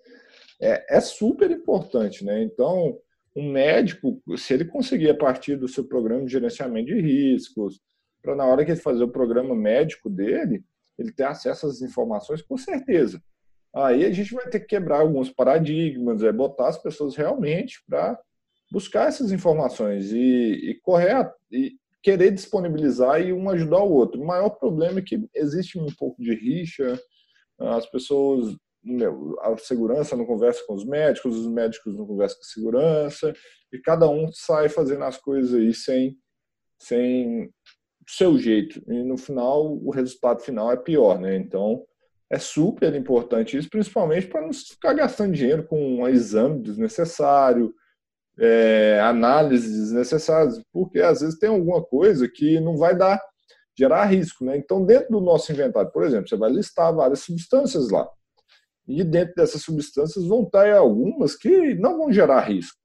É, 0.61 0.97
é 0.97 0.99
super 0.99 1.49
importante, 1.49 2.25
né? 2.25 2.43
Então, 2.43 2.99
um 3.35 3.51
médico, 3.51 4.21
se 4.37 4.53
ele 4.53 4.65
conseguir 4.65 5.09
a 5.09 5.17
partir 5.17 5.55
do 5.55 5.67
seu 5.67 5.85
programa 5.85 6.25
de 6.25 6.31
gerenciamento 6.31 6.87
de 6.87 6.99
riscos, 6.99 7.79
para 8.21 8.35
na 8.35 8.45
hora 8.45 8.65
que 8.65 8.71
ele 8.71 8.79
fazer 8.79 9.03
o 9.03 9.11
programa 9.11 9.55
médico 9.55 10.09
dele, 10.09 10.63
ele 10.97 11.11
ter 11.11 11.23
acesso 11.23 11.67
às 11.67 11.81
informações, 11.81 12.41
com 12.41 12.57
certeza. 12.57 13.21
Aí 13.75 14.05
a 14.05 14.11
gente 14.11 14.33
vai 14.33 14.47
ter 14.49 14.59
que 14.59 14.67
quebrar 14.67 14.99
alguns 14.99 15.29
paradigmas, 15.29 16.21
é 16.23 16.31
botar 16.31 16.67
as 16.67 16.77
pessoas 16.77 17.15
realmente 17.15 17.83
para 17.87 18.19
buscar 18.71 19.07
essas 19.07 19.31
informações 19.31 20.11
e, 20.11 20.71
e 20.71 20.79
correr 20.81 21.31
e 21.51 21.75
querer 22.01 22.31
disponibilizar 22.31 23.21
e 23.21 23.31
um 23.33 23.49
ajudar 23.49 23.83
o 23.83 23.91
outro. 23.91 24.21
O 24.21 24.25
maior 24.25 24.49
problema 24.49 24.99
é 24.99 25.03
que 25.03 25.27
existe 25.33 25.79
um 25.79 25.87
pouco 25.97 26.21
de 26.21 26.35
rixa, 26.35 26.99
as 27.59 27.85
pessoas 27.85 28.55
a 29.41 29.57
segurança 29.57 30.15
não 30.15 30.25
conversa 30.25 30.61
com 30.67 30.73
os 30.73 30.85
médicos, 30.85 31.37
os 31.37 31.47
médicos 31.47 31.95
não 31.95 32.05
conversam 32.05 32.37
com 32.37 32.43
a 32.43 32.47
segurança, 32.47 33.33
e 33.71 33.79
cada 33.79 34.09
um 34.09 34.29
sai 34.31 34.67
fazendo 34.69 35.03
as 35.05 35.17
coisas 35.17 35.53
aí 35.53 35.73
sem, 35.73 36.17
sem 36.79 37.49
seu 38.07 38.37
jeito. 38.37 38.83
E 38.91 39.03
no 39.03 39.17
final, 39.17 39.73
o 39.73 39.89
resultado 39.89 40.41
final 40.41 40.71
é 40.71 40.77
pior, 40.77 41.19
né? 41.19 41.35
Então, 41.37 41.85
é 42.33 42.39
super 42.39 42.95
importante 42.95 43.55
isso, 43.55 43.69
principalmente 43.69 44.25
para 44.25 44.41
não 44.41 44.51
ficar 44.51 44.93
gastando 44.93 45.33
dinheiro 45.33 45.67
com 45.67 45.99
um 45.99 46.07
exame 46.07 46.63
desnecessário, 46.63 47.71
é, 48.39 48.99
análises 49.01 49.71
desnecessárias, 49.71 50.59
porque 50.71 50.99
às 50.99 51.21
vezes 51.21 51.37
tem 51.37 51.49
alguma 51.49 51.83
coisa 51.83 52.27
que 52.27 52.59
não 52.59 52.75
vai 52.75 52.97
dar, 52.97 53.21
gerar 53.77 54.05
risco, 54.05 54.43
né? 54.43 54.57
Então, 54.57 54.83
dentro 54.83 55.11
do 55.11 55.21
nosso 55.21 55.51
inventário, 55.51 55.91
por 55.91 56.03
exemplo, 56.03 56.27
você 56.27 56.35
vai 56.35 56.49
listar 56.49 56.91
várias 56.95 57.19
substâncias 57.19 57.91
lá. 57.91 58.09
E 58.87 59.03
dentro 59.03 59.35
dessas 59.35 59.61
substâncias 59.61 60.25
vão 60.25 60.41
estar 60.41 60.73
algumas 60.75 61.35
que 61.35 61.75
não 61.75 61.99
vão 61.99 62.11
gerar 62.11 62.41
risco 62.41 62.77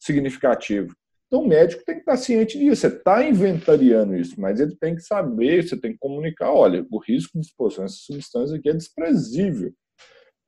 significativo. 0.00 0.94
Então 1.26 1.42
o 1.42 1.48
médico 1.48 1.84
tem 1.84 1.96
que 1.96 2.02
estar 2.02 2.16
ciente 2.16 2.58
disso. 2.58 2.82
Você 2.82 2.86
está 2.88 3.24
inventariando 3.24 4.14
isso, 4.16 4.40
mas 4.40 4.60
ele 4.60 4.76
tem 4.76 4.94
que 4.94 5.02
saber, 5.02 5.62
você 5.62 5.76
tem 5.76 5.92
que 5.92 5.98
comunicar, 5.98 6.52
olha, 6.52 6.86
o 6.90 6.98
risco 6.98 7.38
de 7.38 7.46
exposição 7.46 7.84
a 7.84 7.86
essa 7.86 7.96
substância 7.96 8.56
aqui 8.56 8.68
é 8.68 8.74
desprezível. 8.74 9.72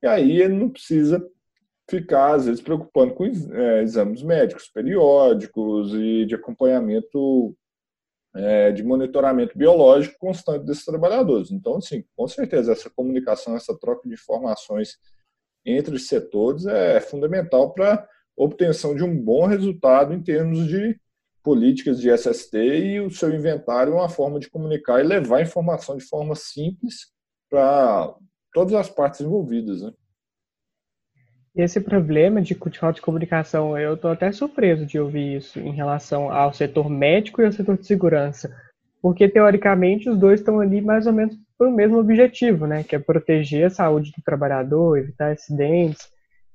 E 0.03 0.07
aí 0.07 0.41
ele 0.41 0.53
não 0.53 0.69
precisa 0.69 1.25
ficar, 1.89 2.35
às 2.35 2.45
vezes, 2.45 2.61
preocupando 2.61 3.13
com 3.13 3.25
é, 3.25 3.81
exames 3.81 4.21
médicos 4.21 4.67
periódicos 4.67 5.93
e 5.93 6.25
de 6.25 6.35
acompanhamento 6.35 7.55
é, 8.35 8.71
de 8.71 8.83
monitoramento 8.83 9.57
biológico 9.57 10.17
constante 10.19 10.65
desses 10.65 10.85
trabalhadores. 10.85 11.51
Então, 11.51 11.81
sim, 11.81 12.03
com 12.15 12.27
certeza, 12.27 12.73
essa 12.73 12.89
comunicação, 12.89 13.55
essa 13.55 13.77
troca 13.77 14.07
de 14.07 14.13
informações 14.13 14.97
entre 15.65 15.95
os 15.95 16.07
setores 16.07 16.65
é 16.65 16.99
fundamental 16.99 17.73
para 17.73 18.07
obtenção 18.37 18.95
de 18.95 19.03
um 19.03 19.19
bom 19.19 19.47
resultado 19.47 20.13
em 20.13 20.21
termos 20.21 20.67
de 20.67 20.95
políticas 21.43 21.99
de 21.99 22.09
SST 22.11 22.57
e 22.57 22.99
o 22.99 23.09
seu 23.09 23.33
inventário 23.33 23.93
é 23.93 23.95
uma 23.95 24.09
forma 24.09 24.39
de 24.39 24.49
comunicar 24.49 24.99
e 24.99 25.07
levar 25.07 25.41
informação 25.41 25.97
de 25.97 26.03
forma 26.03 26.35
simples 26.35 27.11
para 27.49 28.13
todas 28.53 28.73
as 28.73 28.89
partes 28.89 29.21
envolvidas. 29.21 29.81
Né? 29.81 29.91
esse 31.55 31.81
problema 31.81 32.39
de, 32.41 32.53
falta 32.53 32.93
de 32.93 33.01
comunicação, 33.01 33.77
eu 33.77 33.95
estou 33.95 34.11
até 34.11 34.31
surpreso 34.31 34.85
de 34.85 34.99
ouvir 34.99 35.37
isso 35.37 35.59
em 35.59 35.71
relação 35.71 36.31
ao 36.31 36.53
setor 36.53 36.87
médico 36.87 37.41
e 37.41 37.45
ao 37.45 37.51
setor 37.51 37.77
de 37.77 37.87
segurança. 37.87 38.55
Porque, 39.01 39.27
teoricamente, 39.27 40.09
os 40.09 40.17
dois 40.17 40.39
estão 40.39 40.59
ali 40.59 40.81
mais 40.81 41.07
ou 41.07 41.13
menos 41.13 41.35
para 41.57 41.67
o 41.67 41.73
mesmo 41.73 41.97
objetivo, 41.97 42.67
né? 42.67 42.83
Que 42.83 42.95
é 42.95 42.99
proteger 42.99 43.65
a 43.65 43.69
saúde 43.71 44.11
do 44.11 44.21
trabalhador, 44.23 44.97
evitar 44.97 45.31
acidentes. 45.31 46.07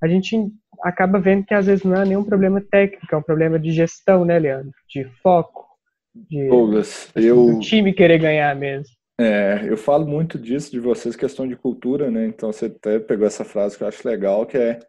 A 0.03 0.09
gente 0.09 0.37
acaba 0.83 1.21
vendo 1.21 1.45
que, 1.45 1.55
às 1.55 1.67
vezes, 1.67 1.85
não 1.85 1.95
é 1.95 2.05
nenhum 2.05 2.25
problema 2.25 2.61
técnico, 2.61 3.15
é 3.15 3.17
um 3.17 3.23
problema 3.23 3.59
de 3.59 3.71
gestão, 3.71 4.25
né, 4.25 4.39
Leandro? 4.39 4.73
De 4.89 5.05
foco, 5.23 5.67
de 6.15 6.49
Douglas, 6.49 7.11
eu... 7.15 7.47
do 7.47 7.61
time 7.61 7.93
querer 7.93 8.19
ganhar 8.19 8.55
mesmo. 8.57 8.95
É, 9.21 9.63
eu 9.69 9.77
falo 9.77 10.07
muito 10.07 10.39
disso 10.39 10.71
de 10.71 10.81
vocês, 10.81 11.15
questão 11.15 11.47
de 11.47 11.55
cultura, 11.55 12.11
né? 12.11 12.27
Então 12.27 12.53
você 12.53 12.67
até 12.67 12.99
pegou 12.99 13.27
essa 13.27 13.45
frase 13.45 13.77
que 13.77 13.85
eu 13.85 13.89
acho 13.89 14.07
legal, 14.09 14.45
que 14.47 14.57
é 14.57 14.81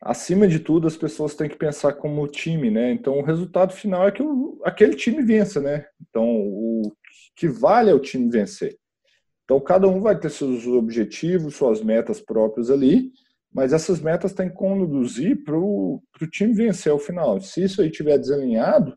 acima 0.00 0.46
de 0.46 0.58
tudo, 0.58 0.86
as 0.86 0.96
pessoas 0.96 1.34
têm 1.34 1.48
que 1.48 1.56
pensar 1.56 1.92
como 1.94 2.26
time, 2.28 2.70
né? 2.70 2.92
Então, 2.92 3.18
o 3.18 3.22
resultado 3.22 3.72
final 3.72 4.06
é 4.06 4.12
que 4.12 4.22
o, 4.22 4.60
aquele 4.64 4.94
time 4.94 5.22
vença, 5.22 5.60
né? 5.60 5.86
Então, 6.08 6.24
o 6.24 6.92
que 7.34 7.48
vale 7.48 7.90
é 7.90 7.94
o 7.94 8.00
time 8.00 8.30
vencer. 8.30 8.76
Então, 9.44 9.60
cada 9.60 9.88
um 9.88 10.00
vai 10.00 10.18
ter 10.18 10.30
seus 10.30 10.66
objetivos, 10.66 11.56
suas 11.56 11.82
metas 11.82 12.20
próprias 12.20 12.70
ali, 12.70 13.10
mas 13.52 13.72
essas 13.72 14.00
metas 14.00 14.32
têm 14.32 14.48
que 14.48 14.54
conduzir 14.54 15.42
para 15.44 15.58
o 15.58 16.02
time 16.30 16.52
vencer 16.52 16.92
ao 16.92 16.98
final. 16.98 17.40
Se 17.40 17.64
isso 17.64 17.80
aí 17.80 17.88
estiver 17.88 18.18
desalinhado, 18.18 18.96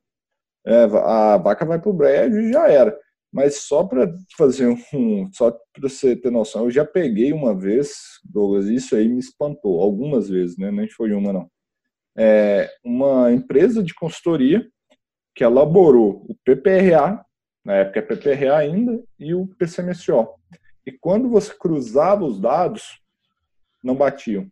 é, 0.66 0.84
a 0.84 1.38
vaca 1.38 1.66
vai 1.66 1.80
para 1.80 1.90
o 1.90 1.94
brejo 1.94 2.40
e 2.40 2.54
já 2.54 2.70
era. 2.70 2.98
Mas 3.32 3.64
só 3.64 3.84
para 3.84 4.14
fazer 4.38 4.68
um, 4.68 5.32
só 5.32 5.52
para 5.52 5.90
você 5.90 6.16
ter 6.16 6.30
noção, 6.30 6.66
eu 6.66 6.72
já 6.72 6.86
peguei 6.86 7.32
uma 7.32 7.58
vez, 7.58 8.20
Douglas, 8.26 8.66
isso 8.68 8.96
aí 8.96 9.08
me 9.08 9.20
espantou, 9.20 9.82
algumas 9.82 10.30
vezes, 10.30 10.58
né? 10.58 10.70
Nem 10.70 10.90
foi 10.90 11.14
uma 11.14 11.32
não. 11.32 11.50
É 12.18 12.70
uma 12.84 13.32
empresa 13.32 13.82
de 13.82 13.94
consultoria 13.94 14.68
que 15.34 15.46
elaborou 15.46 16.26
o 16.28 16.36
PPRA, 16.44 17.24
na 17.64 17.76
época 17.76 18.00
é 18.00 18.02
PPRA 18.02 18.58
ainda, 18.58 19.02
e 19.18 19.34
o 19.34 19.48
PCMSO. 19.58 20.28
E 20.86 20.92
quando 20.92 21.30
você 21.30 21.54
cruzava 21.54 22.26
os 22.26 22.40
dados, 22.40 23.01
não 23.84 23.96
batiam. 23.96 24.48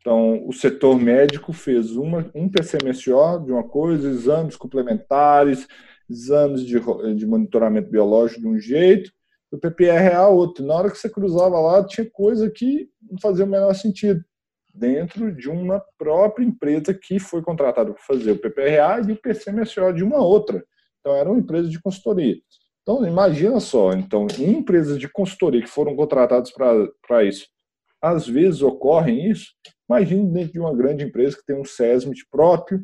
Então, 0.00 0.46
o 0.46 0.52
setor 0.52 0.98
médico 0.98 1.52
fez 1.52 1.92
uma, 1.92 2.30
um 2.34 2.48
PCMSO 2.48 3.44
de 3.44 3.52
uma 3.52 3.62
coisa, 3.62 4.08
exames 4.08 4.56
complementares, 4.56 5.66
exames 6.08 6.64
de, 6.64 6.80
de 7.14 7.26
monitoramento 7.26 7.90
biológico 7.90 8.40
de 8.40 8.48
um 8.48 8.58
jeito, 8.58 9.12
o 9.52 9.58
PPRA 9.58 10.26
outro. 10.28 10.64
Na 10.64 10.74
hora 10.74 10.90
que 10.90 10.96
você 10.96 11.08
cruzava 11.08 11.60
lá, 11.60 11.84
tinha 11.84 12.08
coisa 12.10 12.50
que 12.50 12.88
não 13.10 13.18
fazia 13.20 13.44
o 13.44 13.48
menor 13.48 13.74
sentido 13.74 14.24
dentro 14.72 15.34
de 15.34 15.50
uma 15.50 15.82
própria 15.98 16.44
empresa 16.44 16.94
que 16.94 17.18
foi 17.18 17.42
contratada 17.42 17.92
para 17.92 18.02
fazer 18.02 18.32
o 18.32 18.38
PPRA 18.38 19.02
e 19.06 19.12
o 19.12 19.20
PCMSO 19.20 19.92
de 19.92 20.02
uma 20.02 20.18
outra. 20.18 20.64
Então, 21.00 21.14
era 21.14 21.28
uma 21.28 21.38
empresa 21.38 21.68
de 21.68 21.80
consultoria. 21.80 22.36
Então, 22.82 23.06
imagina 23.06 23.60
só, 23.60 23.92
então, 23.92 24.26
empresas 24.38 24.98
de 24.98 25.08
consultoria 25.08 25.60
que 25.60 25.68
foram 25.68 25.94
contratadas 25.94 26.50
para 26.52 27.24
isso, 27.24 27.46
às 28.00 28.26
vezes 28.26 28.62
ocorrem 28.62 29.30
isso, 29.30 29.52
imagine 29.88 30.32
dentro 30.32 30.52
de 30.52 30.60
uma 30.60 30.74
grande 30.74 31.04
empresa 31.04 31.36
que 31.36 31.44
tem 31.44 31.56
um 31.56 31.64
SESMIT 31.64 32.26
próprio, 32.30 32.82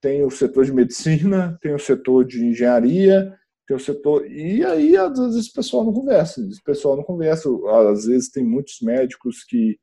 tem 0.00 0.24
o 0.24 0.30
setor 0.30 0.64
de 0.64 0.72
medicina, 0.72 1.58
tem 1.60 1.74
o 1.74 1.78
setor 1.78 2.24
de 2.24 2.44
engenharia, 2.44 3.34
tem 3.66 3.76
o 3.76 3.80
setor. 3.80 4.26
E 4.30 4.64
aí, 4.64 4.96
às 4.96 5.18
vezes, 5.18 5.48
o 5.48 5.52
pessoal 5.52 5.84
não 5.84 5.92
conversa. 5.92 6.40
O 6.40 6.64
pessoal 6.64 6.96
não 6.96 7.02
conversa. 7.02 7.48
Às 7.92 8.06
vezes, 8.06 8.30
tem 8.30 8.44
muitos 8.44 8.80
médicos 8.80 9.44
que 9.44 9.78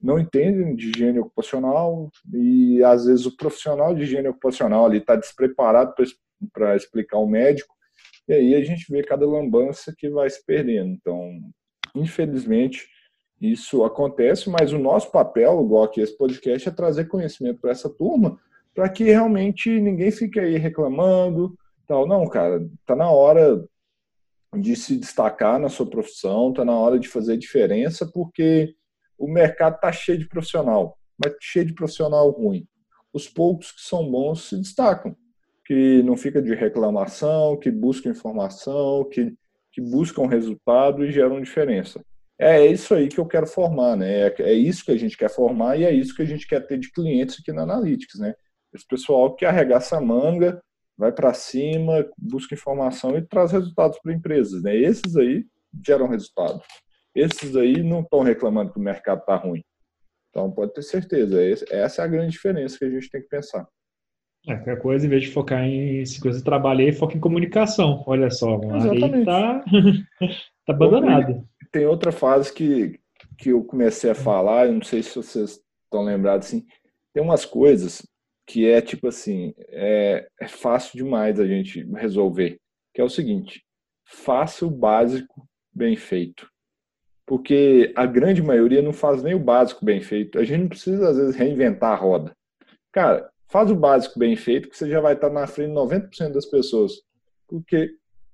não 0.00 0.18
entendem 0.18 0.76
de 0.76 0.90
higiene 0.90 1.18
ocupacional 1.18 2.10
e, 2.32 2.82
às 2.84 3.06
vezes, 3.06 3.26
o 3.26 3.36
profissional 3.36 3.94
de 3.94 4.02
higiene 4.02 4.28
ocupacional 4.28 4.92
está 4.94 5.16
despreparado 5.16 5.94
para 6.52 6.76
explicar 6.76 7.16
ao 7.16 7.26
médico. 7.26 7.74
E 8.28 8.32
aí 8.34 8.54
a 8.54 8.62
gente 8.62 8.90
vê 8.92 9.02
cada 9.02 9.26
lambança 9.26 9.92
que 9.96 10.08
vai 10.10 10.28
se 10.28 10.44
perdendo. 10.44 10.90
Então, 10.90 11.40
infelizmente, 11.94 12.86
isso 13.40 13.84
acontece, 13.84 14.50
mas 14.50 14.72
o 14.72 14.78
nosso 14.78 15.10
papel, 15.10 15.62
igual 15.62 15.84
aqui 15.84 16.00
esse 16.00 16.16
podcast, 16.16 16.68
é 16.68 16.72
trazer 16.72 17.06
conhecimento 17.06 17.60
para 17.60 17.70
essa 17.70 17.88
turma 17.88 18.38
para 18.78 18.88
que 18.88 19.02
realmente 19.02 19.68
ninguém 19.80 20.08
fique 20.12 20.38
aí 20.38 20.56
reclamando, 20.56 21.58
tal. 21.84 22.06
Não, 22.06 22.24
cara, 22.28 22.64
tá 22.86 22.94
na 22.94 23.10
hora 23.10 23.64
de 24.56 24.76
se 24.76 24.96
destacar 24.96 25.58
na 25.58 25.68
sua 25.68 25.90
profissão, 25.90 26.52
tá 26.52 26.64
na 26.64 26.78
hora 26.78 26.96
de 26.96 27.08
fazer 27.08 27.36
diferença, 27.36 28.06
porque 28.06 28.76
o 29.18 29.26
mercado 29.26 29.74
está 29.74 29.90
cheio 29.90 30.16
de 30.16 30.28
profissional, 30.28 30.96
mas 31.18 31.34
cheio 31.40 31.66
de 31.66 31.74
profissional 31.74 32.30
ruim. 32.30 32.68
Os 33.12 33.28
poucos 33.28 33.72
que 33.72 33.80
são 33.80 34.08
bons 34.08 34.48
se 34.48 34.56
destacam, 34.56 35.16
que 35.64 36.00
não 36.04 36.16
fica 36.16 36.40
de 36.40 36.54
reclamação, 36.54 37.58
que 37.58 37.72
buscam 37.72 38.10
informação, 38.10 39.04
que, 39.10 39.34
que 39.72 39.80
buscam 39.80 40.28
resultado 40.28 41.04
e 41.04 41.10
geram 41.10 41.42
diferença. 41.42 42.00
É 42.40 42.64
isso 42.64 42.94
aí 42.94 43.08
que 43.08 43.18
eu 43.18 43.26
quero 43.26 43.46
formar, 43.46 43.96
né? 43.96 44.28
É, 44.28 44.34
é 44.42 44.52
isso 44.52 44.84
que 44.84 44.92
a 44.92 44.96
gente 44.96 45.16
quer 45.16 45.28
formar 45.28 45.76
e 45.76 45.84
é 45.84 45.92
isso 45.92 46.14
que 46.14 46.22
a 46.22 46.26
gente 46.26 46.46
quer 46.46 46.60
ter 46.66 46.78
de 46.78 46.92
clientes 46.92 47.40
aqui 47.40 47.52
na 47.52 47.62
Analytics, 47.62 48.20
né? 48.20 48.34
Esse 48.72 48.86
pessoal 48.86 49.34
que 49.34 49.44
arregaça 49.44 49.96
a 49.96 50.00
manga, 50.00 50.62
vai 50.96 51.12
para 51.12 51.32
cima, 51.34 52.08
busca 52.16 52.54
informação 52.54 53.16
e 53.16 53.22
traz 53.22 53.52
resultados 53.52 53.98
para 54.00 54.12
empresas, 54.12 54.62
né? 54.62 54.76
Esses 54.76 55.16
aí 55.16 55.44
geram 55.84 56.08
resultado. 56.08 56.60
Esses 57.14 57.56
aí 57.56 57.82
não 57.82 58.00
estão 58.00 58.22
reclamando 58.22 58.72
que 58.72 58.78
o 58.78 58.82
mercado 58.82 59.20
está 59.20 59.36
ruim. 59.36 59.62
Então, 60.30 60.50
pode 60.52 60.72
ter 60.74 60.82
certeza, 60.82 61.38
essa 61.70 62.02
é 62.02 62.04
a 62.04 62.08
grande 62.08 62.32
diferença 62.32 62.78
que 62.78 62.84
a 62.84 62.90
gente 62.90 63.10
tem 63.10 63.22
que 63.22 63.28
pensar. 63.28 63.66
É, 64.48 64.54
qualquer 64.54 64.78
coisa, 64.80 65.06
em 65.06 65.08
vez 65.08 65.22
de 65.22 65.30
focar 65.30 65.62
em 65.62 66.04
se 66.06 66.20
coisa 66.20 66.38
de 66.38 66.44
trabalho, 66.44 66.80
aí 66.80 66.92
foca 66.92 67.16
em 67.16 67.20
comunicação. 67.20 68.02
Olha 68.06 68.30
só, 68.30 68.58
aí 68.72 69.24
tá, 69.24 69.62
tá 70.66 70.72
abandonado. 70.72 71.46
Tem 71.70 71.84
outra 71.84 72.10
fase 72.10 72.52
que, 72.52 72.98
que 73.36 73.50
eu 73.50 73.62
comecei 73.62 74.10
a 74.10 74.14
falar, 74.14 74.66
eu 74.66 74.72
não 74.72 74.82
sei 74.82 75.02
se 75.02 75.14
vocês 75.14 75.60
estão 75.84 76.02
lembrados, 76.02 76.46
assim, 76.46 76.66
tem 77.12 77.22
umas 77.22 77.44
coisas 77.44 78.06
que 78.46 78.66
é 78.66 78.80
tipo 78.80 79.08
assim, 79.08 79.52
é, 79.68 80.26
é 80.40 80.48
fácil 80.48 80.96
demais 80.96 81.38
a 81.38 81.46
gente 81.46 81.82
resolver, 81.94 82.58
que 82.94 83.00
é 83.02 83.04
o 83.04 83.10
seguinte, 83.10 83.62
faça 84.06 84.64
o 84.64 84.70
básico 84.70 85.46
bem 85.74 85.94
feito. 85.94 86.50
Porque 87.26 87.92
a 87.94 88.06
grande 88.06 88.42
maioria 88.42 88.80
não 88.80 88.94
faz 88.94 89.22
nem 89.22 89.34
o 89.34 89.38
básico 89.38 89.84
bem 89.84 90.00
feito. 90.00 90.38
A 90.38 90.44
gente 90.44 90.62
não 90.62 90.68
precisa, 90.68 91.10
às 91.10 91.18
vezes, 91.18 91.36
reinventar 91.36 91.92
a 91.92 91.94
roda. 91.94 92.34
Cara, 92.90 93.30
faz 93.48 93.70
o 93.70 93.76
básico 93.76 94.18
bem 94.18 94.36
feito, 94.36 94.68
que 94.68 94.76
você 94.76 94.88
já 94.88 95.00
vai 95.00 95.14
estar 95.14 95.30
na 95.30 95.46
frente 95.46 95.70
de 95.70 95.74
90% 95.74 96.32
das 96.32 96.46
pessoas. 96.46 96.92
Porque 97.46 97.90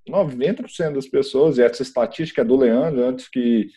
90% 0.09 0.95
das 0.95 1.07
pessoas, 1.07 1.57
e 1.57 1.63
essa 1.63 1.83
estatística 1.83 2.43
é 2.43 2.45
do 2.45 2.57
Leandro, 2.57 3.05
antes 3.05 3.29
que 3.29 3.69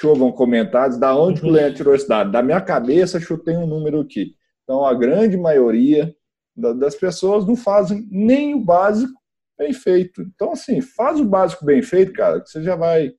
chovam 0.00 0.32
comentários, 0.32 0.98
da 0.98 1.14
onde 1.16 1.40
que 1.40 1.46
o 1.46 1.50
Leandro 1.50 1.76
tirou 1.76 1.94
esse 1.94 2.08
dado? 2.08 2.30
Da 2.30 2.42
minha 2.42 2.60
cabeça, 2.60 3.20
chutei 3.20 3.56
um 3.56 3.66
número 3.66 4.00
aqui. 4.00 4.34
Então, 4.62 4.84
a 4.84 4.94
grande 4.94 5.36
maioria 5.36 6.14
das 6.56 6.94
pessoas 6.94 7.46
não 7.46 7.56
fazem 7.56 8.06
nem 8.10 8.54
o 8.54 8.60
básico 8.60 9.20
bem 9.58 9.72
feito. 9.72 10.22
Então, 10.22 10.52
assim, 10.52 10.80
faz 10.80 11.20
o 11.20 11.24
básico 11.24 11.64
bem 11.64 11.82
feito, 11.82 12.12
cara, 12.12 12.40
que 12.40 12.48
você 12.48 12.62
já 12.62 12.76
vai 12.76 13.12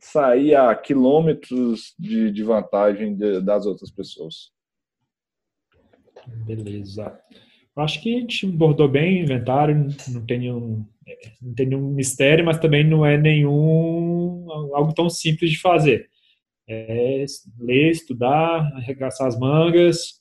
sair 0.00 0.54
a 0.54 0.74
quilômetros 0.74 1.94
de, 1.98 2.32
de 2.32 2.42
vantagem 2.42 3.14
de, 3.14 3.40
das 3.40 3.66
outras 3.66 3.90
pessoas. 3.90 4.51
Beleza. 6.26 7.18
Eu 7.74 7.82
acho 7.82 8.02
que 8.02 8.14
a 8.14 8.20
gente 8.20 8.46
abordou 8.46 8.88
bem 8.88 9.20
o 9.20 9.24
inventário, 9.24 9.88
não 10.08 10.26
tem 10.26 10.40
nenhum, 10.40 10.86
não 11.40 11.54
tem 11.54 11.66
nenhum 11.66 11.90
mistério, 11.90 12.44
mas 12.44 12.58
também 12.58 12.84
não 12.84 13.04
é 13.04 13.16
nenhum 13.16 14.46
algo 14.74 14.92
tão 14.92 15.08
simples 15.08 15.50
de 15.50 15.58
fazer. 15.58 16.08
É 16.68 17.24
ler, 17.58 17.90
estudar, 17.90 18.70
arregaçar 18.76 19.26
as 19.26 19.38
mangas, 19.38 20.20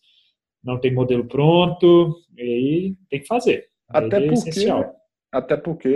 não 0.64 0.80
tem 0.80 0.94
modelo 0.94 1.26
pronto, 1.26 2.16
e 2.38 2.42
aí 2.42 2.96
tem 3.10 3.20
que 3.20 3.28
fazer. 3.28 3.68
Até 3.90 4.18
é 4.18 4.28
porque, 4.28 4.50
essencial. 4.50 4.96
Até 5.32 5.58
porque 5.58 5.96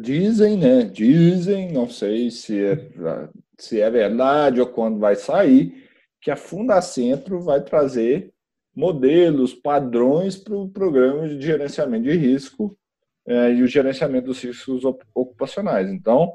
dizem, 0.00 0.56
né? 0.56 0.84
Dizem, 0.84 1.70
não 1.72 1.88
sei 1.88 2.30
se 2.30 2.64
é, 2.64 2.90
se 3.58 3.80
é 3.80 3.90
verdade 3.90 4.60
ou 4.60 4.66
quando 4.66 4.98
vai 4.98 5.16
sair, 5.16 5.84
que 6.20 6.30
a 6.30 6.36
Fundacentro 6.36 7.40
vai 7.40 7.62
trazer 7.62 8.33
modelos, 8.74 9.54
padrões 9.54 10.36
para 10.36 10.54
o 10.54 10.68
programa 10.68 11.28
de 11.28 11.40
gerenciamento 11.44 12.04
de 12.04 12.16
risco 12.16 12.76
é, 13.26 13.52
e 13.52 13.62
o 13.62 13.66
gerenciamento 13.66 14.26
dos 14.26 14.42
riscos 14.42 14.82
ocupacionais. 15.14 15.88
Então, 15.90 16.32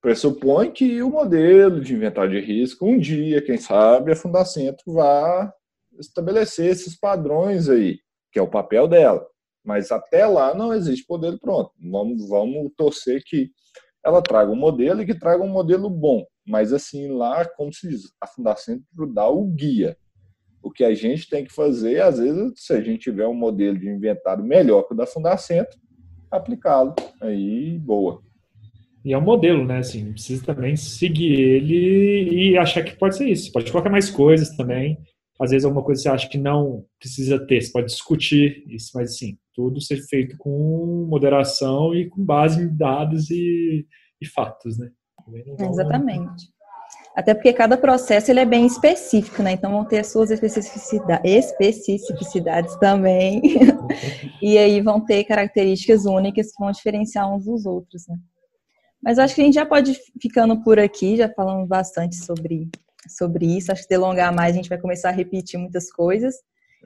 pressupõe 0.00 0.70
que 0.70 1.02
o 1.02 1.10
modelo 1.10 1.80
de 1.80 1.94
inventário 1.94 2.30
de 2.30 2.40
risco, 2.40 2.86
um 2.86 2.98
dia, 2.98 3.42
quem 3.42 3.56
sabe, 3.58 4.12
a 4.12 4.16
Fundacentro 4.16 4.92
vai 4.92 5.50
estabelecer 5.98 6.70
esses 6.70 6.98
padrões 6.98 7.68
aí, 7.68 7.98
que 8.32 8.38
é 8.38 8.42
o 8.42 8.50
papel 8.50 8.86
dela. 8.86 9.26
Mas 9.64 9.90
até 9.90 10.26
lá 10.26 10.54
não 10.54 10.72
existe 10.72 11.04
modelo 11.08 11.38
pronto. 11.38 11.72
Vamos, 11.78 12.28
vamos 12.28 12.70
torcer 12.76 13.22
que 13.24 13.50
ela 14.04 14.22
traga 14.22 14.50
um 14.50 14.56
modelo 14.56 15.02
e 15.02 15.06
que 15.06 15.18
traga 15.18 15.42
um 15.42 15.48
modelo 15.48 15.90
bom. 15.90 16.24
Mas 16.46 16.72
assim, 16.72 17.08
lá, 17.08 17.44
como 17.44 17.72
se 17.72 17.88
diz, 17.88 18.12
a 18.20 18.26
Fundação 18.26 18.80
dá 19.12 19.28
o 19.28 19.44
guia. 19.44 19.96
O 20.62 20.70
que 20.70 20.84
a 20.84 20.94
gente 20.94 21.28
tem 21.28 21.44
que 21.44 21.52
fazer, 21.52 22.02
às 22.02 22.18
vezes, 22.18 22.52
se 22.56 22.72
a 22.72 22.80
gente 22.80 23.00
tiver 23.00 23.26
um 23.26 23.34
modelo 23.34 23.78
de 23.78 23.88
inventário 23.88 24.44
melhor 24.44 24.82
que 24.82 24.94
o 24.94 24.96
da 24.96 25.06
Fundacentro, 25.06 25.78
aplicá-lo. 26.30 26.94
Aí, 27.20 27.78
boa. 27.78 28.22
E 29.04 29.12
é 29.12 29.18
um 29.18 29.22
modelo, 29.22 29.64
né? 29.64 29.78
Assim, 29.78 30.12
precisa 30.12 30.44
também 30.44 30.76
seguir 30.76 31.32
ele 31.32 32.50
e 32.50 32.58
achar 32.58 32.82
que 32.82 32.96
pode 32.96 33.16
ser 33.16 33.28
isso. 33.28 33.52
Pode 33.52 33.70
colocar 33.70 33.88
mais 33.88 34.10
coisas 34.10 34.56
também 34.56 34.98
às 35.40 35.50
vezes 35.50 35.64
alguma 35.64 35.84
coisa 35.84 36.02
você 36.02 36.08
acha 36.08 36.28
que 36.28 36.36
não 36.36 36.84
precisa 36.98 37.38
ter, 37.46 37.62
você 37.62 37.70
pode 37.70 37.86
discutir 37.86 38.64
isso, 38.66 38.90
mas 38.94 39.16
sim, 39.16 39.38
tudo 39.54 39.80
ser 39.80 40.02
feito 40.08 40.36
com 40.36 41.06
moderação 41.08 41.94
e 41.94 42.08
com 42.08 42.24
base 42.24 42.60
em 42.60 42.76
dados 42.76 43.30
e, 43.30 43.86
e 44.20 44.26
fatos, 44.26 44.76
né? 44.78 44.90
Exatamente. 45.60 46.46
Até 47.18 47.34
porque 47.34 47.52
cada 47.52 47.76
processo 47.76 48.30
ele 48.30 48.38
é 48.38 48.44
bem 48.44 48.64
específico, 48.64 49.42
né? 49.42 49.50
Então 49.50 49.72
vão 49.72 49.84
ter 49.84 49.98
as 49.98 50.06
suas 50.06 50.30
especificidades 50.30 52.76
também. 52.76 53.42
e 54.40 54.56
aí 54.56 54.80
vão 54.80 55.04
ter 55.04 55.24
características 55.24 56.04
únicas 56.04 56.52
que 56.52 56.62
vão 56.62 56.70
diferenciar 56.70 57.28
uns 57.28 57.44
dos 57.44 57.66
outros, 57.66 58.06
né? 58.06 58.16
Mas 59.02 59.18
acho 59.18 59.34
que 59.34 59.40
a 59.40 59.44
gente 59.44 59.54
já 59.54 59.66
pode 59.66 59.90
ir 59.90 59.98
ficando 60.22 60.62
por 60.62 60.78
aqui, 60.78 61.16
já 61.16 61.28
falamos 61.28 61.66
bastante 61.66 62.14
sobre 62.14 62.68
sobre 63.08 63.46
isso. 63.46 63.72
Acho 63.72 63.82
que 63.82 63.88
delongar 63.88 64.32
mais 64.32 64.52
a 64.52 64.56
gente 64.56 64.68
vai 64.68 64.78
começar 64.78 65.08
a 65.08 65.12
repetir 65.12 65.58
muitas 65.58 65.90
coisas. 65.90 66.36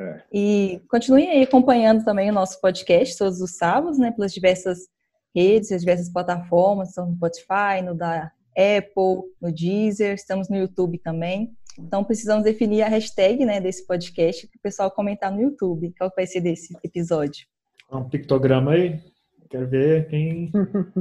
É. 0.00 0.22
E 0.32 0.80
continue 0.88 1.28
aí 1.28 1.42
acompanhando 1.42 2.06
também 2.06 2.30
o 2.30 2.32
nosso 2.32 2.58
podcast 2.58 3.18
todos 3.18 3.42
os 3.42 3.58
sábados, 3.58 3.98
né, 3.98 4.10
pelas 4.10 4.32
diversas 4.32 4.78
redes, 5.36 5.72
as 5.72 5.82
diversas 5.82 6.10
plataformas, 6.10 6.88
estamos 6.88 7.10
no 7.10 7.16
Spotify, 7.16 7.82
no 7.84 7.94
da 7.94 8.32
Apple, 8.56 9.30
no 9.40 9.52
Deezer, 9.52 10.14
estamos 10.14 10.48
no 10.48 10.56
YouTube 10.56 10.98
também. 10.98 11.50
Então 11.78 12.04
precisamos 12.04 12.44
definir 12.44 12.82
a 12.82 12.88
hashtag, 12.88 13.44
né, 13.44 13.60
desse 13.60 13.86
podcast 13.86 14.46
para 14.46 14.58
o 14.58 14.62
pessoal 14.62 14.90
comentar 14.90 15.32
no 15.32 15.40
YouTube. 15.40 15.92
Qual 15.98 16.12
vai 16.14 16.26
ser 16.26 16.40
desse 16.40 16.74
episódio? 16.84 17.46
Um 17.90 18.08
pictograma 18.08 18.72
aí. 18.72 18.98
Quero 19.50 19.68
ver 19.68 20.08
quem, 20.08 20.50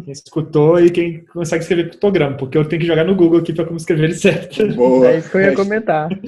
quem, 0.04 0.12
escutou 0.12 0.78
e 0.78 0.89
quem 0.89 1.24
consegue 1.26 1.62
escrever 1.62 1.89
pictograma, 1.89 2.36
porque 2.36 2.58
eu 2.58 2.68
tenho 2.68 2.82
que 2.82 2.88
jogar 2.88 3.06
no 3.06 3.16
Google 3.16 3.39
aqui 3.39 3.54
para 3.54 3.64
como 3.64 3.78
escrever 3.78 4.06
ele 4.06 4.14
certo. 4.14 4.68
Boa. 4.76 5.10
É 5.10 5.18
isso 5.20 5.32
que 5.32 5.38
eu 5.38 5.41
ia 5.41 5.56
comentar. 5.56 6.10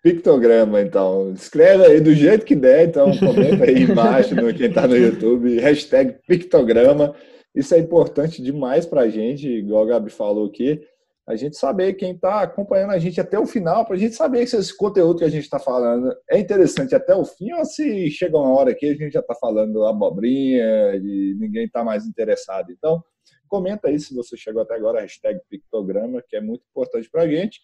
Pictograma, 0.00 0.80
então. 0.80 1.32
Escreve 1.32 1.84
aí 1.84 2.00
do 2.00 2.14
jeito 2.14 2.46
que 2.46 2.54
der, 2.54 2.88
então 2.88 3.10
comenta 3.18 3.64
aí 3.64 3.82
embaixo, 3.82 4.34
no, 4.34 4.54
quem 4.54 4.68
está 4.68 4.86
no 4.86 4.96
YouTube, 4.96 5.58
hashtag 5.58 6.14
pictograma. 6.26 7.14
Isso 7.54 7.74
é 7.74 7.78
importante 7.78 8.42
demais 8.42 8.86
para 8.86 9.02
a 9.02 9.08
gente, 9.08 9.48
igual 9.48 9.82
a 9.84 9.86
Gabi 9.86 10.10
falou 10.10 10.46
aqui 10.46 10.80
a 11.28 11.36
gente 11.36 11.58
saber 11.58 11.92
quem 11.92 12.12
está 12.12 12.40
acompanhando 12.40 12.92
a 12.92 12.98
gente 12.98 13.20
até 13.20 13.38
o 13.38 13.44
final, 13.44 13.84
para 13.84 13.96
a 13.96 13.98
gente 13.98 14.14
saber 14.14 14.46
se 14.46 14.56
esse 14.56 14.74
conteúdo 14.74 15.18
que 15.18 15.24
a 15.24 15.28
gente 15.28 15.42
está 15.42 15.58
falando 15.58 16.10
é 16.26 16.38
interessante 16.38 16.94
até 16.94 17.14
o 17.14 17.22
fim 17.22 17.52
ou 17.52 17.66
se 17.66 18.10
chega 18.10 18.38
uma 18.38 18.50
hora 18.50 18.74
que 18.74 18.86
a 18.86 18.94
gente 18.94 19.12
já 19.12 19.20
está 19.20 19.34
falando 19.34 19.84
abobrinha 19.84 20.96
e 20.96 21.36
ninguém 21.38 21.66
está 21.66 21.84
mais 21.84 22.06
interessado. 22.06 22.72
Então, 22.72 23.04
comenta 23.46 23.88
aí 23.88 24.00
se 24.00 24.14
você 24.14 24.38
chegou 24.38 24.62
até 24.62 24.74
agora, 24.74 25.02
hashtag 25.02 25.38
Pictograma, 25.50 26.24
que 26.26 26.34
é 26.34 26.40
muito 26.40 26.64
importante 26.70 27.10
para 27.10 27.24
a 27.24 27.28
gente. 27.28 27.60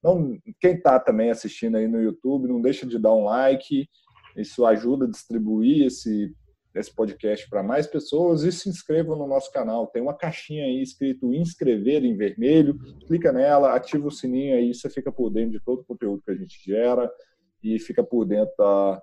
Não, 0.00 0.38
quem 0.60 0.74
está 0.74 1.00
também 1.00 1.30
assistindo 1.30 1.78
aí 1.78 1.88
no 1.88 2.00
YouTube, 2.00 2.46
não 2.46 2.62
deixa 2.62 2.86
de 2.86 2.96
dar 2.96 3.12
um 3.12 3.24
like, 3.24 3.88
isso 4.36 4.64
ajuda 4.64 5.06
a 5.06 5.10
distribuir 5.10 5.86
esse 5.86 6.32
esse 6.74 6.94
podcast 6.94 7.48
para 7.48 7.62
mais 7.62 7.86
pessoas 7.86 8.42
e 8.42 8.52
se 8.52 8.68
inscrevam 8.68 9.16
no 9.16 9.26
nosso 9.26 9.50
canal. 9.50 9.86
Tem 9.88 10.00
uma 10.00 10.14
caixinha 10.14 10.64
aí 10.64 10.80
escrito 10.80 11.32
inscrever 11.34 12.04
em 12.04 12.16
vermelho. 12.16 12.78
Clica 13.06 13.32
nela, 13.32 13.74
ativa 13.74 14.06
o 14.06 14.10
sininho 14.10 14.56
aí, 14.56 14.72
você 14.72 14.88
fica 14.88 15.10
por 15.10 15.30
dentro 15.30 15.52
de 15.52 15.60
todo 15.60 15.80
o 15.80 15.84
conteúdo 15.84 16.22
que 16.22 16.30
a 16.30 16.36
gente 16.36 16.60
gera 16.64 17.10
e 17.62 17.78
fica 17.78 18.02
por 18.02 18.24
dentro 18.24 18.54
da, 18.56 19.02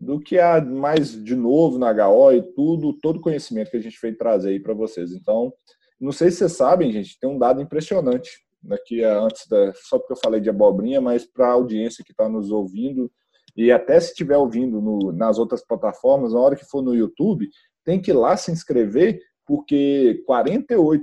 do 0.00 0.20
que 0.20 0.38
há 0.38 0.60
mais 0.60 1.22
de 1.22 1.34
novo 1.34 1.78
na 1.78 1.90
HO 1.90 2.32
e 2.32 2.42
tudo, 2.42 2.92
todo 2.92 3.16
o 3.16 3.22
conhecimento 3.22 3.70
que 3.70 3.76
a 3.76 3.82
gente 3.82 3.98
veio 4.00 4.16
trazer 4.16 4.50
aí 4.50 4.60
para 4.60 4.74
vocês. 4.74 5.12
Então, 5.12 5.52
não 5.98 6.12
sei 6.12 6.30
se 6.30 6.38
vocês 6.38 6.52
sabem, 6.52 6.92
gente, 6.92 7.18
tem 7.18 7.28
um 7.28 7.38
dado 7.38 7.60
impressionante 7.60 8.44
aqui 8.70 9.02
antes 9.02 9.46
da, 9.48 9.72
só 9.74 9.98
porque 9.98 10.12
eu 10.12 10.18
falei 10.22 10.40
de 10.40 10.50
abobrinha, 10.50 11.00
mas 11.00 11.24
para 11.24 11.48
a 11.48 11.52
audiência 11.52 12.04
que 12.04 12.12
está 12.12 12.28
nos 12.28 12.50
ouvindo 12.50 13.10
e 13.56 13.72
até 13.72 13.98
se 13.98 14.10
estiver 14.10 14.36
ouvindo 14.36 14.80
no, 14.80 15.12
nas 15.12 15.38
outras 15.38 15.64
plataformas, 15.64 16.32
na 16.32 16.40
hora 16.40 16.56
que 16.56 16.66
for 16.66 16.82
no 16.82 16.94
YouTube, 16.94 17.48
tem 17.84 18.00
que 18.00 18.10
ir 18.10 18.14
lá 18.14 18.36
se 18.36 18.52
inscrever, 18.52 19.20
porque 19.46 20.22
48% 20.28 21.00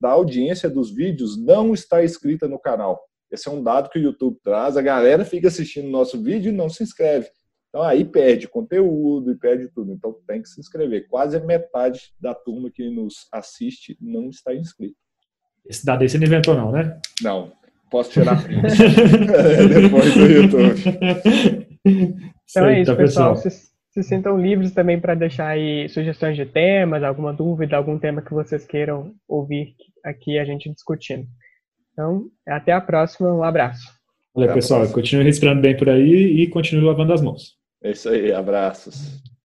da 0.00 0.10
audiência 0.10 0.68
dos 0.68 0.92
vídeos 0.92 1.40
não 1.40 1.72
está 1.72 2.04
inscrita 2.04 2.46
no 2.46 2.58
canal. 2.58 3.00
Esse 3.30 3.48
é 3.48 3.52
um 3.52 3.62
dado 3.62 3.88
que 3.88 3.98
o 3.98 4.02
YouTube 4.02 4.38
traz. 4.42 4.76
A 4.76 4.82
galera 4.82 5.24
fica 5.24 5.48
assistindo 5.48 5.88
nosso 5.88 6.20
vídeo 6.22 6.50
e 6.50 6.56
não 6.56 6.68
se 6.68 6.82
inscreve. 6.82 7.28
Então 7.68 7.82
aí 7.82 8.04
perde 8.04 8.48
conteúdo 8.48 9.32
e 9.32 9.36
perde 9.36 9.68
tudo. 9.68 9.92
Então 9.92 10.14
tem 10.26 10.42
que 10.42 10.48
se 10.48 10.60
inscrever. 10.60 11.06
Quase 11.08 11.38
metade 11.40 12.12
da 12.20 12.34
turma 12.34 12.70
que 12.70 12.88
nos 12.90 13.26
assiste 13.32 13.96
não 14.00 14.30
está 14.30 14.54
inscrito. 14.54 14.96
Esse 15.64 15.84
dado 15.84 16.02
aí 16.02 16.08
você 16.08 16.18
não 16.18 16.26
inventou, 16.26 16.54
não, 16.54 16.72
né? 16.72 16.98
Não. 17.22 17.52
Posso 17.90 18.10
tirar 18.10 18.42
print 18.42 18.62
depois 19.68 20.14
do 20.14 20.26
YouTube. 20.26 21.65
Então 22.48 22.66
é 22.66 22.80
isso, 22.80 22.96
pessoal. 22.96 23.36
Se, 23.36 23.50
se 23.50 24.02
sintam 24.02 24.40
livres 24.40 24.72
também 24.72 25.00
para 25.00 25.14
deixar 25.14 25.48
aí 25.48 25.88
sugestões 25.88 26.36
de 26.36 26.46
temas, 26.46 27.02
alguma 27.02 27.32
dúvida, 27.32 27.76
algum 27.76 27.98
tema 27.98 28.22
que 28.22 28.32
vocês 28.32 28.64
queiram 28.64 29.12
ouvir 29.28 29.74
aqui 30.04 30.38
a 30.38 30.44
gente 30.44 30.70
discutindo. 30.70 31.26
Então, 31.92 32.26
até 32.46 32.72
a 32.72 32.80
próxima. 32.80 33.32
Um 33.34 33.42
abraço. 33.42 33.86
Valeu, 34.34 34.52
pessoal. 34.52 34.86
Continue 34.88 35.24
respirando 35.24 35.62
bem 35.62 35.76
por 35.76 35.88
aí 35.88 36.42
e 36.42 36.46
continue 36.48 36.84
lavando 36.84 37.12
as 37.12 37.22
mãos. 37.22 37.56
É 37.82 37.90
isso 37.90 38.08
aí. 38.08 38.32
Abraços. 38.32 39.22